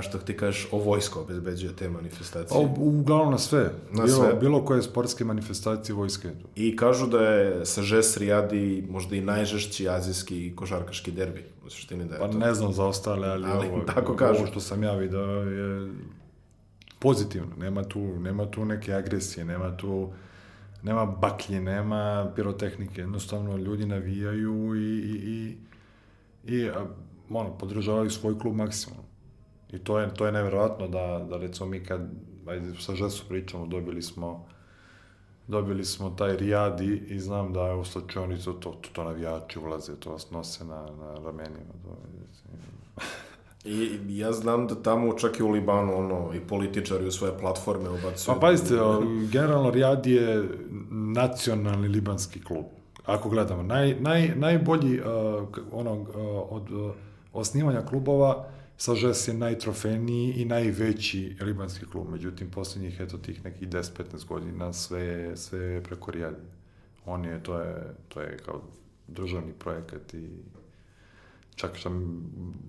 Što 0.01 0.17
ti 0.17 0.37
kažeš, 0.37 0.67
o 0.71 0.77
vojsko 0.77 1.21
obezbeđuje 1.21 1.75
te 1.75 1.89
manifestacije? 1.89 2.57
O, 2.59 2.69
uglavnom 2.77 3.31
na 3.31 3.37
sve. 3.37 3.71
Na 3.91 4.03
bilo, 4.03 4.17
sve. 4.17 4.33
Bilo 4.33 4.65
koje 4.65 4.81
sportske 4.81 5.25
manifestacije 5.25 5.95
vojske. 5.95 6.29
I 6.55 6.75
kažu 6.75 7.07
da 7.07 7.19
je 7.19 7.65
Sažes 7.65 8.17
Rijadi 8.17 8.87
možda 8.89 9.15
i 9.15 9.21
najžešći 9.21 9.89
azijski 9.89 10.53
košarkaški 10.55 11.11
derbi. 11.11 11.45
U 11.65 11.69
suštini 11.69 12.05
da 12.05 12.13
je 12.15 12.19
Pa 12.19 12.27
to. 12.27 12.37
ne 12.37 12.53
znam 12.53 12.73
za 12.73 12.85
ostale, 12.85 13.27
ali, 13.27 13.45
Ali 13.51 13.67
ovo, 13.67 13.81
tako 13.81 14.15
kažu. 14.15 14.39
ovo 14.39 14.47
što 14.47 14.59
sam 14.59 14.83
ja 14.83 14.93
vidio 14.93 15.19
je 15.19 15.91
pozitivno. 16.99 17.55
Nema 17.57 17.83
tu, 17.83 17.99
nema 17.99 18.51
tu 18.51 18.65
neke 18.65 18.93
agresije, 18.93 19.45
nema 19.45 19.77
tu 19.77 20.09
nema 20.83 21.05
baklje, 21.05 21.61
nema 21.61 22.31
pirotehnike. 22.35 23.01
Jednostavno, 23.01 23.57
ljudi 23.57 23.85
navijaju 23.85 24.75
i, 24.75 24.99
i, 24.99 25.55
i, 26.45 26.55
i 26.55 26.69
ono, 27.29 27.58
podržavaju 27.58 28.10
svoj 28.10 28.39
klub 28.39 28.55
maksimalno. 28.55 29.06
I 29.71 29.79
to 29.79 29.99
je, 29.99 30.13
to 30.13 30.25
je 30.25 30.31
nevjerojatno 30.31 30.87
da, 30.87 31.25
da 31.29 31.37
recimo 31.37 31.69
mi 31.69 31.83
kad, 31.83 32.01
ajde, 32.47 32.73
sa 32.79 32.95
Žesu 32.95 33.23
pričamo, 33.27 33.65
dobili 33.65 34.01
smo 34.01 34.45
dobili 35.47 35.85
smo 35.85 36.09
taj 36.09 36.37
Rijadi 36.37 37.03
i 37.07 37.19
znam 37.19 37.53
da 37.53 37.67
je 37.67 37.75
u 37.75 37.85
slačionicu 37.85 38.53
to, 38.53 38.69
to, 38.69 38.89
to 38.93 39.03
navijači 39.03 39.59
ulaze, 39.59 39.95
to 39.95 40.11
vas 40.11 40.31
nose 40.31 40.65
na, 40.65 40.81
na 40.81 41.13
ramenima. 41.13 41.73
To, 41.83 41.97
I 43.69 43.99
ja 44.07 44.31
znam 44.31 44.67
da 44.67 44.75
tamo 44.75 45.13
čak 45.13 45.39
i 45.39 45.43
u 45.43 45.49
Libanu 45.49 45.97
ono, 45.97 46.33
i 46.33 46.39
političari 46.39 47.07
u 47.07 47.11
svoje 47.11 47.37
platforme 47.39 47.89
ubacuju. 47.89 48.35
Pa 48.35 48.39
pazite, 48.39 48.75
generalno 49.31 49.69
Rijad 49.69 50.05
je 50.05 50.49
nacionalni 50.91 51.87
libanski 51.87 52.43
klub. 52.43 52.65
Ako 53.05 53.29
gledamo, 53.29 53.63
naj, 53.63 53.95
naj, 53.99 54.35
najbolji 54.35 54.99
uh, 54.99 55.05
ono, 55.71 55.93
uh, 55.93 56.07
od 56.49 56.71
uh, 56.71 56.91
osnivanja 57.33 57.81
klubova 57.81 58.45
Sažes 58.78 59.28
je 59.28 59.34
najtrofejniji 59.34 60.34
i 60.34 60.46
najveći 60.46 61.36
libanski 61.42 61.86
klub, 61.86 62.10
međutim, 62.12 62.52
posljednjih, 62.52 63.00
eto, 63.00 63.17
tih 63.17 63.44
nekih 63.44 63.69
10-15 63.69 64.28
godina 64.28 64.73
sve 64.73 65.02
je, 65.02 65.38
sve 65.38 65.60
je 65.60 65.84
preko 65.84 66.12
Rijade. 66.12 66.38
On 67.06 67.25
je, 67.25 67.44
to 67.44 67.60
je, 67.60 67.96
to 68.08 68.21
je 68.21 68.38
kao 68.38 68.62
državni 69.08 69.54
projekat 69.54 70.13
i 70.13 70.30
čak 71.56 71.75
šta, 71.75 71.90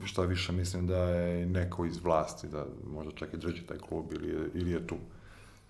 šta 0.05 0.23
više 0.23 0.53
mislim 0.53 0.87
da 0.87 0.99
je 0.99 1.47
neko 1.47 1.85
iz 1.85 1.99
vlasti, 2.05 2.49
da 2.49 2.67
možda 2.87 3.13
čak 3.13 3.35
i 3.35 3.37
drži 3.37 3.63
taj 3.63 3.79
klub 3.79 4.13
ili 4.13 4.51
ili 4.55 4.71
je 4.71 4.87
tu. 4.87 4.97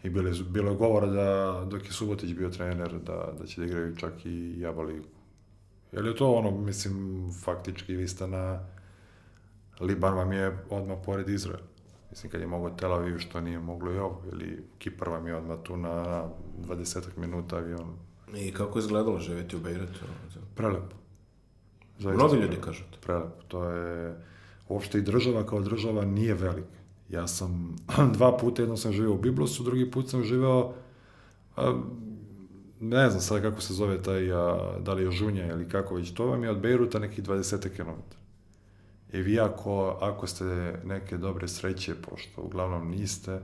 I 0.03 0.11
bilo 0.11 0.31
bilo 0.51 0.71
je 0.71 0.77
govora 0.77 1.07
da, 1.07 1.65
dok 1.71 1.85
je 1.85 1.93
Subotić 1.93 2.35
bio 2.35 2.51
trener, 2.51 2.99
da, 2.99 3.33
da 3.39 3.47
će 3.47 3.61
da 3.61 3.67
igraju 3.67 3.97
čak 3.97 4.13
i 4.25 4.61
Jaba 4.61 4.83
ligu. 4.83 5.07
Je 5.93 6.03
li 6.03 6.17
to 6.17 6.33
ono, 6.33 6.51
mislim, 6.51 7.27
faktički 7.45 7.97
vi 7.97 8.09
ste 8.09 8.27
na... 8.27 8.67
Liban 9.81 10.15
vam 10.15 10.33
je 10.33 10.59
odmah 10.71 10.99
pored 11.05 11.29
Izraela. 11.29 11.67
Mislim, 12.11 12.33
kad 12.33 12.41
je 12.41 12.47
mogo 12.47 12.71
Tel 12.71 12.93
Aviv, 12.93 13.19
što 13.19 13.41
nije 13.41 13.59
moglo 13.59 13.93
i 13.93 13.99
ovo. 13.99 14.23
Ili 14.33 14.65
Kipar 14.79 15.09
vam 15.09 15.27
je 15.27 15.37
odmah 15.37 15.59
tu 15.63 15.77
na 15.77 16.25
20 16.59 17.01
minuta 17.17 17.57
avion. 17.57 17.97
I 18.35 18.53
kako 18.53 18.79
je 18.79 18.81
izgledalo 18.81 19.19
živjeti 19.19 19.57
u 19.57 19.61
Beirutu? 19.61 20.01
Prelepo. 20.55 20.97
Zaista 21.99 22.25
Mnogi 22.25 22.41
ljudi 22.41 22.57
kažu 22.61 22.85
to. 22.91 22.99
Prelepo. 23.01 23.43
To 23.49 23.71
je... 23.71 24.17
Uopšte 24.69 24.99
i 24.99 25.03
država 25.03 25.47
kao 25.47 25.61
država 25.61 26.05
nije 26.05 26.35
velika. 26.35 26.79
Ja 27.09 27.27
sam 27.27 27.77
dva 28.17 28.37
puta, 28.37 28.63
jedno 28.63 28.77
sam 28.77 28.93
živeo 28.93 29.13
u 29.13 29.19
Biblosu, 29.19 29.63
drugi 29.63 29.91
put 29.91 30.09
sam 30.09 30.25
živeo 30.25 30.75
ne 32.81 33.11
znam 33.11 33.21
sad 33.21 33.43
kako 33.43 33.61
se 33.61 33.75
zove 33.75 34.03
taj, 34.03 34.33
a, 34.33 34.75
da 34.81 34.93
li 34.93 35.03
je 35.03 35.11
Žunja 35.11 35.47
ili 35.47 35.69
kako 35.69 35.95
već, 35.95 36.15
to 36.15 36.27
vam 36.27 36.45
je 36.45 36.51
od 36.51 36.61
Beiruta 36.61 36.99
nekih 36.99 37.25
20 37.25 37.69
km. 37.77 38.18
I 39.13 39.23
vi 39.23 39.41
ako, 39.41 39.99
ako 40.01 40.27
ste 40.27 40.45
neke 40.85 41.17
dobre 41.17 41.49
sreće, 41.49 41.95
pošto 41.95 42.43
uglavnom 42.43 42.91
niste, 42.91 43.41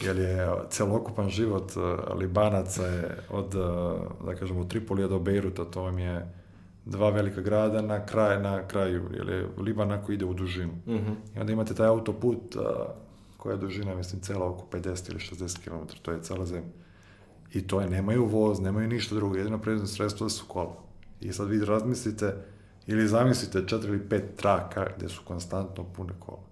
jer 0.00 0.18
je 0.18 0.48
celokupan 0.70 1.28
život 1.30 1.72
Libanaca 2.18 2.86
je 2.86 3.18
od, 3.30 3.54
da 4.26 4.34
kažemo, 4.34 4.60
od 4.60 4.68
Tripolija 4.68 5.08
do 5.08 5.18
Beiruta, 5.18 5.64
to 5.64 5.82
vam 5.82 5.98
je 5.98 6.34
dva 6.84 7.10
velika 7.10 7.40
grada 7.40 7.82
na 7.82 8.06
kraj 8.06 8.42
na 8.42 8.68
kraju, 8.68 9.02
jer 9.14 9.28
je 9.28 9.48
Liban 9.58 9.92
ako 9.92 10.12
ide 10.12 10.24
u 10.24 10.34
dužinu. 10.34 10.72
Mm 10.86 10.92
-hmm. 10.92 11.14
I 11.36 11.40
onda 11.40 11.52
imate 11.52 11.74
taj 11.74 11.86
autoput 11.86 12.56
a, 12.56 12.94
koja 13.36 13.52
je 13.52 13.58
dužina, 13.58 13.94
mislim, 13.94 14.22
cela 14.22 14.46
oko 14.46 14.66
50 14.72 15.10
ili 15.10 15.18
60 15.18 15.64
km, 15.64 15.96
to 16.02 16.12
je 16.12 16.22
cela 16.22 16.46
zemlja. 16.46 16.70
I 17.52 17.66
to 17.66 17.80
je, 17.80 17.90
nemaju 17.90 18.26
voz, 18.26 18.60
nemaju 18.60 18.88
ništa 18.88 19.14
drugo, 19.14 19.36
jedino 19.36 19.58
predivno 19.58 19.86
sredstvo 19.86 20.24
da 20.24 20.30
su 20.30 20.44
kola. 20.48 20.76
I 21.20 21.32
sad 21.32 21.48
vi 21.48 21.64
razmislite, 21.64 22.34
ili 22.86 23.08
zamislite 23.08 23.66
četiri 23.66 23.90
ili 23.90 24.08
pet 24.08 24.36
traka 24.36 24.86
gde 24.96 25.08
su 25.08 25.22
konstantno 25.24 25.84
pune 25.84 26.12
kola. 26.18 26.42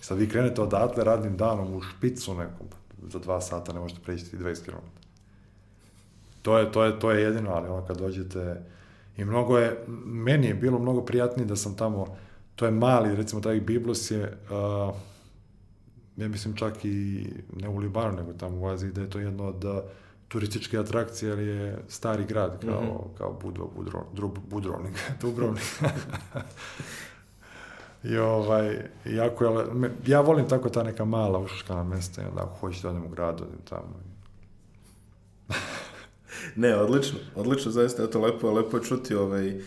Sad 0.00 0.18
vi 0.18 0.28
krenete 0.28 0.62
odatle 0.62 1.04
radnim 1.04 1.36
danom 1.36 1.74
u 1.74 1.80
špicu 1.80 2.34
nekom, 2.34 2.66
za 3.02 3.18
dva 3.18 3.40
sata 3.40 3.72
ne 3.72 3.80
možete 3.80 4.00
preći 4.00 4.36
20 4.36 4.64
km. 4.64 4.86
To 6.42 6.58
je, 6.58 6.72
to 6.72 6.84
je, 6.84 6.98
to 6.98 7.10
je 7.10 7.22
jedino, 7.22 7.50
ali 7.50 7.68
ono 7.68 7.86
kad 7.86 7.98
dođete, 7.98 8.62
I 9.16 9.24
mnogo 9.24 9.58
je, 9.58 9.84
meni 10.04 10.46
je 10.46 10.54
bilo 10.54 10.78
mnogo 10.78 11.00
prijatnije 11.04 11.46
da 11.46 11.56
sam 11.56 11.76
tamo, 11.76 12.06
to 12.56 12.64
je 12.64 12.70
mali, 12.70 13.16
recimo 13.16 13.40
taj 13.40 13.60
Biblos 13.60 14.10
je, 14.10 14.38
uh, 14.50 14.94
ja 16.16 16.28
mislim 16.28 16.56
čak 16.56 16.84
i 16.84 17.26
ne 17.56 17.68
u 17.68 17.78
Libanu, 17.78 18.16
nego 18.16 18.32
tamo 18.32 18.60
u 18.60 18.66
Aziji, 18.66 18.92
da 18.92 19.00
je 19.00 19.10
to 19.10 19.18
jedno 19.18 19.44
od 19.44 19.64
turističke 20.32 20.78
atrakcije, 20.78 21.32
ali 21.32 21.46
je 21.46 21.78
stari 21.88 22.24
grad, 22.24 22.60
kao, 22.60 22.82
mm 22.82 22.86
-hmm. 22.86 23.18
kao 23.18 23.38
Budva, 23.42 23.66
Budro, 23.76 24.04
Drub, 24.12 24.38
Budrovnik, 24.50 24.94
Dubrovnik. 25.20 25.64
I 28.04 28.16
ovaj, 28.16 28.78
jako 29.04 29.44
je, 29.44 29.66
ja 30.06 30.20
volim 30.20 30.48
tako 30.48 30.68
ta 30.68 30.82
neka 30.82 31.04
mala 31.04 31.38
ušuškana 31.38 31.84
mesta, 31.84 32.22
onda 32.30 32.42
ako 32.42 32.54
hoćete 32.54 32.82
da 32.82 32.90
odem 32.90 33.04
u 33.04 33.08
grad, 33.08 33.40
odem 33.40 33.58
tamo. 33.68 34.00
ne, 36.62 36.76
odlično, 36.76 37.18
odlično, 37.34 37.72
zaista, 37.72 38.04
eto, 38.04 38.20
lepo, 38.20 38.52
lepo 38.52 38.76
je 38.76 38.82
čuti 38.82 39.14
ovaj, 39.14 39.48
e, 39.48 39.60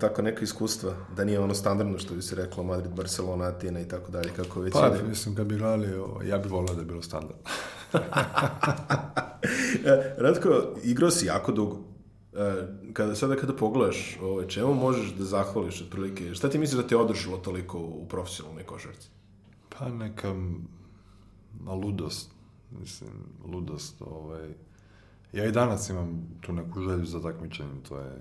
tako 0.00 0.22
neka 0.22 0.44
iskustva, 0.44 0.94
da 1.16 1.24
nije 1.24 1.40
ono 1.40 1.54
standardno 1.54 1.98
što 1.98 2.14
bi 2.14 2.22
se 2.22 2.34
reklo 2.34 2.64
Madrid, 2.64 2.92
Barcelona, 2.92 3.44
Atina 3.44 3.80
i 3.80 3.88
tako 3.88 4.10
dalje, 4.10 4.30
kako 4.36 4.60
već 4.60 4.72
pa, 4.72 4.86
ide. 4.86 5.08
mislim, 5.08 5.34
kad 5.34 5.46
bi 5.46 5.56
gledali, 5.56 5.88
ja 6.24 6.38
bih 6.38 6.52
volao 6.52 6.74
da 6.74 6.80
je 6.80 6.86
bilo 6.86 7.02
standardno. 7.02 7.42
E, 9.84 10.14
Ratko, 10.18 10.48
igrao 10.84 11.10
si 11.10 11.26
jako 11.26 11.52
dugo. 11.52 11.78
E, 12.32 12.66
kada, 12.92 13.14
sada 13.14 13.36
kada 13.36 13.52
pogledaš, 13.56 14.18
ovaj, 14.22 14.46
čemu 14.46 14.74
možeš 14.74 15.12
da 15.14 15.24
zahvališ 15.24 15.82
otprilike? 15.82 16.34
Šta 16.34 16.50
ti 16.50 16.58
misliš 16.58 16.82
da 16.82 16.88
te 16.88 16.96
održalo 16.96 17.36
toliko 17.36 17.78
u 17.78 18.06
profesionalnoj 18.08 18.64
košarci? 18.64 19.08
Pa 19.78 19.88
neka 19.88 20.34
ludost, 21.66 22.30
mislim, 22.80 23.10
ludost, 23.44 24.02
ovaj, 24.02 24.54
Ja 25.36 25.44
i 25.44 25.52
danas 25.52 25.90
imam 25.90 26.38
tu 26.40 26.52
neku 26.52 26.80
želju 26.80 27.04
za 27.06 27.22
takmičenje, 27.22 27.82
to 27.88 27.98
je, 27.98 28.12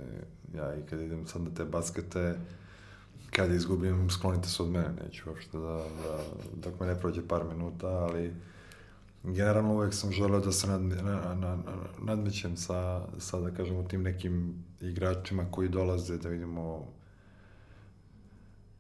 ja 0.56 0.76
i 0.76 0.82
kad 0.90 1.02
idem 1.02 1.28
sad 1.28 1.42
na 1.42 1.50
te 1.56 1.66
baskete, 1.66 2.40
kad 3.32 3.52
izgubim, 3.52 4.10
sklonite 4.10 4.50
se 4.50 4.64
od 4.64 4.70
mene, 4.70 4.94
neću 5.04 5.30
uopšte 5.30 5.58
da, 5.58 5.84
da, 6.04 6.20
dok 6.56 6.80
me 6.80 6.86
ne 6.86 7.00
prođe 7.00 7.28
par 7.28 7.44
minuta, 7.44 7.88
ali 7.88 8.34
generalno 9.34 9.74
uvek 9.74 9.94
sam 9.94 10.12
želeo 10.12 10.40
da 10.40 10.52
se 10.52 10.68
nad, 10.68 10.82
na, 10.82 11.02
na, 11.04 11.36
na, 11.36 11.58
nadmećem 12.02 12.58
sa, 12.58 13.08
sa, 13.18 13.40
da 13.40 13.52
kažemo, 13.52 13.84
tim 13.84 14.04
nekim 14.04 14.64
igračima 14.82 15.52
koji 15.52 15.70
dolaze, 15.70 16.18
da 16.18 16.30
vidimo 16.30 16.88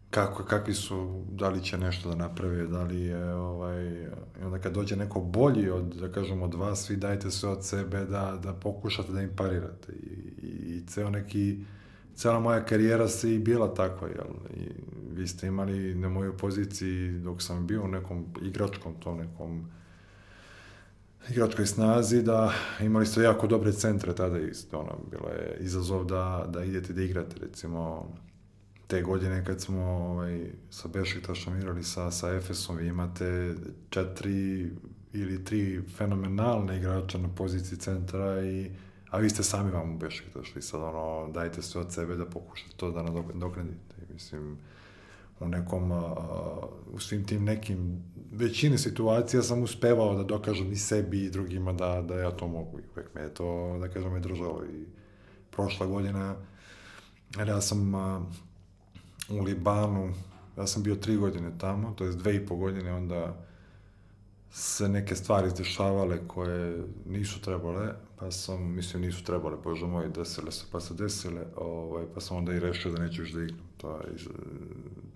kako, 0.10 0.44
kakvi 0.44 0.74
su, 0.74 1.24
da 1.32 1.50
li 1.50 1.64
će 1.64 1.78
nešto 1.78 2.10
da 2.10 2.16
naprave, 2.16 2.68
da 2.68 2.84
li 2.84 3.02
je, 3.02 3.34
ovaj, 3.36 3.86
i 4.40 4.44
onda 4.44 4.60
kad 4.60 4.74
dođe 4.74 4.96
neko 4.96 5.20
bolji 5.20 5.70
od, 5.70 5.96
da 5.96 6.12
kažem, 6.12 6.42
od 6.42 6.54
vas, 6.54 6.90
vi 6.90 6.96
dajte 6.96 7.32
sve 7.32 7.50
od 7.50 7.66
sebe 7.66 8.06
da, 8.06 8.40
da 8.44 8.54
pokušate 8.54 9.12
da 9.12 9.22
im 9.22 9.30
parirate. 9.36 9.94
I, 9.94 10.46
i, 10.48 10.78
i 10.78 10.84
ceo 10.88 11.10
neki, 11.10 11.60
cela 12.16 12.40
moja 12.40 12.66
karijera 12.66 13.08
se 13.08 13.36
i 13.36 13.40
bila 13.40 13.74
takva, 13.74 14.08
jel? 14.08 14.28
I 14.56 14.70
vi 15.16 15.28
ste 15.28 15.48
imali 15.48 15.96
na 15.96 16.10
mojoj 16.10 16.38
poziciji, 16.38 17.20
dok 17.20 17.42
sam 17.42 17.68
bio 17.68 17.84
u 17.84 17.88
nekom 17.88 18.26
igračkom, 18.42 18.94
to 19.00 19.16
nekom 19.16 19.66
igračkoj 21.30 21.66
snazi, 21.66 22.24
da 22.24 22.54
imali 22.82 23.06
ste 23.06 23.22
jako 23.22 23.48
dobre 23.48 23.72
centre 23.72 24.16
tada 24.16 24.40
isto, 24.40 24.80
ono, 24.80 25.00
bilo 25.12 25.30
je 25.30 25.58
izazov 25.60 26.06
da, 26.06 26.46
da 26.50 26.64
idete 26.64 26.94
da 26.94 27.02
igrate, 27.02 27.36
recimo, 27.42 28.12
te 28.88 29.02
godine 29.02 29.46
kad 29.46 29.62
smo 29.62 29.82
ovaj, 29.82 30.52
sa 30.70 30.88
Bešiktašom 30.88 31.58
igrali 31.58 31.84
sa, 31.84 32.12
sa 32.12 32.36
Efesom, 32.36 32.78
vi 32.78 32.88
imate 32.88 33.56
četiri 33.90 34.72
ili 35.14 35.44
tri 35.46 35.82
fenomenalne 35.98 36.78
igrača 36.78 37.18
na 37.18 37.30
poziciji 37.36 37.78
centra 37.78 38.42
i 38.42 38.72
a 39.16 39.18
vi 39.18 39.30
ste 39.30 39.44
sami 39.44 39.72
vam 39.72 39.96
u 39.96 39.98
Bešiktašu 39.98 40.60
i 40.60 40.62
sad 40.62 40.82
ono, 40.82 41.32
dajte 41.34 41.62
sve 41.62 41.82
od 41.82 41.94
sebe 41.94 42.16
da 42.16 42.26
pokušate 42.26 42.76
to 42.78 42.92
da 42.92 43.04
nadoknadite. 43.04 43.96
Mislim, 44.14 44.58
u 45.40 45.48
nekom, 45.48 45.92
a, 45.92 46.16
u 46.92 47.00
svim 47.00 47.26
tim 47.26 47.44
nekim 47.44 48.04
većini 48.36 48.78
situacija 48.78 49.42
sam 49.42 49.64
uspevao 49.64 50.16
da 50.16 50.24
dokažem 50.24 50.72
i 50.72 50.76
sebi 50.76 51.24
i 51.24 51.30
drugima 51.30 51.74
da, 51.74 52.02
da 52.02 52.20
ja 52.20 52.32
to 52.32 52.48
mogu 52.48 52.80
i 52.80 52.84
uvek 52.96 53.16
me 53.16 53.22
je 53.22 53.34
to, 53.34 53.78
da 53.82 53.88
kažem, 53.88 54.14
me 54.14 54.20
držalo 54.20 54.64
i 54.66 54.86
prošla 55.52 55.86
godina, 55.86 56.36
ja 57.48 57.62
sam 57.62 57.96
a, 57.96 58.26
u 59.30 59.42
Libanu, 59.42 60.14
ja 60.58 60.68
sam 60.68 60.84
bio 60.84 60.96
tri 60.96 61.16
godine 61.16 61.52
tamo, 61.58 61.94
to 61.98 62.06
je 62.06 62.12
dve 62.12 62.36
i 62.36 62.46
po 62.46 62.56
godine, 62.56 62.94
onda 62.94 63.46
se 64.52 64.90
neke 64.90 65.16
stvari 65.16 65.48
izdešavale 65.48 66.28
koje 66.28 66.84
nisu 67.06 67.42
trebale, 67.42 67.94
pa 68.20 68.32
sam, 68.32 68.76
mislim, 68.76 69.02
nisu 69.02 69.24
trebale, 69.24 69.58
bože 69.64 69.86
moj, 69.86 70.10
desile 70.10 70.52
se, 70.52 70.66
pa 70.72 70.80
se 70.80 70.94
desile, 70.94 71.42
ovaj, 71.56 72.06
pa 72.14 72.22
sam 72.22 72.38
onda 72.38 72.54
i 72.54 72.60
rešio 72.60 72.92
da 72.92 73.04
neću 73.04 73.22
još 73.22 73.32
da 73.32 73.44
igram. 73.44 73.60
To 73.78 73.98
je 73.98 74.14
iz, 74.16 74.28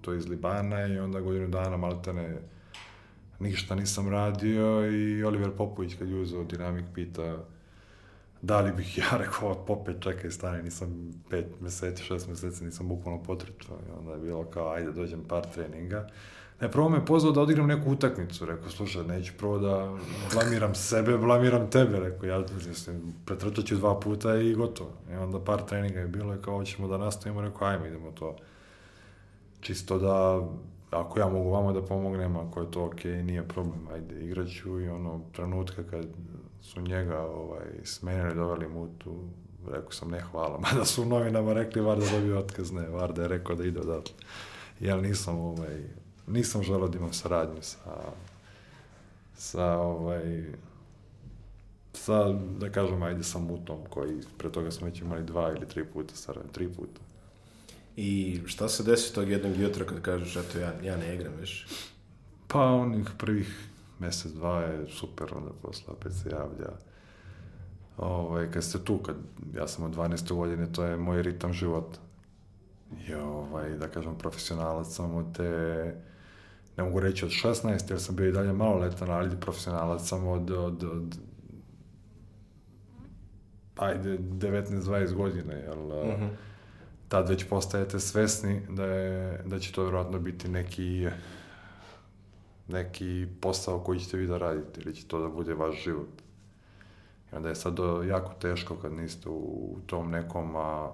to 0.02 0.12
je 0.12 0.18
iz 0.18 0.28
Libana 0.28 0.88
i 0.88 1.00
onda 1.00 1.22
godinu 1.22 1.48
dana 1.48 1.78
maltene 1.78 2.42
ništa 3.40 3.76
nisam 3.76 4.10
radio 4.10 4.92
i 4.92 5.24
Oliver 5.24 5.52
Popović 5.58 5.96
kad 6.00 6.10
je 6.10 6.16
uzeo 6.16 6.44
dinamik 6.44 6.86
pita 6.94 7.38
da 8.42 8.62
li 8.62 8.72
bih 8.72 8.98
ja 8.98 9.18
rekao, 9.24 9.66
popet, 9.66 9.96
čekaj, 10.00 10.32
stani, 10.32 10.64
nisam 10.64 11.14
pet 11.30 11.46
meseci, 11.62 12.04
šest 12.04 12.28
meseci, 12.28 12.66
nisam 12.66 12.88
bukvalno 12.88 13.24
potrčao. 13.24 13.78
I 13.88 14.00
onda 14.00 14.12
je 14.12 14.20
bilo 14.20 14.44
kao, 14.44 14.72
ajde, 14.74 14.92
dođem 14.92 15.24
par 15.24 15.46
treninga. 15.54 16.08
Ne, 16.62 16.72
prvo 16.72 16.90
me 16.90 17.06
pozvao 17.06 17.34
da 17.34 17.42
odigram 17.42 17.68
neku 17.68 17.92
utakmicu. 17.92 18.46
Rekao, 18.46 18.70
slušaj, 18.70 19.04
neću 19.04 19.34
prvo 19.38 19.60
da 19.60 19.98
blamiram 20.34 20.76
sebe, 20.76 21.18
blamiram 21.18 21.70
tebe. 21.70 22.00
Rekao, 22.00 22.30
ja 22.30 22.44
mislim, 22.68 23.14
pretrčat 23.26 23.66
ću 23.66 23.76
dva 23.76 24.00
puta 24.00 24.36
i 24.36 24.54
gotovo. 24.54 24.92
I 25.12 25.16
onda 25.16 25.40
par 25.40 25.66
treninga 25.66 26.00
je 26.00 26.08
bilo 26.08 26.36
i 26.36 26.42
kao, 26.42 26.58
hoćemo 26.58 26.88
da 26.88 26.98
nastavimo. 26.98 27.42
Rekao, 27.42 27.68
ajmo, 27.68 27.86
idemo 27.86 28.12
to. 28.12 28.36
Čisto 29.62 29.98
da, 30.00 30.48
ako 30.92 31.20
ja 31.20 31.30
mogu 31.30 31.50
vama 31.50 31.72
da 31.74 31.82
pomognem, 31.82 32.38
ako 32.38 32.62
je 32.62 32.72
to 32.72 32.86
okej, 32.86 33.12
okay, 33.12 33.24
nije 33.24 33.48
problem, 33.48 33.88
ajde, 33.94 34.26
igraću 34.26 34.80
i 34.80 34.90
ono, 34.90 35.22
trenutka 35.32 35.84
kad 35.84 36.06
su 36.62 36.82
njega 36.82 37.20
ovaj, 37.20 37.68
smenili, 37.84 38.36
doveli 38.36 38.68
mu 38.68 38.88
tu, 38.98 39.16
rekao 39.68 39.92
sam 39.92 40.10
ne 40.12 40.20
hvala, 40.20 40.60
mada 40.72 40.86
su 40.86 41.02
u 41.02 41.06
novinama 41.06 41.54
rekli 41.54 41.82
Varda 41.82 42.06
dobio 42.12 42.40
otkaz, 42.40 42.72
ne, 42.72 42.88
Varda 42.88 43.22
je 43.22 43.28
rekao 43.28 43.56
da 43.56 43.64
ide 43.64 43.80
odatle. 43.80 44.16
Ja 44.80 44.98
nisam 44.98 45.40
ovaj, 45.40 45.84
nisam 46.28 46.64
želeo 46.64 46.88
da 46.88 46.98
imam 46.98 47.14
saradnju 47.14 47.62
sa, 47.62 47.96
sa 49.36 49.78
ovaj, 49.78 50.44
sa, 51.94 52.34
da 52.34 52.70
kažem, 52.70 53.04
ajde 53.04 53.24
sa 53.24 53.40
Mutom, 53.40 53.78
koji 53.90 54.20
pre 54.38 54.52
toga 54.52 54.72
smo 54.72 54.88
već 54.88 55.02
imali 55.02 55.24
dva 55.24 55.52
ili 55.52 55.68
tri 55.68 55.86
puta 55.86 56.16
saradnju, 56.16 56.52
tri 56.52 56.70
puta. 56.70 57.02
I 58.02 58.42
šta 58.46 58.70
se 58.70 58.84
desi 58.84 59.16
tog 59.16 59.30
jednog 59.30 59.58
jutra 59.58 59.86
kad 59.86 60.02
kažeš, 60.02 60.36
eto, 60.36 60.60
ja, 60.60 60.74
ja 60.84 60.98
ne 60.98 61.16
igram 61.16 61.34
više? 61.40 61.68
Pa 62.48 62.60
onih 62.60 63.08
prvih 63.18 63.70
mesec, 64.00 64.32
dva 64.32 64.62
je 64.62 64.88
super, 64.90 65.28
onda 65.36 65.52
posle 65.62 65.94
opet 65.94 66.14
se 66.14 66.30
javlja. 66.30 66.72
Ovaj, 67.98 68.52
kad 68.52 68.64
ste 68.64 68.80
tu, 68.84 68.98
kad 68.98 69.16
ja 69.56 69.68
sam 69.68 69.86
od 69.86 69.96
12. 69.96 70.34
godine, 70.34 70.74
to 70.74 70.84
je 70.84 70.98
moj 70.98 71.22
ritam 71.22 71.54
života. 71.54 72.00
I 73.08 73.14
ovaj, 73.14 73.70
da 73.70 73.88
kažem, 73.88 74.16
profesionalac 74.18 74.88
sam 74.96 75.16
od 75.16 75.38
te, 75.38 75.52
ne 76.78 76.84
mogu 76.84 77.00
reći 77.00 77.26
od 77.26 77.32
16, 77.32 77.90
jer 77.90 78.02
sam 78.02 78.16
bio 78.16 78.30
i 78.30 78.32
dalje 78.32 78.54
maloletan, 78.54 79.10
ali 79.10 79.40
profesionalac 79.40 80.08
sam 80.08 80.28
od, 80.28 80.52
od, 80.52 80.84
od 80.84 81.18
ajde, 83.76 84.18
19-20 84.18 85.14
godina, 85.14 85.54
jel, 85.54 85.78
mm 85.78 86.22
-hmm. 86.22 86.30
Tad 87.10 87.30
već 87.30 87.50
postajete 87.50 88.00
svesni 88.00 88.62
da, 88.70 88.86
je, 88.86 89.44
da 89.46 89.60
će 89.60 89.72
to 89.72 89.82
vjerojatno 89.82 90.20
biti 90.20 90.48
neki 90.48 91.08
neki 92.70 93.28
posao 93.42 93.80
koji 93.80 94.00
ćete 94.00 94.18
vi 94.18 94.28
da 94.28 94.38
radite 94.38 94.82
ili 94.82 94.96
će 94.96 95.08
to 95.08 95.20
da 95.22 95.28
bude 95.28 95.54
vaš 95.54 95.84
život. 95.84 96.22
I 97.32 97.36
onda 97.36 97.50
je 97.50 97.56
sad 97.56 97.78
jako 98.08 98.34
teško 98.34 98.76
kad 98.76 98.94
niste 98.94 99.30
u 99.30 99.78
tom 99.86 100.12
nekom, 100.12 100.56
a, 100.56 100.92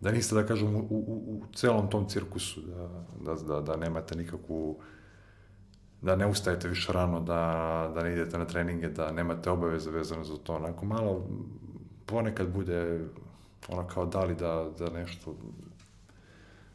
da 0.00 0.12
niste, 0.12 0.34
da 0.34 0.46
kažem, 0.46 0.76
u, 0.76 0.78
u, 0.78 1.22
u 1.26 1.42
celom 1.54 1.90
tom 1.90 2.08
cirkusu, 2.08 2.60
da, 2.60 2.88
da, 3.24 3.42
da, 3.42 3.60
da 3.60 3.76
nemate 3.76 4.16
nikakvu, 4.16 4.78
da 6.02 6.16
ne 6.16 6.26
ustajete 6.26 6.68
više 6.68 6.92
rano, 6.92 7.20
da, 7.20 7.92
da 7.94 8.02
ne 8.02 8.12
idete 8.12 8.38
na 8.38 8.44
treninge, 8.44 8.88
da 8.88 9.12
nemate 9.12 9.50
obaveze 9.50 9.90
vezane 9.90 10.24
za 10.24 10.36
to. 10.36 10.54
Onako 10.54 10.86
malo, 10.86 11.28
ponekad 12.06 12.48
bude 12.48 13.00
ono 13.68 13.86
kao 13.88 14.06
da 14.06 14.24
li 14.24 14.34
da, 14.34 14.70
da 14.78 14.90
nešto 14.90 15.36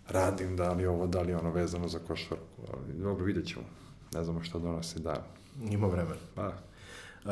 radim, 0.08 0.56
da 0.58 0.72
li 0.72 0.86
ovo, 0.86 1.08
da 1.08 1.22
li 1.22 1.34
ono 1.34 1.52
vezano 1.52 1.88
za 1.88 2.00
košarku. 2.00 2.62
Ali 2.74 2.94
dobro, 2.94 3.26
vidjet 3.26 3.48
ćemo. 3.48 3.66
Ne 4.14 4.24
znamo 4.24 4.44
šta 4.44 4.60
donosi 4.60 5.00
da. 5.00 5.26
Ima 5.72 5.88
vremena. 5.88 6.22
Pa, 6.36 6.54
Uh, 7.26 7.32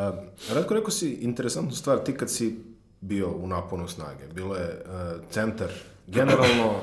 Ratko, 0.53 0.73
rekao 0.73 0.91
si 0.91 1.13
interesantnu 1.13 1.71
stvar, 1.71 2.03
ti 2.03 2.17
kad 2.17 2.31
si 2.31 2.59
bio 3.01 3.31
u 3.31 3.47
naponu 3.47 3.87
snage, 3.87 4.27
bilo 4.33 4.55
je 4.55 4.83
uh, 4.85 5.21
centar, 5.31 5.69
generalno, 6.07 6.73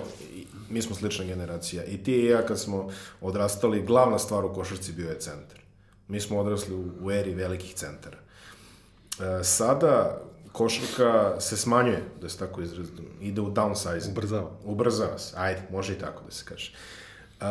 mi 0.70 0.82
smo 0.82 0.96
slična 0.96 1.24
generacija, 1.24 1.84
i 1.84 2.02
ti 2.02 2.12
i 2.12 2.26
ja 2.26 2.46
kad 2.46 2.60
smo 2.60 2.90
odrastali, 3.20 3.82
glavna 3.82 4.18
stvar 4.18 4.44
u 4.44 4.54
košarci 4.54 4.92
bio 4.92 5.10
je 5.10 5.20
centar. 5.20 5.60
Mi 6.08 6.20
smo 6.20 6.38
odrasli 6.38 6.74
u, 6.74 6.90
u 7.00 7.10
eri 7.10 7.34
velikih 7.34 7.74
centara. 7.74 8.18
Uh, 8.18 9.24
sada 9.42 10.22
košarka 10.54 11.40
se 11.40 11.56
smanjuje, 11.56 12.02
da 12.20 12.28
se 12.28 12.38
tako 12.38 12.62
izrazim, 12.62 13.06
ide 13.20 13.40
u 13.40 13.50
downsizing. 13.50 14.10
Ubrzava. 14.10 14.50
Ubrzava 14.64 15.18
se, 15.18 15.34
ajde, 15.38 15.62
može 15.72 15.92
i 15.92 15.98
tako 15.98 16.24
da 16.24 16.30
se 16.30 16.44
kaže. 16.44 16.72
Uh, 16.74 17.46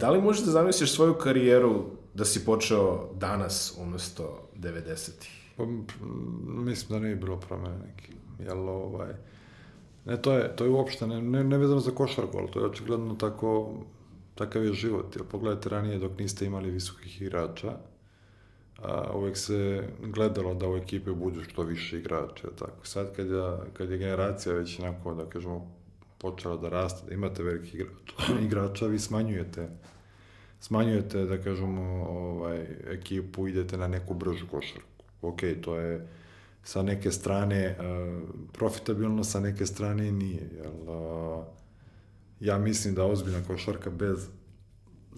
da 0.00 0.10
li 0.10 0.20
možeš 0.20 0.44
da 0.44 0.50
zamisliš 0.50 0.92
svoju 0.92 1.14
karijeru 1.14 1.84
da 2.14 2.24
si 2.24 2.44
počeo 2.44 3.08
danas 3.14 3.74
umesto 3.78 4.48
90-ih? 4.56 5.54
Pa, 5.56 5.64
mislim 6.46 6.88
da 6.88 7.04
nije 7.04 7.16
bilo 7.16 7.40
promene 7.40 7.78
neki. 7.86 8.12
Jel, 8.44 8.68
ovaj, 8.68 9.12
ne, 10.04 10.22
to 10.22 10.32
je, 10.32 10.56
to 10.56 10.64
je 10.64 10.70
uopšte 10.70 11.06
ne, 11.06 11.22
ne, 11.22 11.44
ne 11.44 11.58
vezano 11.58 11.80
za 11.80 11.90
košarku, 11.90 12.38
ali 12.38 12.50
to 12.50 12.60
je 12.60 12.66
očigledno 12.66 13.14
tako, 13.14 13.74
takav 14.34 14.64
je 14.64 14.72
život. 14.72 15.16
Jel, 15.16 15.24
pogledajte 15.24 15.68
ranije 15.68 15.98
dok 15.98 16.18
niste 16.18 16.46
imali 16.46 16.70
visokih 16.70 17.22
igrača, 17.22 17.76
a, 18.82 19.12
uvek 19.14 19.36
se 19.36 19.88
gledalo 20.00 20.54
da 20.54 20.68
u 20.68 20.76
ekipe 20.76 21.10
budu 21.10 21.42
što 21.42 21.62
više 21.62 21.98
igrača. 21.98 22.48
Tako. 22.58 22.86
Sad 22.86 23.16
kad 23.16 23.26
je, 23.26 23.56
kad 23.72 23.90
je 23.90 23.98
generacija 23.98 24.54
već 24.54 24.78
onako, 24.78 25.14
da 25.14 25.26
kažemo, 25.26 25.72
počela 26.18 26.56
da 26.56 26.68
raste, 26.68 27.06
da 27.06 27.14
imate 27.14 27.42
veliki 27.42 27.76
igrača, 27.76 28.40
igrača 28.46 28.86
vi 28.86 28.98
smanjujete 28.98 29.68
smanjujete, 30.62 31.24
da 31.24 31.42
kažemo, 31.42 31.82
ovaj, 32.08 32.66
ekipu, 32.86 33.48
idete 33.48 33.76
na 33.76 33.88
neku 33.88 34.14
bržu 34.14 34.46
košarku. 34.50 35.04
Ok, 35.22 35.40
to 35.62 35.76
je 35.76 36.08
sa 36.64 36.82
neke 36.82 37.10
strane 37.10 37.76
uh, 37.78 38.22
profitabilno, 38.52 39.24
sa 39.24 39.40
neke 39.40 39.66
strane 39.66 40.12
nije. 40.12 40.50
Jel, 40.56 40.72
uh, 40.72 41.44
ja 42.40 42.58
mislim 42.58 42.94
da 42.94 43.04
ozbiljna 43.04 43.42
košarka 43.46 43.90
bez 43.90 44.28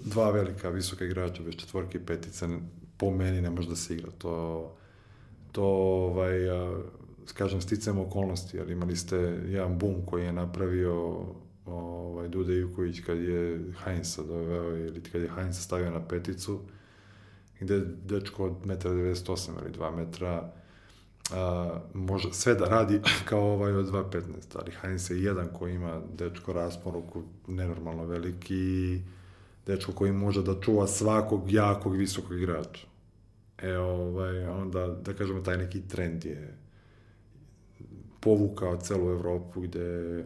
dva 0.04 0.30
velika 0.30 0.68
visoka 0.68 1.04
igrača, 1.04 1.42
bez 1.42 1.54
četvorke 1.56 1.98
i 1.98 2.06
petice, 2.06 2.48
po 2.96 3.10
meni 3.10 3.40
ne 3.40 3.50
može 3.50 3.68
da 3.68 3.76
se 3.76 3.94
igra. 3.94 4.10
To, 4.18 4.70
to 5.52 5.64
ovaj, 5.64 6.38
kažem, 7.34 7.60
sticamo 7.60 8.02
okolnosti, 8.02 8.60
ali 8.60 8.72
imali 8.72 8.96
ste 8.96 9.16
jedan 9.48 9.78
bum 9.78 9.94
koji 10.06 10.24
je 10.24 10.32
napravio 10.32 11.24
ovaj, 11.66 12.28
Duda 12.28 12.52
Ivković 12.52 13.00
kad 13.00 13.18
je 13.18 13.64
Heinza 13.84 14.22
doveo 14.22 14.76
ili 14.76 15.02
kad 15.02 15.22
je 15.22 15.30
Heinza 15.34 15.60
stavio 15.60 15.90
na 15.90 16.08
peticu, 16.08 16.60
gde 17.60 17.80
dečko 18.04 18.44
od 18.44 18.52
1,98 18.64 19.50
ili 19.62 19.72
2 19.72 19.96
metra 19.96 20.52
a, 21.32 21.80
može 21.94 22.32
sve 22.32 22.54
da 22.54 22.64
radi 22.64 23.00
kao 23.28 23.52
ovaj 23.52 23.72
od 23.72 23.92
2,15, 23.92 24.22
ali 24.54 24.72
Heinz 24.80 25.10
je 25.10 25.22
jedan 25.22 25.48
koji 25.58 25.74
ima 25.74 26.00
dečko 26.18 26.52
rasporuku 26.52 27.22
nenormalno 27.48 28.04
veliki 28.04 29.00
dečko 29.66 29.92
koji 29.92 30.12
može 30.12 30.42
da 30.42 30.60
čuva 30.60 30.86
svakog 30.86 31.52
jakog 31.52 31.96
visokog 31.96 32.38
igrača. 32.38 32.86
E, 33.58 33.76
ovaj, 33.78 34.46
onda, 34.46 34.86
da 34.86 35.12
kažemo, 35.12 35.40
taj 35.40 35.58
neki 35.58 35.82
trend 35.88 36.24
je 36.24 36.56
povukao 38.20 38.76
celu 38.76 39.10
Evropu 39.10 39.60
gde 39.60 40.24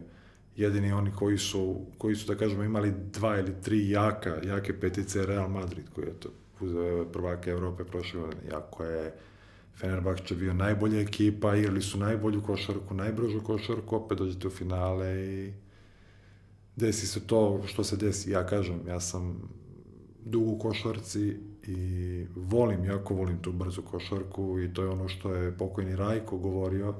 jedini 0.55 0.91
oni 0.91 1.11
koji 1.11 1.37
su, 1.37 1.81
koji 1.97 2.15
su 2.15 2.33
da 2.33 2.39
kažemo, 2.39 2.63
imali 2.63 2.93
dva 3.13 3.39
ili 3.39 3.53
tri 3.61 3.89
jaka, 3.89 4.35
jake 4.43 4.79
petice 4.79 5.25
Real 5.25 5.49
Madrid, 5.49 5.85
koji 5.95 6.05
je 6.05 6.19
to 6.19 6.29
uzeo 6.59 7.05
prvake 7.05 7.49
Evrope 7.49 7.83
prošle 7.83 8.19
godine, 8.19 8.41
jako 8.51 8.83
je 8.83 9.13
Fenerbahče 9.75 10.35
bio 10.35 10.53
najbolja 10.53 11.01
ekipa, 11.01 11.55
igrali 11.55 11.81
su 11.81 11.97
najbolju 11.97 12.41
košarku, 12.41 12.93
najbržu 12.93 13.41
košarku, 13.41 13.95
opet 13.95 14.17
dođete 14.17 14.47
u 14.47 14.51
finale 14.51 15.25
i 15.25 15.53
desi 16.79 17.07
se 17.07 17.27
to 17.27 17.61
što 17.65 17.83
se 17.83 17.97
desi. 17.97 18.31
Ja 18.31 18.45
kažem, 18.45 18.79
ja 18.87 18.99
sam 18.99 19.49
dugo 20.25 20.51
u 20.51 20.59
košarci 20.59 21.37
i 21.67 22.25
volim, 22.35 22.85
jako 22.85 23.13
volim 23.13 23.37
tu 23.41 23.51
brzu 23.51 23.81
košarku 23.81 24.59
i 24.59 24.73
to 24.73 24.83
je 24.83 24.89
ono 24.89 25.07
što 25.07 25.33
je 25.33 25.57
pokojni 25.57 25.95
Rajko 25.95 26.37
govorio, 26.37 26.95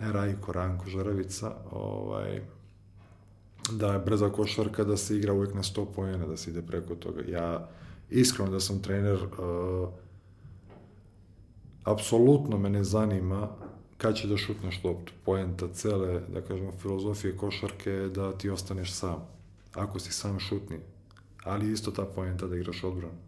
ne 0.00 0.12
Rajko, 0.12 0.52
Ranko 0.52 0.90
Žaravica, 0.90 1.54
ovaj, 1.70 2.42
da 3.72 3.92
je 3.92 3.98
brza 3.98 4.30
košarka, 4.30 4.84
da 4.84 4.96
se 4.96 5.16
igra 5.16 5.32
uvek 5.32 5.54
na 5.54 5.62
100 5.62 5.86
pojena, 5.94 6.26
da 6.26 6.36
se 6.36 6.50
ide 6.50 6.62
preko 6.62 6.94
toga. 6.94 7.22
Ja, 7.28 7.68
iskreno 8.10 8.50
da 8.50 8.60
sam 8.60 8.82
trener, 8.82 9.18
uh, 9.24 9.88
apsolutno 11.84 12.58
me 12.58 12.70
ne 12.70 12.84
zanima 12.84 13.48
kad 13.98 14.16
će 14.16 14.28
da 14.28 14.36
šutneš 14.36 14.84
loptu. 14.84 15.12
Poenta 15.24 15.68
cele, 15.72 16.20
da 16.28 16.40
kažemo, 16.40 16.72
filozofije 16.82 17.36
košarke 17.36 17.90
je 17.90 18.08
da 18.08 18.32
ti 18.32 18.50
ostaneš 18.50 18.92
sam. 18.92 19.26
Ako 19.74 19.98
si 19.98 20.12
sam 20.12 20.40
šutni. 20.40 20.78
Ali 21.44 21.72
isto 21.72 21.90
ta 21.90 22.04
poenta 22.04 22.46
da 22.46 22.56
igraš 22.56 22.84
odbranu. 22.84 23.18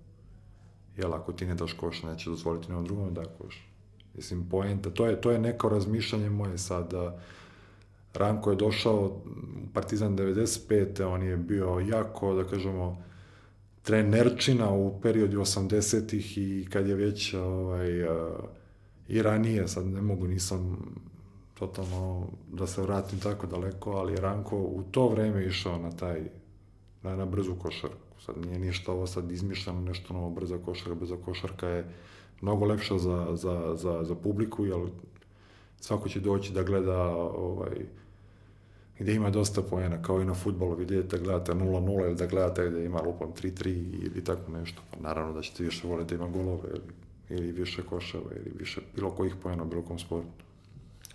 Jel, 0.97 1.15
ako 1.15 1.33
ti 1.33 1.47
ne 1.47 1.55
daš 1.55 1.73
koš, 1.73 2.03
neće 2.03 2.31
dozvoliti 2.31 2.69
nekom 2.69 2.85
drugom 2.85 3.15
da 3.15 3.25
koš. 3.25 3.67
Mislim, 4.15 4.49
poenta, 4.49 4.91
to 4.91 5.07
je, 5.07 5.21
to 5.21 5.31
je 5.31 5.39
neko 5.39 5.69
razmišljanje 5.69 6.31
moje 6.31 6.59
sad, 6.59 6.91
da 6.91 7.21
Ranko 8.15 8.51
je 8.51 8.57
došao 8.57 9.05
u 9.05 9.21
Partizan 9.75 10.17
95. 10.17 11.05
On 11.05 11.23
je 11.23 11.37
bio 11.37 11.83
jako, 11.89 12.35
da 12.35 12.45
kažemo, 12.45 13.03
trenerčina 13.83 14.71
u 14.71 15.01
periodu 15.01 15.41
80-ih 15.41 16.39
i 16.39 16.69
kad 16.73 16.89
je 16.89 16.95
već 16.95 17.35
ovaj, 17.35 18.03
uh, 18.03 18.11
i 19.11 19.23
ranije, 19.23 19.69
sad 19.69 19.87
ne 19.87 20.03
mogu, 20.03 20.27
nisam 20.27 20.79
totalno 21.55 22.27
da 22.53 22.67
se 22.67 22.83
vratim 22.83 23.21
tako 23.21 23.47
daleko, 23.47 23.91
ali 23.91 24.17
Ranko 24.17 24.57
u 24.57 24.83
to 24.91 25.09
vreme 25.09 25.47
išao 25.47 25.79
na 25.79 25.91
taj, 25.91 26.21
na, 27.03 27.17
na 27.17 27.27
brzu 27.27 27.55
košarku. 27.55 28.21
Sad 28.27 28.47
nije 28.47 28.59
ništa 28.59 28.93
ovo 28.93 29.07
sad 29.07 29.31
izmišljano, 29.31 29.81
nešto 29.81 30.15
novo 30.15 30.31
brza 30.31 30.59
košarka, 30.59 30.95
brza 30.95 31.17
košarka 31.25 31.69
je 31.69 31.85
mnogo 32.41 32.65
lepša 32.65 32.99
za, 32.99 33.27
za, 33.33 33.75
za, 33.77 34.05
za 34.05 34.15
publiku, 34.15 34.67
jer 34.67 34.79
svako 35.81 36.09
će 36.09 36.21
doći 36.21 36.53
da 36.53 36.63
gleda 36.63 37.03
ovaj, 37.17 37.87
gde 38.99 39.15
ima 39.15 39.31
dosta 39.31 39.63
poena, 39.63 40.03
kao 40.03 40.23
i 40.23 40.25
na 40.25 40.35
futbolu, 40.35 40.77
vi 40.77 40.87
da 40.87 41.19
gledate 41.19 41.53
0-0 41.53 42.07
ili 42.07 42.15
da 42.15 42.27
gledate 42.27 42.71
gde 42.71 42.85
ima 42.85 43.01
lupom 43.03 43.33
3-3 43.43 43.69
ili 44.07 44.25
tako 44.25 44.53
nešto. 44.53 44.83
Pa 44.91 45.01
naravno 45.01 45.33
da 45.33 45.43
ćete 45.43 45.65
više 45.65 45.89
voliti 45.89 46.17
da 46.17 46.25
ima 46.25 46.33
golove 46.33 46.69
ili 47.31 47.53
više 47.53 47.83
koševa 47.83 48.31
ili 48.37 48.53
više 48.59 48.81
bilo 48.95 49.11
kojih 49.11 49.35
poena 49.43 49.63
u 49.63 49.67
bilo 49.67 49.83
kom 49.83 49.99
sportu. 49.99 50.45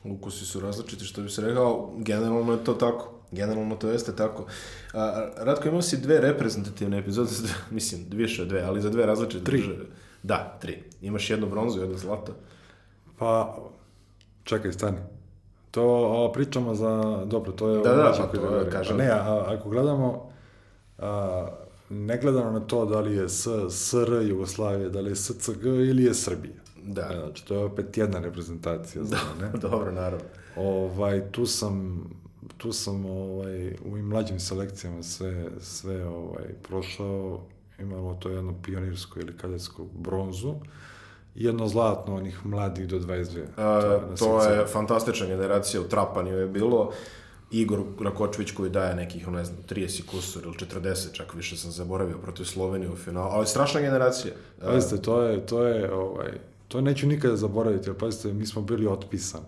Ukusi 0.04 0.46
su 0.46 0.60
različiti, 0.60 1.06
što 1.06 1.22
bi 1.22 1.30
se 1.30 1.42
rekao, 1.42 1.94
generalno 1.98 2.54
je 2.54 2.64
to 2.64 2.74
tako. 2.74 3.12
generalno 3.32 3.76
to 3.76 3.90
jeste 3.90 4.16
tako. 4.16 4.46
A, 4.94 5.30
Ratko, 5.38 5.68
imao 5.68 5.82
si 5.82 5.98
dve 5.98 6.22
reprezentativne 6.22 7.00
epizode, 7.00 7.30
mislim, 7.72 8.06
više 8.12 8.42
od 8.42 8.48
dve, 8.48 8.62
ali 8.62 8.82
za 8.82 8.90
dve 8.90 9.06
različite 9.06 9.44
Tri. 9.44 9.58
države. 9.58 9.86
Da, 10.24 10.58
tri. 10.62 10.84
Imaš 11.02 11.30
jednu 11.30 11.48
bronzu 11.50 11.80
i 11.80 11.82
jedno 11.82 11.98
zlato. 11.98 12.34
Pa, 13.20 13.58
čekaj, 14.44 14.74
stani. 14.74 14.98
To 15.72 15.84
o, 15.86 16.32
pričamo 16.34 16.76
za, 16.76 17.24
dobro, 17.26 17.52
to 17.52 17.70
je... 17.70 17.84
Da, 17.84 17.94
da, 17.96 18.14
pa 18.18 18.38
to 18.38 18.66
kažem. 18.72 18.98
Ne, 18.98 19.10
a, 19.10 19.44
ako 19.48 19.70
gledamo, 19.70 20.32
a, 20.98 21.48
ne 21.90 22.18
gledamo 22.18 22.52
na 22.52 22.60
to 22.60 22.86
da 22.86 23.00
li 23.00 23.16
je 23.16 23.30
S, 23.30 23.48
SR 23.70 24.22
Jugoslavije, 24.30 24.90
da 24.90 25.00
li 25.00 25.12
je 25.12 25.16
SCG 25.16 25.66
ili 25.66 26.04
je 26.04 26.14
Srbija. 26.14 26.66
Da. 26.84 27.10
Znači, 27.24 27.46
to 27.46 27.56
je 27.56 27.64
opet 27.64 27.98
jedna 27.98 28.20
reprezentacija 28.20 29.04
za 29.04 29.18
mene. 29.40 29.52
Dobro, 29.70 29.92
naravno. 29.92 30.26
Ovaj, 30.56 31.32
tu 31.32 31.46
sam, 31.46 32.04
tu 32.58 32.72
sam 32.72 33.06
ovaj, 33.06 33.68
u 33.68 33.92
ovim 33.92 34.06
mlađim 34.06 34.40
selekcijama 34.40 35.04
sve, 35.04 35.46
sve 35.60 36.08
ovaj, 36.08 36.46
prošao, 36.68 37.42
imalo 37.80 38.14
to 38.14 38.30
jedno 38.30 38.54
pionirsko 38.64 39.20
ili 39.20 39.38
kadetsko 39.38 39.86
bronzu, 39.94 40.56
jedno 41.36 41.68
zlatno 41.68 42.16
onih 42.16 42.46
mladih 42.46 42.88
do 42.88 43.00
22. 43.00 43.44
A, 43.58 43.64
je 43.64 44.10
na 44.10 44.16
to 44.16 44.44
je 44.44 44.68
fantastična 44.68 45.28
generacija, 45.28 45.82
u 45.82 45.88
Trapanju 45.88 46.38
je 46.38 46.48
bilo 46.48 46.92
Igor 47.52 47.80
Rakočević 48.00 48.52
koji 48.52 48.70
daje 48.70 48.96
nekih, 48.96 49.28
ne 49.28 49.46
znam, 49.46 49.58
30 49.70 50.06
kusur 50.06 50.44
ili 50.44 50.54
40, 50.54 51.14
čak 51.14 51.34
više 51.34 51.58
sam 51.58 51.72
zaboravio 51.72 52.18
protiv 52.18 52.44
Slovenije 52.44 52.92
u 52.92 52.96
finalu, 52.96 53.30
ali 53.32 53.48
strašna 53.48 53.82
generacija. 53.82 54.34
A, 54.62 54.66
Pazite, 54.66 55.02
to 55.02 55.22
je, 55.22 55.46
to 55.46 55.64
je, 55.64 55.94
ovaj, 55.94 56.32
to 56.68 56.82
neću 56.82 57.08
nikada 57.08 57.36
zaboraviti, 57.36 57.90
jer 57.90 57.98
pazite, 57.98 58.34
mi 58.34 58.46
smo 58.46 58.62
bili 58.62 58.88
otpisani. 58.88 59.46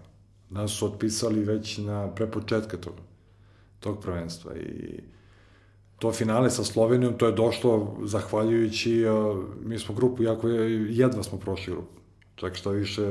Nas 0.50 0.72
su 0.72 0.86
otpisali 0.86 1.44
već 1.44 1.78
na 1.78 2.08
prepočetka 2.10 2.78
tog, 2.78 2.94
tog 3.80 4.02
prvenstva 4.02 4.56
i 4.56 5.00
to 6.00 6.12
finale 6.12 6.50
sa 6.50 6.64
Slovenijom, 6.64 7.14
to 7.14 7.26
je 7.26 7.32
došlo 7.32 7.98
zahvaljujući, 8.04 9.04
mi 9.62 9.80
smo 9.80 9.96
grupu, 9.96 10.24
jako 10.24 10.48
je- 10.48 10.88
jedva 10.90 11.24
smo 11.24 11.38
prošli 11.40 11.74
grupu. 11.74 11.98
Čak 12.36 12.56
što 12.56 12.70
više, 12.72 13.02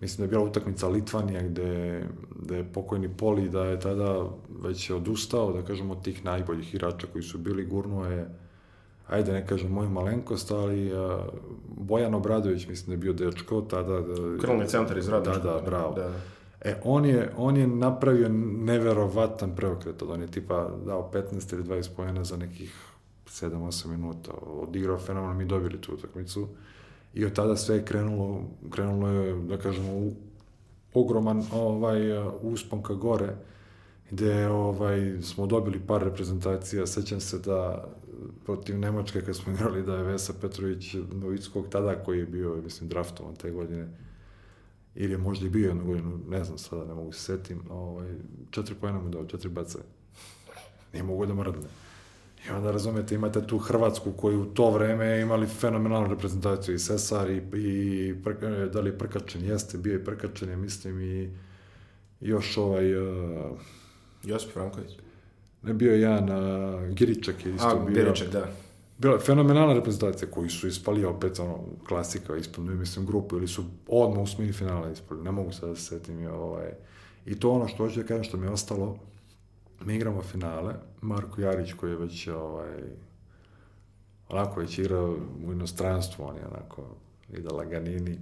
mislim 0.00 0.16
da 0.16 0.24
je 0.24 0.28
bila 0.28 0.50
utakmica 0.50 0.88
Litvanija 0.88 1.42
gde, 1.42 2.02
gde 2.42 2.56
je 2.56 2.72
pokojni 2.72 3.08
Poli 3.08 3.48
da 3.48 3.64
je 3.64 3.80
tada 3.80 4.24
već 4.62 4.90
odustao, 4.90 5.52
da 5.52 5.62
kažemo, 5.62 5.92
od 5.92 6.02
tih 6.04 6.24
najboljih 6.24 6.74
igrača 6.74 7.06
koji 7.12 7.22
su 7.22 7.38
bili, 7.38 7.66
gurnuo 7.66 8.06
je 8.06 8.28
ajde 9.06 9.32
ne 9.32 9.46
kažem 9.46 9.72
moju 9.72 9.90
malenkost, 9.90 10.50
ali 10.50 10.92
uh, 10.92 11.24
Bojan 11.68 12.14
Obradović, 12.14 12.66
mislim 12.68 12.86
da 12.86 12.92
je 12.92 13.12
bio 13.12 13.12
dečko 13.12 13.60
tada. 13.60 14.00
Da, 14.00 14.38
Krilni 14.40 14.68
centar 14.68 14.98
iz 14.98 15.08
Radničkog. 15.08 15.42
Da, 15.42 15.52
da, 15.52 15.60
bravo. 15.66 15.94
Da. 15.94 16.10
E, 16.60 16.80
on 16.84 17.04
je, 17.04 17.32
on 17.36 17.56
je 17.56 17.66
napravio 17.66 18.28
neverovatan 18.28 19.56
preokret, 19.56 20.02
on 20.02 20.20
je 20.20 20.26
tipa 20.26 20.70
dao 20.86 21.10
15 21.12 21.54
ili 21.54 21.64
20 21.64 21.88
pojena 21.96 22.24
za 22.24 22.36
nekih 22.36 22.74
7-8 23.26 23.86
minuta, 23.86 24.32
odigrao 24.46 24.98
fenomenalno, 24.98 25.38
mi 25.38 25.44
dobili 25.44 25.80
tu 25.80 25.94
utakmicu 25.94 26.48
i 27.16 27.24
od 27.24 27.32
tada 27.32 27.56
sve 27.56 27.76
je 27.76 27.84
krenulo, 27.84 28.42
krenulo 28.70 29.08
je, 29.08 29.34
da 29.34 29.58
kažemo, 29.58 29.92
u 29.92 30.12
ogroman 30.94 31.42
ovaj, 31.52 31.98
uspon 32.42 32.82
ka 32.82 32.94
gore, 32.94 33.36
gde 34.10 34.48
ovaj, 34.48 35.22
smo 35.22 35.46
dobili 35.46 35.80
par 35.86 36.02
reprezentacija, 36.02 36.86
sećam 36.86 37.20
se 37.20 37.38
da 37.38 37.88
protiv 38.44 38.78
Nemačke 38.78 39.20
kad 39.20 39.36
smo 39.36 39.52
igrali 39.54 39.82
da 39.82 39.96
je 39.96 40.02
Vesa 40.02 40.32
Petrović 40.40 40.94
Novickog 41.12 41.68
tada 41.68 42.04
koji 42.04 42.18
je 42.18 42.26
bio, 42.26 42.60
mislim, 42.64 42.88
draftovan 42.88 43.34
te 43.34 43.50
godine, 43.50 43.88
ili 44.94 45.12
je 45.12 45.18
možda 45.18 45.46
i 45.46 45.50
bio 45.50 45.68
jednu 45.68 45.84
godinu, 45.84 46.18
ne 46.28 46.44
znam 46.44 46.58
sada, 46.58 46.84
ne 46.84 46.94
mogu 46.94 47.12
se 47.12 47.20
setim, 47.20 47.62
ovaj, 47.70 48.14
četiri 48.50 48.74
pojena 48.74 49.00
mu 49.00 49.08
dao, 49.08 49.24
četiri 49.24 49.48
bace. 49.48 49.78
Nije 50.92 51.02
mogu 51.02 51.26
da 51.26 51.34
mrdne. 51.34 51.68
I 52.48 52.50
onda, 52.50 52.70
razumete, 52.70 53.14
imate 53.14 53.46
tu 53.46 53.58
Hrvatsku 53.58 54.12
koju 54.12 54.42
u 54.42 54.44
to 54.44 54.70
vreme 54.70 55.20
imali 55.20 55.46
fenomenalnu 55.46 56.08
reprezentaciju 56.08 56.74
i 56.74 56.78
Sesar 56.78 57.30
i, 57.30 57.36
i 57.36 58.14
Prka- 58.24 58.70
da 58.70 58.80
li 58.80 58.90
je 58.90 58.98
Prkačen, 58.98 59.44
jeste, 59.44 59.78
bio 59.78 59.92
je 59.92 60.04
Prkačen, 60.04 60.50
ja 60.50 60.56
mislim, 60.56 61.00
i, 61.00 61.30
još 62.20 62.56
ovaj, 62.56 62.96
uh, 62.96 63.58
Josip 64.24 64.52
Franković. 64.52 64.90
ne 65.62 65.74
bio 65.74 65.92
je 65.92 66.00
jedan, 66.00 66.30
uh, 66.30 66.88
Giričak 66.88 67.46
je 67.46 67.54
isto 67.54 67.68
A, 67.68 67.84
bio. 67.84 67.94
Beriček, 67.94 68.28
da. 68.28 68.46
Bila 68.98 69.14
je 69.14 69.20
fenomenalna 69.20 69.74
reprezentacija 69.74 70.30
koji 70.30 70.48
su 70.48 70.68
ispali 70.68 71.04
opet 71.04 71.38
ono 71.38 71.58
klasika 71.88 72.36
ispali 72.36 72.74
mislim 72.74 73.06
grupu 73.06 73.36
ili 73.36 73.48
su 73.48 73.64
odmah 73.88 74.22
u 74.22 74.26
smini 74.26 74.52
finala 74.52 74.90
ispali 74.90 75.22
ne 75.22 75.30
mogu 75.30 75.52
sad 75.52 75.68
da 75.68 75.76
se 75.76 75.82
setim 75.82 76.26
ovaj 76.26 76.72
i 77.26 77.40
to 77.40 77.50
ono 77.50 77.68
što 77.68 77.76
hoću 77.76 78.00
da 78.00 78.06
kažem 78.06 78.24
što 78.24 78.36
mi 78.36 78.46
je 78.46 78.50
ostalo 78.50 78.98
mi 79.84 79.94
igramo 79.94 80.22
finale 80.22 80.74
Marko 81.00 81.40
Jarić 81.40 81.72
koji 81.72 81.90
je 81.90 81.96
već 81.96 82.28
ovaj 82.28 82.82
onako 84.28 84.60
već 84.60 84.78
igrao 84.78 85.16
u 85.46 85.52
inostranstvu 85.52 86.24
on 86.24 86.36
je 86.36 86.46
onako 86.46 86.96
ide 87.28 87.48
laganini 87.48 88.18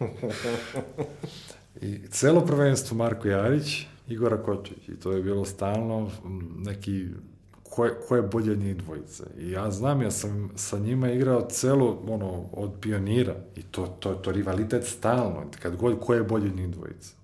I 1.80 1.98
celo 2.10 2.40
prvenstvo 2.40 2.96
Marko 2.96 3.28
Jarić, 3.28 3.86
Igora 4.08 4.42
Kočić. 4.42 4.88
I 4.88 4.96
to 4.96 5.12
je 5.12 5.22
bilo 5.22 5.44
stalno 5.44 6.10
neki 6.58 7.06
ko 7.62 7.84
je, 7.84 7.94
ko 8.08 8.16
je 8.16 8.22
bolje 8.22 8.56
njih 8.56 8.76
dvojice. 8.76 9.24
I 9.38 9.50
ja 9.50 9.70
znam, 9.70 10.02
ja 10.02 10.10
sam 10.10 10.50
sa 10.56 10.78
njima 10.78 11.10
igrao 11.10 11.46
celo, 11.50 12.02
ono, 12.08 12.44
od 12.52 12.72
pionira. 12.80 13.34
I 13.56 13.62
to, 13.62 13.86
to, 13.86 14.14
to 14.14 14.32
rivalitet 14.32 14.84
stalno, 14.84 15.44
kad 15.62 15.76
god 15.76 16.00
ko 16.00 16.14
je 16.14 16.22
bolje 16.22 16.50
njih 16.50 16.68
dvojice. 16.68 17.14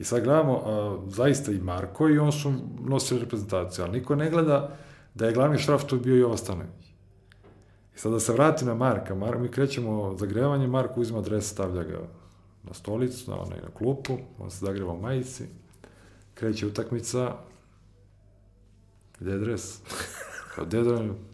I 0.00 0.04
sad 0.04 0.24
gledamo, 0.24 0.62
a, 0.64 0.98
zaista 1.08 1.52
i 1.52 1.58
Marko 1.58 2.08
i 2.08 2.18
on 2.18 2.32
su 2.32 2.52
nosili 2.80 3.20
reprezentaciju, 3.20 3.84
ali 3.84 3.98
niko 3.98 4.14
ne 4.14 4.30
gleda 4.30 4.76
da 5.14 5.26
je 5.26 5.32
glavni 5.32 5.58
šraf 5.58 5.84
tu 5.84 6.00
bio 6.00 6.16
Jovo 6.16 6.36
Stanović. 6.36 6.86
I 7.94 7.98
sad 7.98 8.12
da 8.12 8.20
se 8.20 8.32
vratim 8.32 8.68
na 8.68 8.74
Marka, 8.74 9.14
Mar, 9.14 9.38
mi 9.38 9.48
krećemo 9.48 10.16
zagrevanje, 10.18 10.66
Marko 10.66 11.00
uzima 11.00 11.20
dres, 11.20 11.50
stavlja 11.50 11.82
ga 11.82 11.98
na 12.62 12.74
stolicu, 12.74 13.30
na 13.30 13.40
onaj 13.40 13.58
na 13.58 13.70
klupu, 13.74 14.18
on 14.38 14.50
se 14.50 14.66
zagreva 14.66 14.92
u 14.92 15.00
majici, 15.00 15.44
kreće 16.34 16.66
utakmica, 16.66 17.36
gde 19.18 19.30
je 19.30 19.38
dres? 19.38 19.78
Kao, 20.54 20.64
dres? 20.64 20.86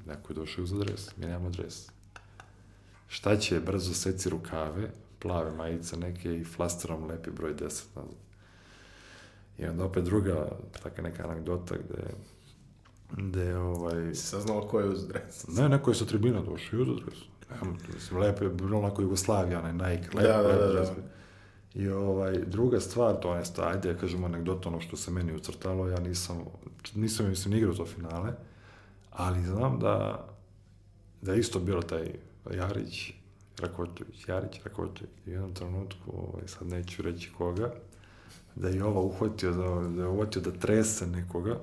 Neko 0.07 0.33
je 0.33 0.35
došao 0.35 0.67
za 0.67 0.79
dres, 0.79 1.17
mi 1.17 1.27
nemamo 1.27 1.51
dres. 1.51 1.89
Šta 3.09 3.37
će, 3.37 3.61
brzo 3.61 3.95
seci 3.95 4.31
rukave, 4.31 4.91
plave 5.19 5.53
majice 5.53 5.97
neke 5.97 6.35
i 6.35 6.45
flasterom 6.45 7.07
lepi 7.07 7.31
broj 7.31 7.55
10 7.55 7.63
nazad. 7.97 8.26
I 9.59 9.67
onda 9.67 9.85
opet 9.85 10.05
druga, 10.05 10.49
taka 10.83 11.03
neka 11.03 11.25
anegdota 11.29 11.75
gde, 11.75 12.03
gde 13.17 13.57
ovaj, 13.57 14.15
Si 14.15 14.27
saznala 14.27 14.69
ko 14.69 14.81
je 14.81 14.89
uz 14.89 15.07
dres. 15.09 15.47
Ne, 15.49 15.69
neko 15.69 15.91
je 15.91 15.95
sa 15.95 16.05
tribina 16.05 16.43
došao 16.43 16.79
i 16.79 16.83
uzeo 16.83 16.95
dres. 16.95 17.19
Nemam, 17.51 17.79
mislim, 17.95 18.21
lepo 18.21 18.45
je 18.45 18.51
bilo 18.51 18.79
onako 18.79 19.03
Jugoslavija, 19.03 19.59
onaj 19.59 19.73
Nike, 19.73 20.09
lepo, 20.17 20.29
Da, 20.29 20.43
da, 20.43 20.49
lepo 20.49 20.61
da, 20.61 20.67
da. 20.67 20.73
dres. 20.73 20.89
I 21.75 21.89
ovaj, 21.89 22.39
druga 22.39 22.81
stvar, 22.81 23.21
to 23.21 23.35
je, 23.35 23.43
ajde, 23.63 23.89
ja 23.89 23.97
kažem 23.97 24.25
anegdota, 24.25 24.69
ono 24.69 24.81
što 24.81 24.97
se 24.97 25.11
meni 25.11 25.35
ucrtalo, 25.35 25.89
ja 25.89 25.99
nisam, 26.01 26.45
nisam, 26.95 27.29
mislim, 27.29 27.55
igrao 27.55 27.75
to 27.75 27.87
finale, 27.87 28.33
ali 29.11 29.43
znam 29.45 29.79
da, 29.79 30.27
da 31.23 31.33
je 31.33 31.41
isto 31.41 31.59
bilo 31.59 31.83
taj 31.83 32.13
Jarić, 32.55 33.13
Rakočević, 33.59 34.29
Jarić, 34.29 34.61
Rakočević, 34.65 35.13
i 35.27 35.31
u 35.31 35.33
jednom 35.33 35.55
trenutku, 35.55 36.13
ovaj, 36.13 36.49
sad 36.49 36.69
neću 36.69 37.03
reći 37.03 37.33
koga, 37.39 37.73
da 38.57 38.69
je 38.69 38.85
ova 38.85 39.01
uhvatio, 39.01 39.51
da, 39.51 39.89
da 39.89 40.03
je 40.03 40.09
uhvatio 40.09 40.43
da 40.43 40.51
trese 40.51 41.07
nekoga, 41.07 41.59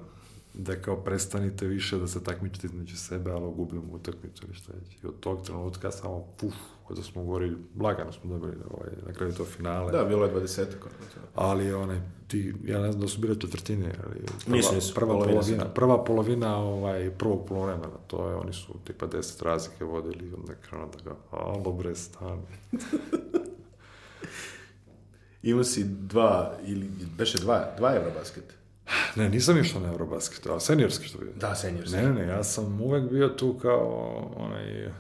da 0.54 0.82
kao 0.82 0.96
prestanite 0.96 1.68
više 1.68 1.98
da 1.98 2.08
se 2.08 2.24
takmičite 2.24 2.68
između 2.68 2.98
sebe, 2.98 3.32
ali 3.32 3.54
gubimo 3.56 3.94
utakmicu 3.94 4.46
ili 4.46 4.56
šta 4.56 4.74
već. 4.74 5.04
I 5.04 5.08
od 5.08 5.20
tog 5.20 5.42
trenutka 5.46 5.92
samo 5.92 6.26
puf, 6.38 6.54
da 6.96 7.04
smo 7.04 7.24
govorili, 7.24 7.58
lagano 7.80 8.12
smo 8.12 8.30
dobili 8.30 8.56
ovaj, 8.72 8.90
na 9.08 9.14
kraju 9.14 9.34
to 9.34 9.46
finale. 9.46 9.92
Da, 9.92 10.04
bilo 10.04 10.26
je 10.26 10.34
20 10.34 10.66
tako. 10.72 10.90
Ali 11.36 11.74
onaj, 11.74 12.02
ti, 12.28 12.54
ja 12.66 12.82
ne 12.82 12.92
znam 12.92 13.02
da 13.02 13.08
su 13.08 13.22
bile 13.22 13.40
četvrtine, 13.40 13.94
ali 14.06 14.16
prva, 14.46 14.58
Nisu, 14.58 14.76
nisu, 14.76 14.94
prva 14.94 15.14
polovina 15.14 15.40
polovina, 15.40 15.66
prva 15.74 16.04
polovina 16.04 16.58
ovaj, 16.58 17.12
prvog 17.12 17.46
polovremena, 17.48 17.98
to 18.08 18.30
je, 18.30 18.36
oni 18.36 18.54
su 18.54 18.74
tipa 18.84 19.08
10 19.08 19.44
razlike 19.44 19.84
vodili 19.86 20.28
i 20.28 20.34
onda 20.34 20.54
krenuo 20.56 20.88
da 20.88 21.10
ga, 21.10 21.16
alo 21.32 21.72
bre, 21.72 21.96
stani. 21.96 22.42
Imao 25.44 25.64
si 25.64 25.84
dva, 25.84 26.58
ili 26.66 26.90
beše 27.18 27.38
dva, 27.38 27.74
dva 27.78 27.96
Eurobasket. 27.96 28.44
Ne, 29.16 29.30
nisam 29.30 29.58
išao 29.58 29.82
na 29.82 29.88
Eurobasket, 29.88 30.46
a 30.46 30.60
seniorski 30.60 31.08
što 31.08 31.18
bio. 31.18 31.32
Da, 31.36 31.56
seniorski. 31.56 31.98
Ne, 31.98 32.14
ne, 32.14 32.28
ja 32.28 32.44
sam 32.44 32.82
uvek 32.82 33.10
bio 33.10 33.30
tu 33.30 33.60
kao 33.62 34.14
onaj, 34.36 34.92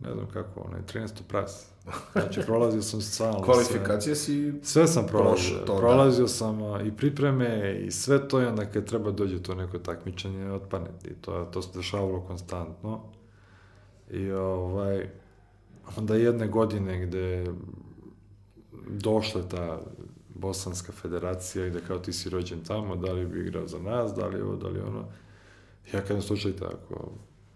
ne 0.00 0.12
znam 0.14 0.26
kako, 0.32 0.60
onaj 0.60 0.80
13. 0.80 1.22
pras. 1.28 1.66
Znači, 2.12 2.40
prolazio 2.46 2.82
sam 2.82 3.00
stalno. 3.00 3.42
Kvalifikacije 3.42 4.16
si... 4.16 4.50
Sve, 4.50 4.60
sve 4.62 4.86
sam 4.86 5.06
prolazio. 5.06 5.56
To, 5.66 5.74
da. 5.74 5.78
prolazio 5.78 6.28
sam 6.28 6.62
a, 6.62 6.82
i 6.82 6.92
pripreme 6.96 7.80
i 7.86 7.90
sve 7.90 8.28
to 8.28 8.42
i 8.42 8.44
onda 8.44 8.66
kad 8.66 8.84
treba 8.84 9.10
dođe 9.10 9.42
to 9.42 9.54
neko 9.54 9.78
takmičenje, 9.78 10.50
otpane. 10.50 10.90
I 11.04 11.14
to, 11.14 11.48
to 11.52 11.62
se 11.62 11.68
dešavalo 11.74 12.20
konstantno. 12.20 13.02
I 14.10 14.30
ovaj, 14.30 15.08
onda 15.96 16.14
jedne 16.14 16.48
godine 16.48 17.06
gde 17.06 17.46
došla 18.90 19.42
ta 19.42 19.80
Bosanska 20.34 20.92
federacija 20.92 21.66
i 21.66 21.70
da 21.70 21.80
kao 21.80 21.98
ti 21.98 22.12
si 22.12 22.30
rođen 22.30 22.64
tamo, 22.64 22.96
da 22.96 23.12
li 23.12 23.26
bi 23.26 23.40
igrao 23.40 23.66
za 23.66 23.78
nas, 23.78 24.14
da 24.14 24.26
li 24.26 24.40
ovo, 24.40 24.56
da 24.56 24.68
li 24.68 24.80
ono. 24.80 25.04
Ja 25.92 26.00
kažem, 26.00 26.22
slušaj 26.22 26.52
tako, 26.52 27.12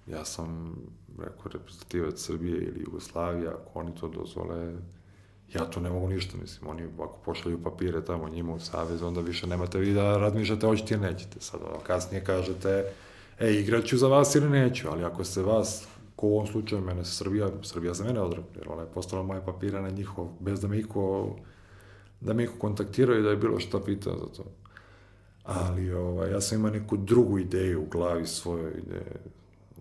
ja 0.07 0.25
sam, 0.25 0.77
rekao, 1.19 1.53
reprezentativac 1.53 2.21
Srbije 2.21 2.57
ili 2.57 2.81
Jugoslavija, 2.81 3.51
ako 3.51 3.79
oni 3.79 3.95
to 4.01 4.09
dozvole, 4.09 4.75
ja 5.55 5.71
tu 5.71 5.81
ne 5.81 5.91
mogu 5.91 6.09
ništa, 6.09 6.37
mislim, 6.41 6.71
oni 6.71 6.83
ako 6.99 7.19
pošalju 7.25 7.63
papire 7.63 8.05
tamo 8.05 8.29
njima 8.29 8.55
u 8.55 8.61
savez, 8.61 9.03
onda 9.03 9.21
više 9.21 9.47
nemate 9.47 9.79
vi 9.79 9.95
da 9.95 10.17
razmišljate 10.17 10.67
hoćete 10.67 10.95
ili 10.95 11.03
nećete. 11.03 11.41
Sad, 11.41 11.61
kasnije 11.83 12.25
kažete, 12.25 12.93
e, 13.39 13.53
igraću 13.53 13.97
za 13.97 14.09
vas 14.09 14.35
ili 14.35 14.51
neću, 14.51 14.89
ali 14.91 15.05
ako 15.05 15.25
se 15.25 15.43
vas, 15.43 15.89
ko 16.17 16.27
u 16.27 16.35
ovom 16.35 16.47
slučaju 16.47 16.83
mene 16.83 17.05
Srbija, 17.05 17.51
Srbija 17.63 17.95
za 17.95 18.05
mene 18.05 18.21
ona 18.67 18.83
je 18.83 18.93
postala 18.95 19.23
moje 19.23 19.45
papire 19.45 19.83
na 19.83 19.91
njihov, 19.91 20.29
bez 20.41 20.61
da 20.61 20.69
me 20.69 20.79
iko, 20.79 21.37
da 22.21 22.35
me 22.35 22.45
iko 22.45 22.59
kontaktirao 22.59 23.19
i 23.19 23.23
da 23.23 23.31
je 23.31 23.37
bilo 23.37 23.61
šta 23.61 23.81
pitao 23.81 24.19
za 24.19 24.27
to. 24.27 24.45
Ali, 25.45 25.93
ovaj, 25.93 26.31
ja 26.31 26.41
sam 26.41 26.59
imao 26.59 26.71
neku 26.71 26.97
drugu 26.97 27.39
ideju 27.39 27.83
u 27.83 27.89
glavi 27.91 28.27
svojoj, 28.27 28.73
ide 28.73 29.03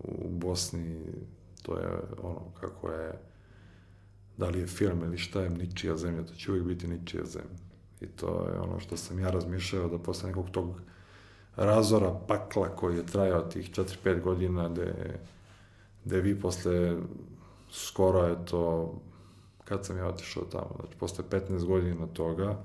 u 0.04 0.28
Bosni, 0.28 1.00
to 1.62 1.78
je 1.78 1.88
ono, 2.22 2.40
kako 2.60 2.90
je, 2.90 3.12
da 4.36 4.48
li 4.48 4.60
je 4.60 4.66
film 4.66 5.02
ili 5.02 5.18
šta 5.18 5.42
je 5.42 5.50
ničija 5.50 5.96
zemlja, 5.96 6.22
to 6.22 6.34
će 6.34 6.50
uvijek 6.50 6.66
biti 6.66 6.88
ničija 6.88 7.24
zemlja. 7.24 7.64
I 8.00 8.06
to 8.06 8.48
je 8.52 8.58
ono 8.58 8.80
što 8.80 8.96
sam 8.96 9.18
ja 9.18 9.30
razmišljao 9.30 9.88
da 9.88 9.98
posle 9.98 10.28
nekog 10.28 10.50
tog 10.50 10.80
razora 11.56 12.20
pakla 12.28 12.68
koji 12.76 12.96
je 12.96 13.06
trajao 13.06 13.42
tih 13.42 13.70
4-5 13.70 14.20
godina, 14.20 14.68
gde, 14.68 15.18
gde 16.04 16.20
vi 16.20 16.40
posle 16.40 16.96
skoro 17.70 18.22
je 18.22 18.36
to, 18.44 18.94
kad 19.64 19.86
sam 19.86 19.98
ja 19.98 20.06
otišao 20.06 20.44
tamo, 20.44 20.76
znači 20.80 20.96
posle 20.98 21.24
15 21.30 21.64
godina 21.64 22.06
toga, 22.06 22.56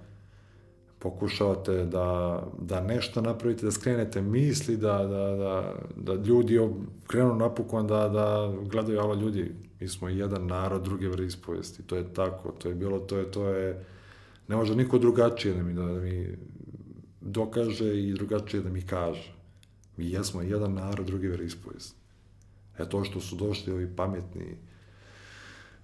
pokušavate 1.00 1.86
da, 1.86 2.42
da 2.62 2.82
nešto 2.82 3.22
napravite, 3.22 3.66
da 3.66 3.72
skrenete 3.72 4.22
misli, 4.22 4.78
da, 4.78 4.98
da, 4.98 5.36
da, 5.36 5.76
da 5.96 6.14
ljudi 6.14 6.60
krenu 7.08 7.36
napokon 7.36 7.88
da, 7.88 8.10
da 8.10 8.54
gledaju, 8.64 9.00
alo 9.00 9.14
ljudi, 9.16 9.56
mi 9.80 9.88
smo 9.88 10.10
jedan 10.10 10.48
narod 10.48 10.84
druge 10.84 11.26
ispovesti, 11.26 11.84
to 11.84 11.96
je 11.96 12.14
tako, 12.14 12.52
to 12.52 12.70
je 12.70 12.76
bilo, 12.76 13.00
to 13.00 13.18
je, 13.18 13.32
to 13.32 13.48
je, 13.48 13.86
ne 14.48 14.56
može 14.56 14.76
niko 14.76 14.98
drugačije 14.98 15.54
da 15.54 15.64
mi, 15.64 15.74
da, 15.74 15.84
da 15.84 16.00
mi 16.00 16.38
dokaže 17.22 18.00
i 18.00 18.14
drugačije 18.14 18.64
da 18.64 18.70
mi 18.70 18.82
kaže. 18.82 19.34
Mi 19.98 20.12
jesmo 20.12 20.42
jedan 20.42 20.74
narod 20.74 21.06
druge 21.06 21.46
ispovesti. 21.46 21.99
E 22.80 22.90
to 22.90 23.04
što 23.04 23.22
su 23.22 23.36
došli 23.36 23.74
ovi 23.74 23.96
pametni, 23.96 24.58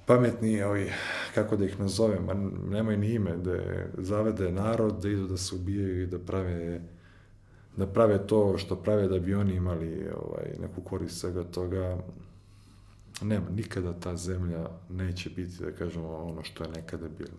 pametni, 0.05 0.63
ovi, 0.63 0.91
kako 1.35 1.57
da 1.57 1.65
ih 1.65 1.79
nazovem, 1.79 2.27
nemaju 2.69 2.97
ni 2.97 3.13
ime, 3.13 3.37
da 3.37 3.57
zavede 3.97 4.51
narod, 4.51 5.01
da 5.01 5.09
idu 5.09 5.27
da 5.27 5.37
se 5.37 5.55
ubijaju 5.55 6.03
i 6.03 6.07
da 6.07 6.19
prave 6.19 6.81
da 7.77 7.87
prave 7.87 8.27
to 8.27 8.57
što 8.57 8.75
prave 8.75 9.07
da 9.07 9.19
bi 9.19 9.35
oni 9.35 9.53
imali 9.53 10.09
ovaj, 10.15 10.45
neku 10.61 10.81
korist 10.81 11.19
svega 11.19 11.43
toga, 11.43 11.97
nema, 13.21 13.49
nikada 13.49 13.93
ta 13.93 14.17
zemlja 14.17 14.69
neće 14.89 15.29
biti, 15.29 15.63
da 15.63 15.71
kažemo, 15.71 16.17
ono 16.17 16.43
što 16.43 16.63
je 16.63 16.69
nekada 16.69 17.07
bilo. 17.17 17.37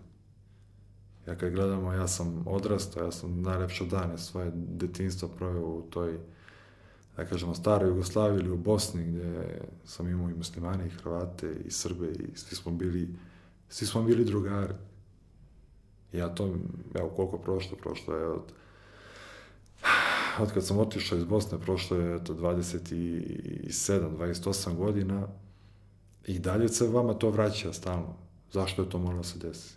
Ja 1.27 1.35
kad 1.35 1.53
gledamo, 1.53 1.93
ja 1.93 2.07
sam 2.07 2.43
odrastao, 2.47 3.05
ja 3.05 3.11
sam 3.11 3.41
najlepše 3.41 3.85
dane 3.85 4.17
svoje 4.17 4.51
detinstva 4.53 5.29
proveo 5.37 5.67
u 5.67 5.81
toj, 5.89 6.17
da 7.17 7.25
kažemo, 7.25 7.55
staroj 7.55 7.89
Jugoslaviji 7.89 8.39
ili 8.39 8.51
u 8.51 8.57
Bosni, 8.57 9.05
gde 9.05 9.59
sam 9.85 10.07
imao 10.07 10.29
i 10.29 10.33
muslimane, 10.33 10.87
i 10.87 10.89
Hrvate, 10.89 11.53
i 11.65 11.71
Srbe, 11.71 12.11
i 12.11 12.37
svi 12.37 12.55
smo 12.55 12.71
bili, 12.71 13.09
svi 13.69 13.85
smo 13.85 14.03
bili 14.03 14.25
drugari. 14.25 14.73
Ja 16.13 16.35
to, 16.35 16.55
evo 16.95 17.09
koliko 17.09 17.37
prošlo, 17.37 17.77
prošlo 17.77 18.15
je 18.15 18.27
od, 18.27 18.43
od 20.39 20.53
kad 20.53 20.65
sam 20.65 20.77
otišao 20.77 21.17
iz 21.17 21.25
Bosne, 21.25 21.59
prošlo 21.59 21.97
je 21.97 22.23
to 22.23 22.33
27, 22.33 23.69
28 23.69 24.75
godina, 24.75 25.27
I 26.27 26.39
dalje 26.39 26.67
se 26.69 26.87
vama 26.87 27.13
to 27.13 27.29
vraća 27.29 27.73
stalno. 27.73 28.15
Zašto 28.51 28.81
je 28.81 28.89
to 28.89 28.99
moralo 28.99 29.23
se 29.23 29.39
desiti? 29.39 29.75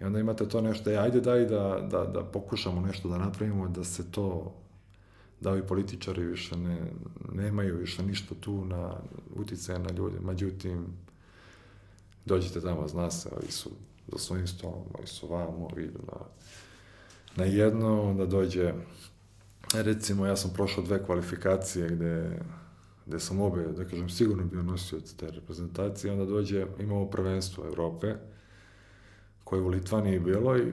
I 0.00 0.04
onda 0.04 0.18
imate 0.18 0.48
to 0.48 0.60
nešto, 0.60 0.90
e, 0.90 0.96
ajde 0.96 1.20
daj 1.20 1.44
da, 1.44 1.88
da, 1.90 2.04
da 2.04 2.24
pokušamo 2.24 2.80
nešto 2.80 3.08
da 3.08 3.18
napravimo, 3.18 3.68
da 3.68 3.84
se 3.84 4.10
to, 4.10 4.54
da 5.40 5.50
ovi 5.50 5.62
političari 5.62 6.24
više 6.24 6.56
ne, 6.56 6.78
nemaju 7.32 7.76
više 7.76 8.02
ništa 8.02 8.34
tu 8.40 8.64
na 8.64 8.96
uticaje 9.36 9.78
na 9.78 9.90
ljude. 9.90 10.20
Međutim, 10.20 10.86
dođete 12.24 12.60
tamo, 12.60 12.88
zna 12.88 13.10
se, 13.10 13.28
ovi 13.36 13.50
su 13.50 13.70
za 14.12 14.18
svojim 14.18 14.46
stolom, 14.46 14.84
ovi 14.98 15.06
su 15.06 15.28
vamo, 15.28 15.68
idu 15.76 16.00
na, 16.06 16.18
na 17.36 17.44
jedno, 17.44 18.02
onda 18.02 18.26
dođe, 18.26 18.74
recimo, 19.74 20.26
ja 20.26 20.36
sam 20.36 20.50
prošao 20.54 20.84
dve 20.84 21.04
kvalifikacije 21.04 21.88
gde 21.88 22.38
gde 23.06 23.20
sam 23.20 23.40
obe, 23.40 23.62
da 23.62 23.84
kažem, 23.84 24.08
sigurno 24.08 24.44
bio 24.44 24.62
nosioc 24.62 25.12
te 25.12 25.30
reprezentacije, 25.30 26.12
onda 26.12 26.24
dođe, 26.24 26.66
imamo 26.80 27.10
prvenstvo 27.10 27.66
Evrope, 27.66 28.14
koje 29.44 29.62
u 29.62 29.68
Litvaniji 29.68 30.18
bilo 30.18 30.56
i 30.58 30.72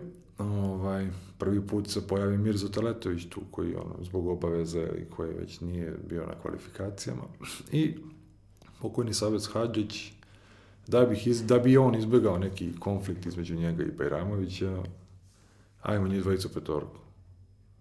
ovaj, 0.50 1.10
prvi 1.38 1.68
put 1.68 1.90
se 1.90 2.08
pojavi 2.08 2.38
Mirzo 2.38 2.70
Teletović 2.70 3.26
tu, 3.30 3.42
koji 3.52 3.76
ono, 3.76 3.96
zbog 4.02 4.28
obaveze 4.28 4.90
i 4.98 5.06
koji 5.06 5.34
već 5.34 5.60
nije 5.60 5.98
bio 6.10 6.26
na 6.26 6.34
kvalifikacijama. 6.42 7.24
I 7.72 7.96
pokojni 8.82 9.14
Savec 9.14 9.50
Hadžić, 9.54 10.12
da, 10.88 11.06
bih 11.06 11.28
iz, 11.28 11.46
da 11.46 11.60
bi 11.60 11.78
on 11.78 11.96
izbjegao 11.96 12.38
neki 12.38 12.80
konflikt 12.80 13.26
između 13.26 13.56
njega 13.56 13.84
i 13.84 13.92
Bajramovića, 13.98 14.84
ajmo 15.82 16.08
njih 16.08 16.22
dvojicu 16.22 16.54
petorku. 16.54 16.98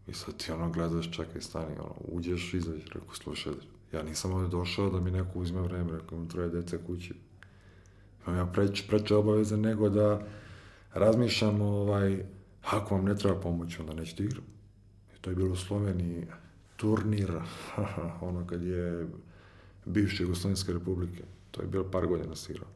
I 0.07 0.15
sad 0.15 0.37
ti 0.37 0.53
ono 0.53 0.71
gledaš, 0.71 1.13
čekaj, 1.13 1.41
stani, 1.41 1.75
ono, 1.79 1.95
uđeš, 1.99 2.55
izađeš, 2.55 2.87
rekao, 2.87 3.15
slušaj, 3.15 3.53
Ja 3.93 4.03
nisam 4.03 4.33
ovde 4.33 4.49
došao 4.49 4.91
da 4.91 5.01
mi 5.01 5.11
neko 5.11 5.39
uzme 5.39 5.61
vreme, 5.61 5.93
rekao 5.93 6.17
imam 6.17 6.29
troje 6.29 6.49
dece 6.49 6.79
kući. 6.87 7.15
Imam 8.27 8.39
ja 8.39 8.47
preć, 8.47 8.87
preče 8.87 9.15
obaveze 9.15 9.57
nego 9.57 9.89
da 9.89 10.21
razmišljam 10.95 11.61
ovaj, 11.61 12.25
ako 12.63 12.95
vam 12.95 13.05
ne 13.05 13.17
treba 13.17 13.41
pomoć, 13.41 13.79
onda 13.79 13.95
nećete 13.95 14.25
igram. 14.25 14.45
I 15.15 15.19
to 15.21 15.31
je 15.31 15.37
bilo 15.37 15.53
u 15.53 15.57
Sloveniji 15.57 16.27
turnir, 16.77 17.33
ono 18.29 18.47
kad 18.47 18.63
je 18.63 19.07
bivše 19.85 20.23
Jugoslovenske 20.23 20.73
republike. 20.73 21.23
To 21.51 21.63
je 21.63 21.69
bilo 21.69 21.91
par 21.91 22.07
godina 22.07 22.37
se 22.37 22.53
igrao. 22.53 22.69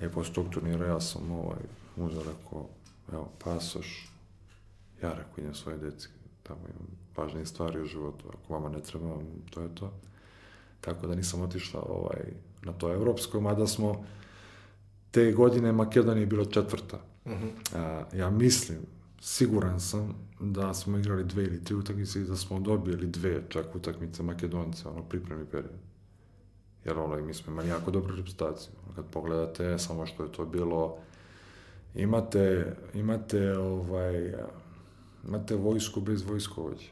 E, 0.00 0.08
posle 0.08 0.34
tog 0.34 0.48
turnira 0.50 0.86
ja 0.86 1.00
sam 1.00 1.32
ovaj, 1.32 1.62
uzao, 1.96 2.22
rekao, 2.22 2.68
evo, 3.12 3.30
pasoš, 3.44 4.12
ja 5.02 5.10
rekao, 5.10 5.34
idem 5.38 5.54
svoje 5.54 5.78
deci, 5.78 6.08
tamo 6.42 6.60
imam 6.60 6.88
važnije 7.16 7.46
stvari 7.46 7.80
u 7.80 7.86
životu, 7.86 8.24
ako 8.28 8.52
vama 8.52 8.68
ne 8.68 8.80
treba, 8.80 9.16
to 9.50 9.62
je 9.62 9.74
to 9.74 9.92
tako 10.86 11.06
da 11.06 11.14
nisam 11.14 11.42
otišla 11.42 11.80
ovaj, 11.88 12.22
na 12.62 12.72
to 12.72 12.92
evropsko, 12.92 13.40
mada 13.40 13.66
smo 13.66 14.04
te 15.10 15.32
godine 15.32 15.72
Makedonija 15.72 16.26
bilo 16.26 16.44
četvrta. 16.44 16.98
Uh 17.24 17.32
mhm. 17.32 17.44
-huh. 17.44 17.76
A, 17.76 18.04
ja 18.16 18.30
mislim, 18.30 18.78
siguran 19.20 19.80
sam 19.80 20.14
da 20.40 20.74
smo 20.74 20.98
igrali 20.98 21.24
dve 21.24 21.44
ili 21.44 21.64
tri 21.64 21.74
utakmice 21.74 22.20
i 22.20 22.24
da 22.24 22.36
smo 22.36 22.60
dobili 22.60 23.06
dve 23.06 23.42
čak 23.48 23.74
utakmice 23.74 24.22
Makedonce, 24.22 24.88
ono, 24.88 25.02
pripremi 25.02 25.44
period. 25.44 25.74
Jer 26.84 26.98
ono, 26.98 27.16
mi 27.16 27.34
smo 27.34 27.52
imali 27.52 27.68
jako 27.68 27.90
dobru 27.90 28.16
reprezentaciju. 28.16 28.72
Kad 28.94 29.04
pogledate, 29.04 29.78
samo 29.78 30.06
što 30.06 30.22
je 30.22 30.32
to 30.32 30.44
bilo, 30.44 30.98
imate, 31.94 32.76
imate, 32.94 33.58
ovaj, 33.58 34.34
imate 35.26 35.54
vojsku 35.54 36.00
bez 36.00 36.22
vojskovođe. 36.22 36.86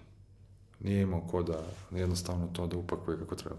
Nije 0.81 1.03
imao 1.03 1.21
ko 1.21 1.43
da 1.43 1.63
jednostavno 1.91 2.49
to 2.53 2.67
da 2.67 2.77
upakuje 2.77 3.19
kako 3.19 3.35
treba 3.35 3.57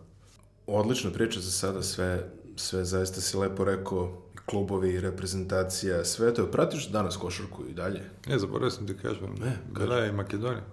odlična 0.68 1.12
priča 1.12 1.40
za 1.40 1.52
sada, 1.52 1.84
sve, 1.84 2.30
sve 2.56 2.86
zaista 2.86 3.22
si 3.22 3.38
lepo 3.38 3.64
rekao, 3.64 4.22
klubovi, 4.46 5.00
reprezentacija, 5.00 6.06
sve 6.06 6.34
to. 6.34 6.52
Pratiš 6.52 6.88
danas 6.88 7.18
košarku 7.18 7.64
i 7.70 7.74
dalje? 7.74 8.02
Ne, 8.28 8.40
zaboravio 8.40 8.72
sam 8.72 8.88
ti 8.88 8.98
kažem. 8.98 9.36
Ne, 9.40 9.58
bila 9.72 9.96
je 9.96 10.10
i 10.10 10.12
Makedonija. 10.12 10.64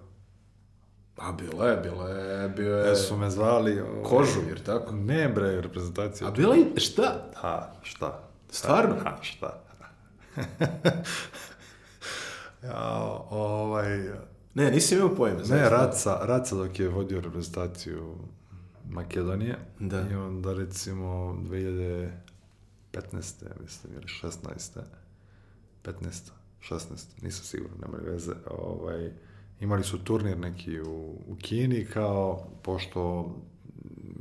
A 1.17 1.31
bila 1.31 1.67
je, 1.67 1.77
bila 1.77 2.09
je, 2.09 2.49
bio 2.49 2.77
je... 2.77 2.91
E, 2.91 2.95
su 2.95 3.17
me 3.17 3.29
zvali... 3.29 3.79
Ovaj... 3.79 4.03
Kožu, 4.03 4.39
jer 4.47 4.63
tako? 4.63 4.91
Ne, 4.91 5.29
bre, 5.29 5.61
reprezentacija. 5.61 6.27
A 6.27 6.31
bila 6.31 6.55
je, 6.55 6.65
šta? 6.77 7.25
Ha, 7.35 7.73
šta? 7.83 8.29
Stvarno? 8.49 8.95
Ha, 9.03 9.17
šta? 9.21 9.63
ja, 12.63 12.99
ovaj... 13.29 14.09
Ne, 14.53 14.71
nisam 14.71 14.97
imao 14.97 15.15
pojma. 15.15 15.39
Ne, 15.49 15.69
Raca, 15.69 16.19
Raca 16.21 16.55
dok 16.55 16.79
je 16.79 16.89
vodio 16.89 17.21
reprezentaciju 17.21 18.15
Makedonije. 18.89 19.57
Da. 19.79 20.07
I 20.11 20.15
onda 20.15 20.53
recimo 20.53 21.05
2015. 21.49 22.11
mislim, 23.61 23.93
ili 23.93 24.05
16. 24.23 24.79
15. 25.83 26.31
16. 26.69 27.05
Nisam 27.21 27.45
siguran, 27.45 27.77
nema 27.81 27.97
veze. 28.11 28.33
Ovaj, 28.51 29.11
imali 29.59 29.83
su 29.83 30.03
turnir 30.03 30.37
neki 30.37 30.81
u, 30.81 31.21
u 31.27 31.35
Kini 31.41 31.85
kao, 31.85 32.49
pošto 32.63 33.31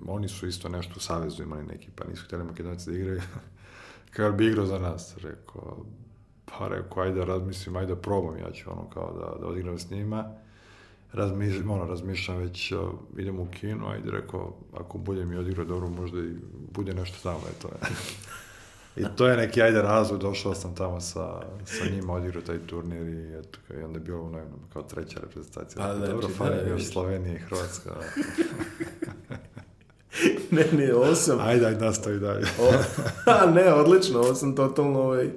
oni 0.06 0.28
su 0.28 0.46
isto 0.46 0.68
nešto 0.68 0.94
u 0.96 1.00
Savezu 1.00 1.42
imali 1.42 1.64
neki, 1.64 1.88
pa 1.96 2.04
nisu 2.04 2.24
htjeli 2.24 2.44
Makedonci 2.44 2.90
da 2.90 2.96
igraju. 2.96 3.20
Kao 4.16 4.32
bi 4.32 4.46
igrao 4.46 4.66
za 4.66 4.78
nas, 4.78 5.16
rekao, 5.16 5.84
Pa 6.58 6.68
rekao, 6.68 7.02
ajde 7.02 7.24
razmislim, 7.24 7.76
ajde 7.76 7.96
probam, 7.96 8.38
ja 8.38 8.52
ću 8.52 8.70
ono 8.70 8.90
kao 8.90 9.12
da, 9.12 9.40
da 9.40 9.46
odigram 9.46 9.78
s 9.78 9.90
njima. 9.90 10.34
Razmišljam, 11.12 11.70
ono, 11.70 11.84
razmišljam 11.84 12.38
već, 12.38 12.72
uh, 12.72 12.78
idem 13.18 13.40
u 13.40 13.46
kino, 13.50 13.88
ajde 13.88 14.10
rekao, 14.10 14.54
ako 14.74 14.98
budem 14.98 15.32
i 15.32 15.36
odigrao 15.36 15.66
dobro, 15.66 15.88
možda 15.88 16.18
i 16.18 16.34
bude 16.70 16.94
nešto 16.94 17.16
tamo, 17.22 17.40
eto. 17.58 17.68
I 18.96 19.04
to 19.16 19.28
je 19.28 19.36
neki, 19.36 19.62
ajde, 19.62 19.82
razvoj, 19.82 20.18
došao 20.18 20.54
sam 20.54 20.74
tamo 20.74 21.00
sa, 21.00 21.42
sa 21.64 21.84
njima, 21.94 22.12
odigrao 22.12 22.42
taj 22.42 22.58
turnir 22.58 23.08
i 23.08 23.38
eto, 23.38 23.58
i 23.80 23.82
onda 23.82 23.98
je 23.98 24.04
bilo 24.04 24.22
ono, 24.22 24.38
kao 24.72 24.82
treća 24.82 25.20
reprezentacija. 25.20 25.82
Pa, 25.82 25.94
dobro, 25.94 26.20
znači, 26.20 26.34
fali 26.34 26.56
da, 26.56 26.62
bio. 26.62 26.78
Slovenija 26.78 27.34
i 27.34 27.38
Hrvatska. 27.38 27.90
ne, 30.50 30.64
ne, 30.72 30.94
ovo 30.94 31.14
sam... 31.14 31.38
Ajde, 31.40 31.66
ajde, 31.66 31.84
nastavi 31.84 32.20
dalje. 32.20 32.46
O, 32.60 32.72
a 33.40 33.50
ne, 33.50 33.72
odlično, 33.72 34.18
ovo 34.18 34.34
sam 34.34 34.56
totalno 34.56 35.00
ovaj... 35.00 35.30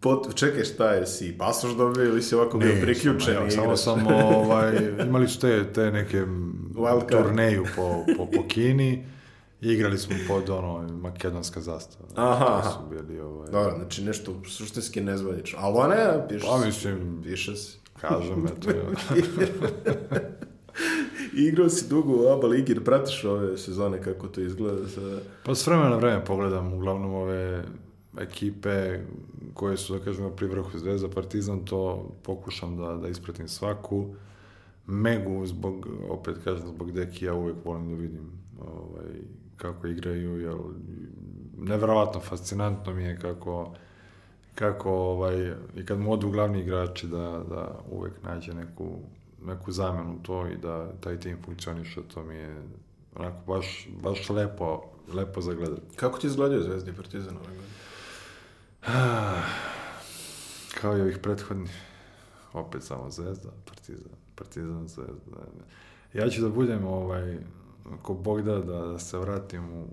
Pot, 0.00 0.34
čekaj, 0.34 0.64
šta 0.64 0.92
je, 0.92 1.06
si 1.06 1.38
pasoš 1.38 1.72
dobio 1.72 2.04
ili 2.04 2.22
si 2.22 2.34
ovako 2.34 2.58
bio 2.58 2.74
priključen 2.82 3.46
i 3.46 3.50
samo 3.50 3.76
sam, 3.76 4.06
ovaj, 4.06 4.76
imali 5.06 5.28
su 5.28 5.40
te, 5.40 5.72
te 5.72 5.90
neke 5.90 6.24
Wild 6.74 7.10
card. 7.10 7.24
turneju 7.24 7.64
po, 7.76 8.04
po, 8.16 8.26
po 8.26 8.48
Kini 8.48 9.06
igrali 9.60 9.98
smo 9.98 10.16
pod 10.28 10.50
ono, 10.50 10.88
makedonska 10.96 11.60
zastava. 11.60 12.08
Aha, 12.16 12.44
To 12.46 12.52
aha. 12.52 12.70
su 12.70 12.78
bili, 12.90 13.20
ovaj, 13.20 13.50
Dobro, 13.50 13.74
znači 13.76 14.04
nešto 14.04 14.42
suštinski 14.48 15.00
nezvanično. 15.00 15.58
Ali 15.62 15.74
ona 15.78 15.94
je, 15.94 16.28
piše 16.28 16.46
Pa 16.46 16.58
mislim, 16.66 17.20
Piše 17.24 17.56
se. 17.56 17.78
kažem, 18.00 18.46
eto, 18.46 18.70
Igrao 21.48 21.68
si 21.68 21.88
dugo 21.88 22.12
u 22.12 22.28
ABA 22.32 22.46
ligi, 22.46 22.72
jer 22.72 22.84
pratiš 22.84 23.24
ove 23.24 23.58
sezone 23.58 24.02
kako 24.02 24.28
to 24.28 24.40
izgleda 24.40 24.88
sa... 24.88 25.00
Pa 25.44 25.54
s 25.54 25.66
vremena 25.66 25.88
na 25.88 25.96
vreme 25.96 26.24
pogledam 26.24 26.72
uglavnom 26.72 27.14
ove 27.14 27.64
ekipe 28.18 29.00
koje 29.54 29.76
su, 29.76 29.98
da 29.98 30.04
kažemo, 30.04 30.30
pri 30.30 30.46
vrhu 30.46 30.78
Zvezda, 30.78 31.08
Partizan, 31.08 31.64
to 31.64 32.10
pokušam 32.22 32.76
da, 32.76 32.94
da 32.94 33.08
ispratim 33.08 33.48
svaku. 33.48 34.14
Megu, 34.86 35.46
zbog, 35.46 35.86
opet 36.08 36.36
kažem, 36.44 36.68
zbog 36.68 36.92
Dekija 36.92 37.34
uvek 37.34 37.56
volim 37.64 37.88
da 37.88 37.94
vidim 37.94 38.30
ovaj, 38.60 39.12
kako 39.56 39.86
igraju, 39.86 40.40
jer 40.40 40.56
nevjerovatno 41.58 42.20
fascinantno 42.20 42.94
mi 42.94 43.02
je 43.02 43.18
kako 43.18 43.74
kako 44.54 44.90
ovaj, 44.90 45.52
i 45.76 45.84
kad 45.86 45.98
mu 45.98 46.12
odu 46.12 46.30
glavni 46.30 46.60
igrači 46.60 47.06
da, 47.06 47.44
da 47.48 47.78
uvek 47.90 48.12
nađe 48.22 48.54
neku, 48.54 48.98
neku 49.46 49.72
zamenu 49.72 50.18
to 50.22 50.46
i 50.46 50.56
da 50.56 50.92
taj 51.00 51.20
tim 51.20 51.38
funkcioniše, 51.44 52.00
to 52.14 52.24
mi 52.24 52.34
je 52.34 52.62
onako 53.16 53.38
baš, 53.46 53.88
baš 54.02 54.30
lepo, 54.30 54.82
lepo 55.12 55.40
za 55.40 55.54
gledati. 55.54 55.96
Kako 55.96 56.18
ti 56.18 56.26
izgledaju 56.26 56.62
Zvezda 56.62 56.90
i 56.90 56.94
Partizan 56.94 57.36
ove 57.36 57.46
godine? 57.46 57.79
Kao 60.80 60.98
i 60.98 61.00
ovih 61.00 61.18
prethodnih, 61.18 61.82
opet 62.52 62.82
samo 62.82 63.10
Zvezda, 63.10 63.50
Partizan, 63.64 64.12
Partizan, 64.34 64.88
Zvezda. 64.88 65.46
Ja 66.14 66.28
ću 66.28 66.42
da 66.42 66.48
budem, 66.48 66.84
ovaj, 66.84 67.38
ako 67.92 68.14
Bog 68.14 68.42
da, 68.42 68.58
da, 68.58 68.86
da 68.86 68.98
se 68.98 69.18
vratim 69.18 69.72
u, 69.72 69.86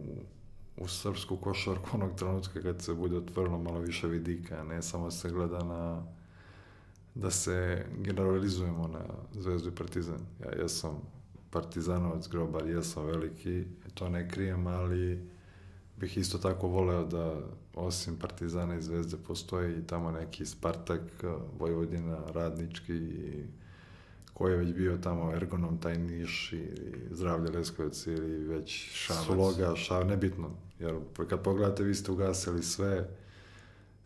u 0.77 0.87
srpsku 0.87 1.37
košarku 1.37 1.89
onog 1.93 2.15
trenutka 2.15 2.61
kad 2.61 2.81
se 2.81 2.93
bude 2.93 3.17
otvorilo 3.17 3.57
malo 3.57 3.79
više 3.79 4.07
vidika, 4.07 4.63
ne 4.63 4.81
samo 4.81 5.11
se 5.11 5.29
gleda 5.29 5.63
na 5.63 6.03
da 7.15 7.31
se 7.31 7.85
generalizujemo 7.97 8.87
na 8.87 9.01
Zvezdu 9.41 9.69
i 9.69 9.75
Partizan. 9.75 10.19
Ja 10.43 10.61
jesam 10.61 11.01
partizanovac, 11.49 12.27
grobar, 12.27 12.67
jesam 12.67 13.05
veliki, 13.05 13.65
to 13.93 14.09
ne 14.09 14.29
krijem, 14.29 14.67
ali 14.67 15.29
bih 15.97 16.17
isto 16.17 16.37
tako 16.37 16.67
voleo 16.67 17.05
da 17.05 17.41
osim 17.75 18.15
Partizana 18.19 18.75
i 18.75 18.81
Zvezde 18.81 19.17
postoji 19.27 19.79
i 19.79 19.87
tamo 19.87 20.11
neki 20.11 20.45
Spartak, 20.45 21.01
Vojvodina, 21.59 22.17
Radnički 22.31 22.93
i 22.93 23.43
ko 24.33 24.47
je 24.47 24.57
već 24.57 24.73
bio 24.73 24.97
tamo 24.97 25.33
Ergonom, 25.33 25.77
taj 25.77 25.97
Niš 25.97 26.53
i 26.53 26.67
Zdravlje 27.11 27.51
Leskovac 27.51 28.07
ili 28.07 28.47
već 28.47 28.89
Šabac. 28.93 29.25
Sloga, 29.25 29.75
Šav, 29.75 30.05
nebitno. 30.05 30.49
Jer 30.79 30.95
kad 31.29 31.43
pogledate, 31.43 31.83
vi 31.83 31.95
ste 31.95 32.11
ugasili 32.11 32.63
sve 32.63 33.07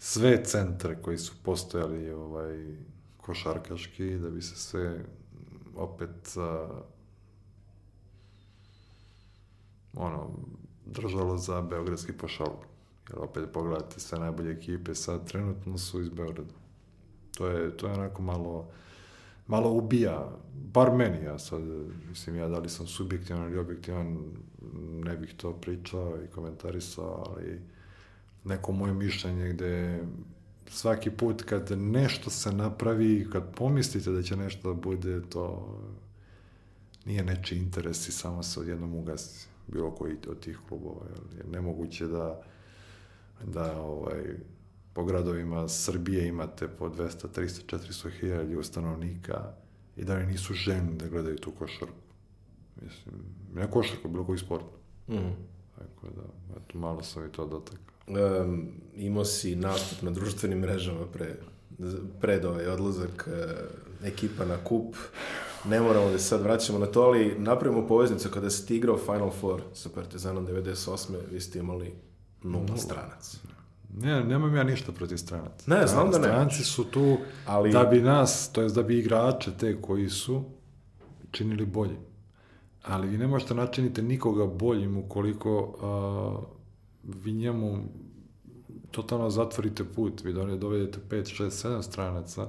sve 0.04 0.44
centre 0.46 1.02
koji 1.02 1.18
su 1.18 1.34
postojali 1.44 2.12
ovaj, 2.12 2.76
košarkaški, 3.18 4.18
da 4.18 4.30
bi 4.30 4.42
se 4.42 4.56
sve 4.56 5.06
opet 5.76 6.38
a, 6.38 6.82
ono, 9.94 10.30
držalo 10.92 11.38
za 11.38 11.62
beogradski 11.62 12.14
pošalk. 12.14 12.66
Jer 13.10 13.20
opet 13.20 13.44
pogledate 13.54 14.00
sve 14.00 14.20
najbolje 14.20 14.52
ekipe 14.52 14.96
sad 14.96 15.28
trenutno 15.28 15.78
su 15.78 16.02
iz 16.02 16.10
Beograda. 16.10 16.54
To 17.38 17.48
je, 17.48 17.78
to 17.78 17.88
je 17.88 17.94
onako 17.94 18.22
malo, 18.22 18.70
malo 19.48 19.72
ubija, 19.72 20.30
bar 20.74 20.92
meni, 20.96 21.26
ja 21.26 21.40
sad, 21.40 21.62
mislim, 22.10 22.36
ja 22.36 22.48
da 22.48 22.60
li 22.60 22.70
sam 22.70 22.88
subjektivan 22.88 23.44
ili 23.44 23.60
objektivan, 23.60 24.18
ne 25.04 25.18
bih 25.18 25.34
to 25.38 25.54
pričao 25.54 26.18
i 26.24 26.28
komentarisao, 26.28 27.26
ali 27.28 27.62
neko 28.44 28.72
moje 28.72 28.94
mišljenje 28.94 29.50
gde 29.50 30.04
svaki 30.68 31.12
put 31.12 31.44
kad 31.44 31.72
nešto 31.72 32.30
se 32.30 32.52
napravi, 32.52 33.28
kad 33.32 33.56
pomislite 33.56 34.12
da 34.12 34.24
će 34.24 34.36
nešto 34.36 34.74
da 34.74 34.82
bude, 34.82 35.22
to 35.30 35.78
nije 37.06 37.24
nečiji 37.24 37.60
interes 37.60 38.08
i 38.08 38.12
samo 38.12 38.44
se 38.44 38.60
odjednom 38.60 38.94
ugasi 38.94 39.51
bilo 39.72 39.92
koji 39.92 40.18
od 40.28 40.40
tih 40.40 40.60
klubova. 40.70 41.06
Jer 41.10 41.46
je 41.46 41.52
nemoguće 41.52 42.08
da, 42.08 42.42
da 43.44 43.82
ovaj, 43.82 44.24
po 44.94 45.04
gradovima 45.04 45.68
Srbije 45.68 46.28
imate 46.28 46.68
po 46.68 46.90
200, 46.90 47.28
300, 47.36 47.78
400 47.78 48.10
hiljada 48.20 48.64
stanovnika 48.64 49.54
i 49.98 50.04
da 50.04 50.16
oni 50.16 50.26
nisu 50.26 50.54
ženi 50.54 50.98
da 50.98 51.08
gledaju 51.08 51.38
tu 51.38 51.52
košarku. 51.52 51.94
Mislim, 52.82 53.16
ne 53.54 53.72
košarku, 53.72 54.10
bilo 54.10 54.26
koji 54.26 54.38
sport. 54.38 54.66
Mm. 55.08 55.16
Tako 55.76 56.08
da, 56.16 56.24
eto, 56.58 56.78
malo 56.78 57.04
sam 57.04 57.26
i 57.26 57.32
to 57.32 57.46
dotakao. 57.46 57.92
Um, 58.08 58.68
imao 58.96 59.26
si 59.26 59.56
nastup 59.56 60.02
na 60.02 60.12
društvenim 60.12 60.60
mrežama 60.60 61.06
pre, 61.14 61.36
pred 62.22 62.46
ovaj 62.46 62.68
odlazak 62.68 63.28
uh, 63.28 64.08
ekipa 64.08 64.46
na 64.46 64.58
kup. 64.58 64.96
Ne 65.66 65.82
moramo 65.82 66.10
da 66.10 66.18
se 66.18 66.24
sad 66.24 66.42
vraćamo 66.42 66.80
na 66.80 66.86
to, 66.86 67.02
ali 67.02 67.36
napravimo 67.40 67.88
poveznicu 67.88 68.30
kada 68.30 68.50
si 68.50 68.68
ti 68.68 68.76
igrao 68.76 68.98
Final 68.98 69.32
Four 69.32 69.62
sa 69.74 69.90
Partizanom 69.90 70.48
98. 70.48 70.98
Vi 71.32 71.40
ste 71.40 71.60
imali 71.60 71.94
nula 72.44 72.78
stranaca. 72.78 73.38
Ne, 73.94 74.24
nemam 74.24 74.56
ja 74.56 74.64
ništa 74.64 74.92
protiv 74.92 75.18
stranaca. 75.18 75.64
Ne, 75.68 75.88
znam 75.88 76.12
da 76.12 76.18
ne. 76.18 76.24
Stranci 76.24 76.64
su 76.64 76.84
tu 76.84 77.18
Ali- 77.46 77.72
da 77.72 77.84
bi 77.84 78.02
nas, 78.02 78.52
to 78.52 78.62
jest 78.62 78.76
da 78.76 78.84
bi 78.84 79.00
igrače 79.00 79.52
te 79.52 79.82
koji 79.82 80.10
su 80.10 80.44
činili 81.32 81.66
boljim. 81.66 81.98
Ali 82.84 83.08
vi 83.08 83.18
ne 83.18 83.28
možete 83.28 83.54
načiniti 83.54 84.02
nikoga 84.02 84.46
boljim 84.48 84.98
ukoliko 84.98 85.76
a, 85.82 86.40
vi 87.04 87.32
njemu 87.32 87.84
totalno 88.92 89.30
zatvorite 89.30 89.84
put, 89.86 90.24
vi 90.24 90.34
do- 90.34 90.56
dovedete 90.56 91.00
5, 91.10 91.16
6, 91.36 91.50
7 91.68 91.82
stranaca 91.82 92.48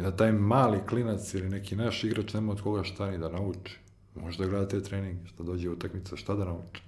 i 0.00 0.02
da 0.02 0.16
taj 0.16 0.32
mali 0.32 0.78
klinac 0.88 1.34
ili 1.34 1.48
neki 1.48 1.76
naš 1.76 2.04
igrač 2.04 2.34
nema 2.34 2.52
od 2.52 2.62
koga 2.62 2.84
šta 2.84 3.10
ni 3.10 3.18
da 3.18 3.28
nauči. 3.28 3.78
Možda 4.14 4.46
gleda 4.46 4.68
te 4.68 4.82
treninge, 4.82 5.26
šta 5.26 5.42
dođe 5.42 5.68
u 5.68 5.72
utakmice, 5.72 6.16
šta 6.16 6.34
da 6.34 6.44
nauči. 6.44 6.82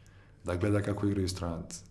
Da 0.45 0.57
gleda 0.57 0.83
kako 0.83 1.07
igraju 1.07 1.29
stranci. 1.29 1.85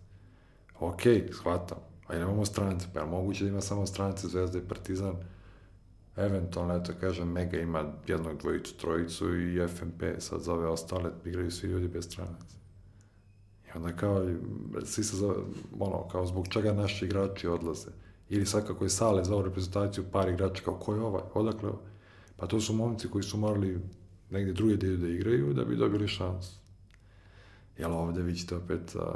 Ok, 0.80 1.02
shvatam. 1.32 1.78
A 2.06 2.16
imamo 2.16 2.44
strance, 2.44 2.86
pa 2.94 3.00
je 3.00 3.06
moguće 3.06 3.44
da 3.44 3.50
ima 3.50 3.60
samo 3.60 3.86
strance 3.86 4.28
Zvezda 4.28 4.58
i 4.58 4.68
Partizan? 4.68 5.16
Eventualno, 6.16 6.76
eto 6.76 6.92
kažem, 7.00 7.32
Mega 7.32 7.58
ima 7.58 7.92
jednog, 8.06 8.38
dvojicu, 8.38 8.76
trojicu 8.76 9.36
i 9.36 9.68
FNP, 9.68 10.02
sad 10.18 10.40
za 10.40 10.54
ove 10.54 10.66
ostale 10.68 11.10
igraju 11.24 11.50
svi 11.50 11.68
ljudi 11.68 11.88
bez 11.88 12.04
stranaca. 12.04 12.56
I 13.66 13.76
onda 13.76 13.92
kao, 13.96 14.26
svi 14.84 15.04
se 15.04 15.16
zove, 15.16 15.34
ono, 15.78 16.08
kao 16.08 16.26
zbog 16.26 16.48
čega 16.48 16.72
naši 16.72 17.04
igrači 17.04 17.48
odlaze. 17.48 17.90
Ili 18.32 18.46
sad 18.46 18.66
kako 18.66 18.84
je 18.84 18.90
Sale 18.90 19.22
ovu 19.30 19.42
reprezentaciju 19.42 20.04
par 20.12 20.28
igrača, 20.28 20.62
kao 20.64 20.74
ko 20.74 20.94
je 20.94 21.00
ovaj, 21.00 21.22
odakle 21.34 21.68
ovaj? 21.68 21.82
Pa 22.36 22.46
to 22.46 22.60
su 22.60 22.72
momci 22.74 23.08
koji 23.08 23.24
su 23.24 23.38
morali 23.38 23.80
negdje 24.30 24.52
druge 24.52 24.76
da 24.76 24.96
da 24.96 25.08
igraju 25.08 25.52
da 25.52 25.64
bi 25.64 25.76
dobili 25.76 26.08
šansu. 26.08 26.58
Jel 27.78 27.92
ovde 27.92 28.22
vi 28.22 28.34
ćete 28.34 28.56
opet 28.56 28.96
a, 28.96 29.14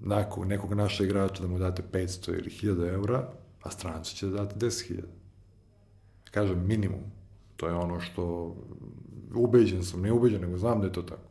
nakog, 0.00 0.46
nekog 0.46 0.74
našeg 0.74 1.06
igrača 1.06 1.42
da 1.42 1.48
mu 1.48 1.58
date 1.58 1.82
500 1.92 2.38
ili 2.38 2.50
1000 2.50 2.94
evra, 2.94 3.28
a 3.62 3.70
strancu 3.70 4.16
će 4.16 4.26
da 4.26 4.36
date 4.36 4.66
10.000. 4.66 5.02
Kažem, 6.30 6.66
minimum. 6.66 7.04
To 7.56 7.66
je 7.66 7.74
ono 7.74 8.00
što 8.00 8.56
ubeđen 9.34 9.84
sam, 9.84 10.00
ne 10.00 10.12
ubeđen, 10.12 10.40
nego 10.40 10.58
znam 10.58 10.80
da 10.80 10.86
je 10.86 10.92
to 10.92 11.02
tako. 11.02 11.28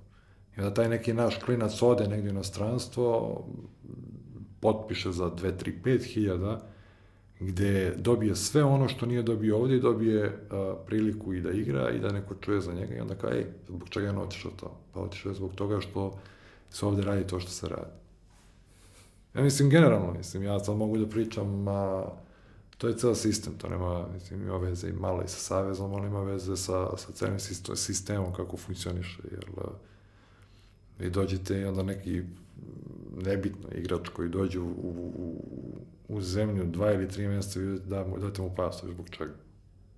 I 0.57 0.59
onda 0.59 0.74
taj 0.74 0.89
neki 0.89 1.14
naš 1.14 1.39
klinac 1.45 1.82
ode 1.82 2.07
negdje 2.07 2.30
u 2.30 2.34
inostranstvo, 2.34 3.39
potpiše 4.64 5.11
za 5.11 5.26
2, 5.26 5.51
3, 5.64 5.74
5 5.84 6.14
hiljada, 6.14 6.61
gde 7.39 7.95
dobije 7.97 8.36
sve 8.36 8.64
ono 8.64 8.88
što 8.88 9.05
nije 9.05 9.24
dobio 9.24 9.57
ovdje 9.57 9.78
i 9.78 9.82
dobije 9.82 10.26
uh, 10.26 10.57
priliku 10.86 11.34
i 11.34 11.41
da 11.41 11.51
igra 11.51 11.91
i 11.91 11.99
da 11.99 12.11
neko 12.11 12.36
čuje 12.36 12.61
za 12.61 12.74
njega 12.74 12.95
i 12.95 12.99
onda 12.99 13.16
kao, 13.16 13.30
ej, 13.30 13.45
zbog 13.68 13.89
čega 13.89 14.05
je 14.05 14.11
on 14.11 14.18
otišao 14.18 14.51
to? 14.51 14.78
Pa 14.93 14.99
otišao 14.99 15.30
je 15.30 15.36
zbog 15.36 15.55
toga 15.55 15.82
što 15.82 16.20
se 16.70 16.86
ovdje 16.86 17.03
radi 17.05 17.28
to 17.28 17.39
što 17.39 17.51
se 17.51 17.68
radi. 17.68 17.91
Ja 19.36 19.43
mislim, 19.43 19.70
generalno, 19.70 20.14
mislim, 20.14 20.43
ja 20.43 20.59
sad 20.59 20.78
mogu 20.78 20.97
da 20.97 21.09
pričam, 21.09 21.68
a, 21.68 22.05
to 22.78 22.88
je 22.88 22.97
ceo 22.97 23.16
sistem, 23.16 23.53
to 23.57 23.70
nema, 23.70 24.07
mislim, 24.14 24.41
ima 24.41 24.57
veze 24.57 24.89
i 24.89 24.93
malo 24.93 25.24
i 25.24 25.28
sa 25.28 25.39
Savezom, 25.39 25.93
ali 25.93 26.07
ima 26.07 26.24
veze 26.24 26.57
sa, 26.57 26.97
sa 26.97 27.11
celim 27.11 27.39
sistemom, 27.76 28.34
kako 28.34 28.57
funkcioniše, 28.57 29.22
jer 29.32 29.45
vi 30.99 31.09
dođete 31.09 31.61
i 31.61 31.66
onda 31.66 31.84
neki 31.84 32.22
nebitno 33.18 33.70
igrač 33.72 34.09
koji 34.09 34.30
dođe 34.30 34.59
u, 34.59 34.68
u, 34.68 35.43
u 36.07 36.22
zemlju 36.22 36.66
dva 36.66 36.93
ili 36.93 37.07
tri 37.07 37.28
mjeseca, 37.28 37.59
vi 37.59 37.80
da, 37.80 38.03
date 38.03 38.41
mu 38.41 38.55
pasoš, 38.55 38.89
zbog 38.89 39.09
čega? 39.09 39.34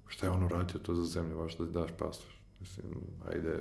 Šta 0.07 0.25
je 0.25 0.31
on 0.31 0.43
uradio 0.43 0.79
to 0.79 0.95
za 0.95 1.05
zemlju, 1.05 1.37
baš 1.37 1.57
da 1.57 1.65
daš 1.65 1.89
pasoš? 1.97 2.41
Mislim, 2.59 2.87
ajde, 3.31 3.59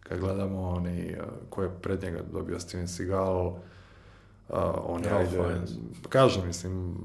kad 0.00 0.20
gledamo 0.20 0.60
oni, 0.60 1.16
ko 1.50 1.62
je 1.62 1.70
pred 1.82 2.02
njega 2.02 2.22
dobio 2.32 2.60
Steven 2.60 2.88
Seagal, 2.88 3.58
on 4.86 5.04
je, 5.04 5.10
ajde, 5.10 5.38
kažem, 6.08 6.46
mislim, 6.46 6.96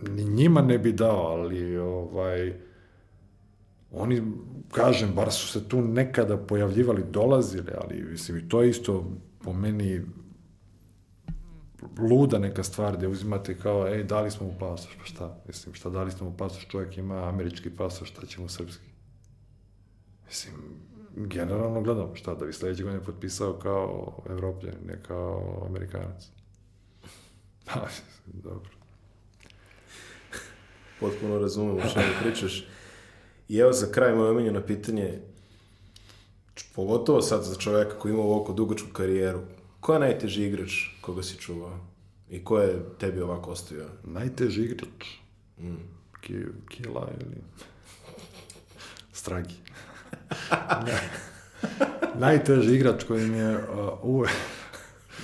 ni 0.00 0.24
njima 0.24 0.62
ne 0.62 0.78
bi 0.78 0.92
dao, 0.92 1.26
ali, 1.26 1.78
ovaj, 1.78 2.54
oni, 3.92 4.22
kažem, 4.72 5.12
bar 5.14 5.32
su 5.32 5.48
se 5.48 5.68
tu 5.68 5.82
nekada 5.82 6.36
pojavljivali, 6.36 7.04
dolazili, 7.10 7.72
ali, 7.80 8.02
mislim, 8.02 8.38
i 8.38 8.48
to 8.48 8.62
je 8.62 8.70
isto 8.70 9.10
po 9.44 9.52
meni 9.52 10.02
luda 11.98 12.38
neka 12.38 12.62
stvar 12.62 12.96
gde 12.96 13.08
uzimate 13.08 13.58
kao, 13.58 13.86
ej, 13.88 14.04
dali 14.04 14.30
smo 14.30 14.46
mu 14.46 14.54
pasoš, 14.58 14.96
pa 14.98 15.04
šta? 15.04 15.42
Mislim, 15.46 15.74
šta 15.74 15.90
dali 15.90 16.10
smo 16.10 16.30
mu 16.30 16.36
pasoš, 16.36 16.68
čovjek 16.68 16.98
ima 16.98 17.28
američki 17.28 17.70
pasoš, 17.70 18.08
šta 18.08 18.26
će 18.26 18.40
mu 18.40 18.48
srpski? 18.48 18.86
Mislim, 20.26 20.54
generalno 21.16 21.82
gledam, 21.82 22.14
šta, 22.14 22.34
da 22.34 22.46
bi 22.46 22.52
sledeće 22.52 22.82
godine 22.82 23.04
potpisao 23.04 23.52
kao 23.52 24.16
evropljan, 24.28 24.76
ne 24.86 25.02
kao 25.02 25.62
amerikanac. 25.68 26.28
Pa, 27.66 27.88
dobro. 28.26 28.70
Potpuno 31.00 31.38
razumem 31.38 31.76
o 31.76 31.90
čemu 31.92 32.06
pričaš. 32.22 32.68
I 33.48 33.58
evo 33.58 33.72
za 33.72 33.86
kraj 33.92 34.14
moje 34.14 34.30
omiljeno 34.30 34.60
pitanje, 34.60 35.20
pogotovo 36.74 37.22
sad 37.22 37.44
za 37.44 37.54
čoveka 37.54 37.98
koji 37.98 38.12
ima 38.12 38.22
ovako 38.22 38.52
dugačku 38.52 38.88
karijeru, 38.92 39.40
ko 39.86 39.92
je 39.94 40.00
najteži 40.00 40.44
igrač 40.44 40.72
koga 41.00 41.22
si 41.22 41.36
čuvao? 41.38 41.78
I 42.30 42.44
ko 42.44 42.58
je 42.58 42.78
tebi 42.98 43.20
ovako 43.20 43.50
ostavio? 43.50 43.84
Najteži 44.04 44.62
igrač? 44.62 45.06
Mm. 45.58 45.76
Ki, 46.20 46.34
kila 46.68 47.08
ili... 47.20 47.36
Stragi. 49.12 49.54
Najteži 52.24 52.74
igrač 52.74 53.04
koji 53.04 53.26
mi 53.26 53.38
je 53.38 53.56
uh, 53.56 53.64
uvek... 54.02 54.30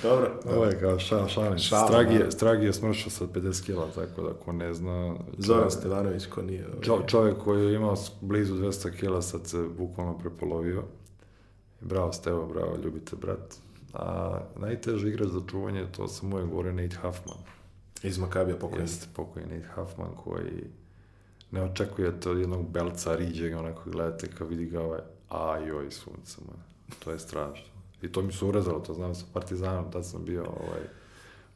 Dobro. 0.02 0.40
Ovo 0.44 0.64
je 0.64 0.80
kao 0.80 0.98
ša, 0.98 1.28
šalim. 1.28 1.58
Stragi, 1.58 2.14
je, 2.14 2.30
Stragi 2.30 2.66
je 2.66 2.72
smršao 2.72 3.10
sa 3.10 3.24
50 3.24 3.66
kila, 3.66 3.88
tako 3.94 4.22
da 4.22 4.34
ko 4.34 4.52
ne 4.52 4.74
zna... 4.74 5.14
Zoran 5.38 5.70
Stevanović, 5.70 6.26
ko 6.26 6.42
nije... 6.42 6.66
Ovaj... 6.66 6.82
Čo, 6.82 7.02
čovjek 7.06 7.38
koji 7.38 7.64
je 7.64 7.74
imao 7.74 7.96
blizu 8.20 8.54
200 8.54 8.96
kila, 8.96 9.22
sad 9.22 9.46
se 9.46 9.64
bukvalno 9.78 10.18
prepolovio. 10.18 10.84
Bravo 11.80 12.12
Stevo, 12.12 12.46
bravo, 12.46 12.76
ljubite 12.84 13.16
brat. 13.16 13.58
A 13.92 14.38
najteži 14.56 15.08
igrač 15.08 15.28
za 15.28 15.40
čuvanje, 15.50 15.86
to 15.96 16.08
sam 16.08 16.32
uvijek 16.32 16.48
govorio 16.48 16.72
Nate 16.72 16.96
Huffman. 16.96 17.38
Iz 18.02 18.18
Makabija 18.18 18.56
pokojni. 18.56 18.84
Jeste, 18.84 19.06
pokojni 19.14 19.54
Nate 19.54 19.68
Huffman 19.74 20.14
koji 20.24 20.64
ne 21.50 21.62
očekujete 21.62 22.30
od 22.30 22.38
jednog 22.38 22.70
belca 22.70 23.16
riđega, 23.16 23.58
onako 23.58 23.90
gledate 23.90 24.26
kao 24.26 24.46
vidi 24.46 24.66
ga 24.66 24.80
ovaj, 24.80 25.00
a 25.28 25.58
joj 25.58 25.90
sunce, 25.90 26.40
man. 26.46 26.56
to 27.04 27.10
je 27.10 27.18
strašno. 27.18 27.66
I 28.02 28.12
to 28.12 28.22
mi 28.22 28.32
se 28.32 28.44
urezalo, 28.44 28.80
to 28.80 28.94
znam 28.94 29.14
sa 29.14 29.24
Partizanom, 29.32 29.92
tad 29.92 30.06
sam 30.06 30.24
bio 30.24 30.42
ovaj, 30.42 30.82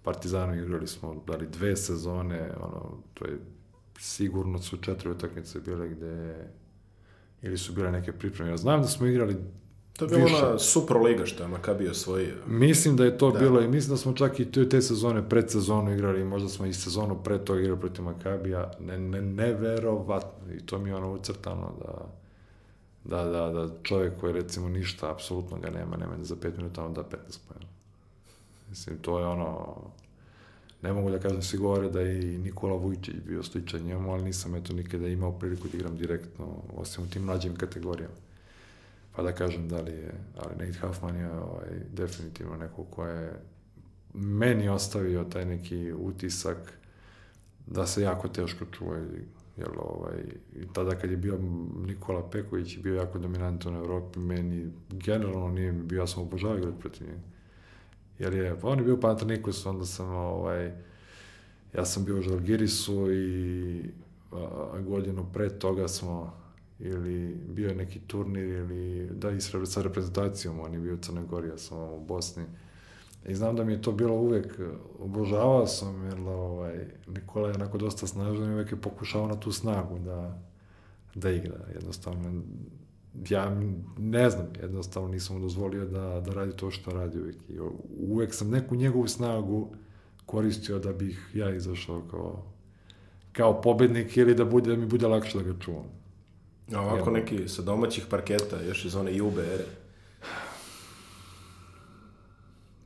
Partizanu 0.02 0.54
igrali 0.54 0.86
smo, 0.86 1.22
dali 1.26 1.46
dve 1.46 1.76
sezone, 1.76 2.52
ono, 2.60 2.98
to 3.14 3.24
je 3.24 3.38
sigurno 3.98 4.58
su 4.58 4.76
četiri 4.76 5.10
utakmice 5.10 5.60
bile 5.60 5.88
gde 5.88 6.48
ili 7.42 7.58
su 7.58 7.72
bile 7.72 7.90
neke 7.90 8.12
pripreme. 8.12 8.50
Ja 8.50 8.56
znam 8.56 8.82
da 8.82 8.88
smo 8.88 9.06
igrali 9.06 9.36
To 9.96 10.04
je 10.04 10.08
bila 10.08 10.48
ona 10.48 10.58
Super 10.58 10.96
Liga 10.96 11.26
što 11.26 11.42
je 11.42 11.48
Makabi 11.48 11.88
osvojio. 11.88 12.34
Mislim 12.46 12.96
da 12.96 13.04
je 13.04 13.18
to 13.18 13.30
da. 13.30 13.38
bilo 13.38 13.60
i 13.60 13.68
mislim 13.68 13.90
da 13.90 13.96
smo 13.96 14.12
čak 14.12 14.40
i 14.40 14.52
te, 14.52 14.68
te 14.68 14.82
sezone 14.82 15.28
pred 15.28 15.50
sezonu 15.50 15.92
igrali, 15.92 16.24
možda 16.24 16.48
smo 16.48 16.66
i 16.66 16.72
sezonu 16.72 17.18
pred 17.24 17.44
toga 17.44 17.60
igrali 17.60 17.80
protiv 17.80 18.04
Makabija. 18.04 18.72
Ne, 18.80 18.98
ne, 18.98 19.22
neverovatno. 19.22 20.54
I 20.54 20.66
to 20.66 20.78
mi 20.78 20.90
je 20.90 20.96
ono 20.96 21.14
ucrtano 21.14 21.72
da 21.80 22.08
da, 23.04 23.24
da, 23.24 23.48
da 23.48 23.68
čovjek 23.82 24.20
koji 24.20 24.32
recimo 24.32 24.68
ništa, 24.68 25.10
apsolutno 25.10 25.58
ga 25.58 25.70
nema, 25.70 25.96
nema 25.96 26.24
za 26.24 26.36
5 26.36 26.56
minuta, 26.56 26.84
on 26.84 26.94
da 26.94 27.00
15 27.00 27.06
pojena. 27.48 27.66
Mislim, 28.70 28.98
to 28.98 29.18
je 29.18 29.26
ono, 29.26 29.76
ne 30.82 30.92
mogu 30.92 31.10
da 31.10 31.18
kažem, 31.18 31.42
svi 31.42 31.58
govore 31.58 31.90
da 31.90 32.00
je 32.00 32.34
i 32.34 32.38
Nikola 32.38 32.76
Vujčić 32.76 33.14
bio 33.26 33.42
sličan 33.42 33.82
njemu, 33.82 34.12
ali 34.12 34.24
nisam 34.24 34.54
eto 34.54 34.72
nikada 34.72 35.08
imao 35.08 35.32
priliku 35.32 35.68
da 35.68 35.78
igram 35.78 35.96
direktno, 35.96 36.46
osim 36.76 37.04
u 37.04 37.06
tim 37.06 37.22
mlađim 37.22 37.56
kategorijama 37.56 38.25
pa 39.16 39.22
da 39.22 39.32
kažem 39.32 39.68
da 39.68 39.80
li 39.80 39.92
je, 39.92 40.14
ali 40.36 40.66
Nate 40.66 40.78
Huffman 40.86 41.16
je 41.16 41.32
ovaj, 41.32 41.68
definitivno 41.92 42.56
neko 42.56 42.84
ko 42.84 43.06
je 43.06 43.40
meni 44.14 44.68
ostavio 44.68 45.24
taj 45.24 45.44
neki 45.44 45.92
utisak 45.92 46.72
da 47.66 47.86
se 47.86 48.02
jako 48.02 48.28
teško 48.28 48.64
čuje 48.64 49.26
jer 49.56 49.68
ovaj, 49.78 50.18
i 50.56 50.66
tada 50.72 50.94
kad 50.94 51.10
je 51.10 51.16
bio 51.16 51.38
Nikola 51.86 52.30
Peković 52.30 52.78
bio 52.78 52.94
jako 52.94 53.18
dominantan 53.18 53.76
u 53.76 53.78
Evropi, 53.78 54.18
meni 54.18 54.70
generalno 54.90 55.48
nije 55.48 55.72
bio, 55.72 56.00
ja 56.00 56.06
sam 56.06 56.22
obožavao 56.22 56.58
igrati 56.58 56.80
protiv 56.80 57.06
njega. 57.06 57.20
Jer 58.18 58.34
je, 58.34 58.60
pa 58.60 58.68
on 58.68 58.78
je 58.78 58.84
bio 58.84 59.00
Panathinaikos, 59.00 59.66
onda 59.66 59.84
sam 59.84 60.10
ovaj, 60.10 60.72
ja 61.74 61.84
sam 61.84 62.04
bio 62.04 62.18
u 62.18 62.22
Žalgirisu 62.22 63.12
i 63.12 63.90
a, 64.32 64.78
godinu 64.80 65.26
pre 65.32 65.58
toga 65.58 65.88
smo 65.88 66.45
ili 66.78 67.36
bio 67.48 67.68
je 67.68 67.74
neki 67.74 68.00
turnir 68.00 68.44
ili 68.44 69.10
da 69.10 69.30
i 69.30 69.40
sa 69.40 69.82
reprezentacijom, 69.82 70.60
on 70.60 70.74
je 70.74 70.80
bio 70.80 70.94
u 70.94 70.98
Crnoj 70.98 71.24
Gori, 71.24 71.48
ja 71.48 71.58
sam 71.58 71.78
u 71.78 72.00
Bosni. 72.00 72.44
I 73.28 73.34
znam 73.34 73.56
da 73.56 73.64
mi 73.64 73.72
je 73.72 73.82
to 73.82 73.92
bilo 73.92 74.14
uvek, 74.14 74.60
obožavao 74.98 75.66
sam, 75.66 76.04
jer 76.04 76.20
ovaj, 76.20 76.86
Nikola 77.06 77.48
je 77.48 77.54
onako 77.54 77.78
dosta 77.78 78.06
snažan 78.06 78.50
i 78.50 78.54
uvek 78.54 78.72
je 78.72 78.80
pokušao 78.80 79.26
na 79.26 79.40
tu 79.40 79.52
snagu 79.52 79.98
da, 79.98 80.42
da 81.14 81.30
igra. 81.30 81.58
Jednostavno, 81.74 82.42
ja 83.28 83.60
ne 83.98 84.30
znam, 84.30 84.46
jednostavno 84.60 85.08
nisam 85.08 85.36
mu 85.36 85.42
dozvolio 85.42 85.84
da, 85.84 86.20
da 86.20 86.32
radi 86.32 86.52
to 86.56 86.70
što 86.70 86.90
radi 86.90 87.20
uvek. 87.20 87.36
I 87.48 87.58
uvek 88.08 88.34
sam 88.34 88.50
neku 88.50 88.74
njegovu 88.74 89.08
snagu 89.08 89.68
koristio 90.26 90.78
da 90.78 90.92
bih 90.92 91.30
ja 91.34 91.54
izašao 91.54 92.02
kao, 92.10 92.42
kao 93.32 93.60
pobednik 93.60 94.16
ili 94.16 94.34
da, 94.34 94.44
bude, 94.44 94.70
da 94.70 94.76
mi 94.76 94.86
bude 94.86 95.08
lakše 95.08 95.38
da 95.38 95.44
ga 95.44 95.58
čuvam. 95.60 96.05
A 96.74 96.80
ovako 96.80 97.10
neki 97.10 97.48
sa 97.48 97.62
domaćih 97.62 98.06
parketa, 98.10 98.62
još 98.62 98.84
iz 98.84 98.96
one 98.96 99.16
Jube 99.16 99.42
ere. 99.42 99.64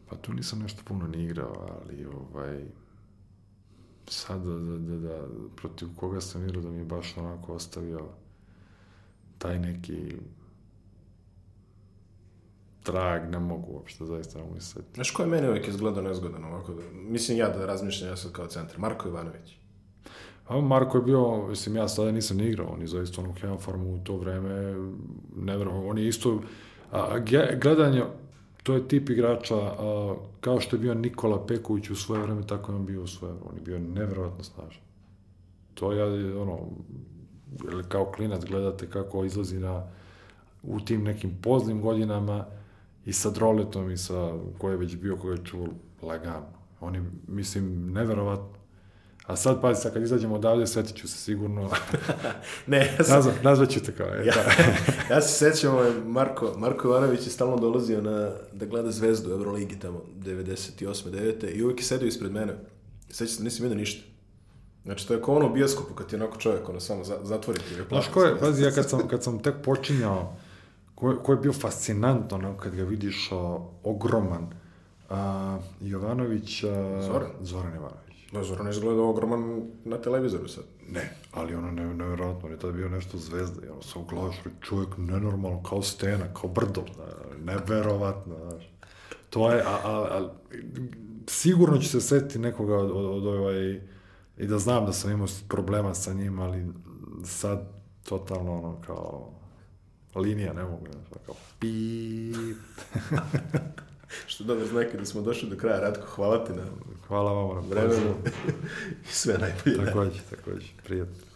Pa 0.08 0.16
tu 0.16 0.32
nisam 0.32 0.58
nešto 0.58 0.82
puno 0.84 1.06
ni 1.06 1.24
igrao, 1.24 1.80
ali 1.82 2.06
ovaj... 2.06 2.64
Sad 4.08 4.42
da, 4.42 4.58
da, 4.58 4.78
da, 4.78 4.96
da 4.96 5.26
protiv 5.56 5.88
koga 5.96 6.20
sam 6.20 6.44
igrao 6.44 6.62
da 6.62 6.70
mi 6.70 6.78
je 6.78 6.84
baš 6.84 7.16
onako 7.16 7.54
ostavio 7.54 8.08
taj 9.38 9.58
neki 9.58 10.16
trag, 12.82 13.30
ne 13.30 13.38
mogu 13.38 13.72
uopšte, 13.72 14.06
zaista 14.06 14.38
ne 14.38 14.44
mogu 14.44 14.60
se 14.60 14.80
Znaš 14.94 15.10
ko 15.10 15.22
je 15.22 15.28
meni 15.28 15.48
uvijek 15.48 15.68
izgledao 15.68 16.02
nezgodan 16.02 16.44
ovako? 16.44 16.74
Da, 16.74 16.82
mislim 16.92 17.38
ja 17.38 17.48
da 17.48 17.66
razmišljam 17.66 18.10
ja 18.10 18.16
sad 18.16 18.32
kao 18.32 18.46
centar. 18.46 18.78
Marko 18.78 19.08
Ivanović. 19.08 19.56
A 20.50 20.60
Marko 20.60 20.98
je 20.98 21.02
bio, 21.02 21.46
mislim, 21.48 21.76
ja 21.76 21.88
sada 21.88 22.12
nisam 22.12 22.36
ni 22.36 22.48
igrao, 22.48 22.66
on 22.66 22.80
je 22.80 22.86
zaista 22.86 23.22
ono 23.22 23.58
formu 23.58 23.94
u 23.94 23.98
to 23.98 24.16
vreme, 24.16 24.74
nevjerojatno, 25.36 25.88
on 25.88 25.98
je 25.98 26.08
isto, 26.08 26.40
a, 26.92 27.18
gledanje, 27.62 28.02
to 28.62 28.74
je 28.74 28.88
tip 28.88 29.10
igrača, 29.10 29.56
a, 29.56 30.14
kao 30.40 30.60
što 30.60 30.76
je 30.76 30.80
bio 30.80 30.94
Nikola 30.94 31.46
Peković 31.46 31.90
u 31.90 31.96
svoje 31.96 32.22
vreme, 32.22 32.46
tako 32.46 32.72
je 32.72 32.76
on 32.76 32.86
bio 32.86 33.02
u 33.02 33.06
svoje 33.06 33.32
vreme, 33.32 33.46
on 33.50 33.56
je 33.56 33.62
bio 33.62 33.78
nevjerojatno 33.78 34.44
snažan. 34.44 34.82
To 35.74 35.92
ja, 35.92 36.06
ono, 36.40 36.58
kao 37.88 38.04
klinac 38.04 38.44
gledate 38.44 38.90
kako 38.90 39.24
izlazi 39.24 39.58
na, 39.58 39.86
u 40.62 40.80
tim 40.80 41.02
nekim 41.02 41.38
poznim 41.42 41.80
godinama 41.80 42.44
i 43.04 43.12
sa 43.12 43.30
droletom 43.30 43.90
i 43.90 43.96
sa, 43.96 44.32
ko 44.58 44.70
je 44.70 44.76
već 44.76 44.96
bio, 44.96 45.16
ko 45.16 45.30
je 45.30 45.44
čuo 45.44 45.66
lagano. 46.02 46.46
On 46.80 46.94
je, 46.94 47.04
mislim, 47.28 47.92
neverovatno 47.92 48.59
A 49.30 49.36
sad, 49.36 49.60
pazi, 49.60 49.80
sad 49.82 49.92
kad 49.92 50.02
izađemo 50.02 50.34
odavde, 50.34 50.66
setit 50.66 50.96
ću 50.96 51.08
se 51.08 51.18
sigurno. 51.18 51.70
ne, 52.66 52.94
ja 52.98 53.04
sam... 53.04 53.16
Nazva, 53.16 53.32
nazvat 53.42 53.70
ću 53.70 53.80
te 53.80 53.92
kao, 53.92 54.06
e, 54.06 54.26
ja, 54.26 54.34
ja 55.14 55.20
se 55.20 55.50
sećam, 55.50 55.74
ovaj, 55.74 55.90
Marko, 56.06 56.54
Marko 56.56 56.88
Ivanović 56.88 57.26
je 57.26 57.30
stalno 57.30 57.56
dolazio 57.56 58.00
na, 58.00 58.30
da 58.52 58.66
gleda 58.66 58.90
zvezdu 58.90 59.30
Euroligi 59.30 59.78
tamo, 59.78 60.02
98. 60.18 61.10
9. 61.10 61.54
i 61.54 61.62
uvijek 61.62 61.80
je 61.80 61.84
sedio 61.84 62.06
ispred 62.06 62.32
mene. 62.32 62.52
Sećam 63.10 63.36
se, 63.36 63.42
nisam 63.42 63.62
vidio 63.62 63.78
ništa. 63.78 64.06
Znači, 64.84 65.08
to 65.08 65.14
je 65.14 65.22
kao 65.22 65.36
ono 65.36 65.46
u 65.46 65.52
bioskopu, 65.52 65.94
kad 65.94 66.06
ti 66.06 66.16
onako 66.16 66.36
čovjek, 66.36 66.68
ono, 66.68 66.80
samo 66.80 67.04
za, 67.04 67.16
zatvori 67.22 67.58
ti. 67.58 67.74
Znaš, 67.88 68.08
ko 68.08 68.22
je, 68.22 68.38
pazi, 68.38 68.62
ja 68.62 68.70
kad 68.70 68.90
sam, 68.90 69.08
kad 69.08 69.22
sam 69.22 69.38
tek 69.38 69.54
počinjao, 69.64 70.36
ko, 70.94 71.16
ko 71.22 71.32
je 71.32 71.38
bio 71.38 71.52
fascinantno, 71.52 72.36
ono, 72.36 72.56
kad 72.56 72.76
ga 72.76 72.82
vidiš 72.82 73.28
o, 73.32 73.70
ogroman, 73.84 74.50
A, 75.10 75.58
Jovanović... 75.80 76.64
A, 76.64 77.02
Zoran? 77.02 77.30
Zoran 77.40 77.74
Jovanović. 77.74 78.09
Da, 78.32 78.42
Zoran 78.42 78.68
izgleda 78.68 79.02
ogroman 79.02 79.62
na 79.84 79.98
televizoru 79.98 80.48
sad. 80.48 80.64
Ne, 80.88 81.16
ali 81.32 81.54
ono 81.54 81.70
ne, 81.70 81.94
nevjerojatno, 81.94 82.46
on 82.46 82.52
je 82.52 82.58
tada 82.58 82.72
bio 82.72 82.88
nešto 82.88 83.18
zvezda, 83.18 83.72
ono 83.72 83.82
sam 83.82 84.06
gledaš, 84.06 84.36
čovjek 84.60 84.88
nenormalno, 84.96 85.62
kao 85.62 85.82
stena, 85.82 86.34
kao 86.34 86.50
brdo, 86.50 86.84
da, 86.96 87.36
neverovatno, 87.52 88.36
znaš. 88.50 88.70
To 89.30 89.50
je, 89.50 89.62
a, 89.62 89.78
a, 89.84 90.08
a, 90.10 90.30
sigurno 91.26 91.78
će 91.78 91.88
se 91.88 92.00
setiti 92.00 92.38
nekoga 92.38 92.76
od, 92.76 92.90
od, 92.90 93.04
od 93.04 93.26
ovaj, 93.26 93.80
i 94.38 94.46
da 94.46 94.58
znam 94.58 94.86
da 94.86 94.92
sam 94.92 95.10
imao 95.10 95.26
problema 95.48 95.94
sa 95.94 96.12
njim, 96.12 96.38
ali 96.38 96.66
sad 97.24 97.72
totalno 98.04 98.58
ono 98.58 98.80
kao 98.86 99.32
linija, 100.14 100.52
ne 100.52 100.64
mogu, 100.64 100.86
znaš, 100.92 101.22
kao 101.26 101.34
pip. 101.58 102.56
Što 104.30 104.44
dobro 104.44 104.66
znaki 104.66 104.96
da 104.96 105.04
smo 105.04 105.22
došli 105.22 105.48
do 105.48 105.56
kraja, 105.56 105.80
Ratko, 105.80 106.06
hvala 106.06 106.44
ti 106.44 106.52
na 106.52 106.62
Hvala 107.08 107.32
vam 107.32 107.56
na 107.56 107.60
vremenu 107.68 108.14
i 109.10 109.12
sve 109.12 109.38
najbolje. 109.38 109.86
Takođe, 109.86 110.20
takođe, 110.30 110.66
prijatno. 110.84 111.29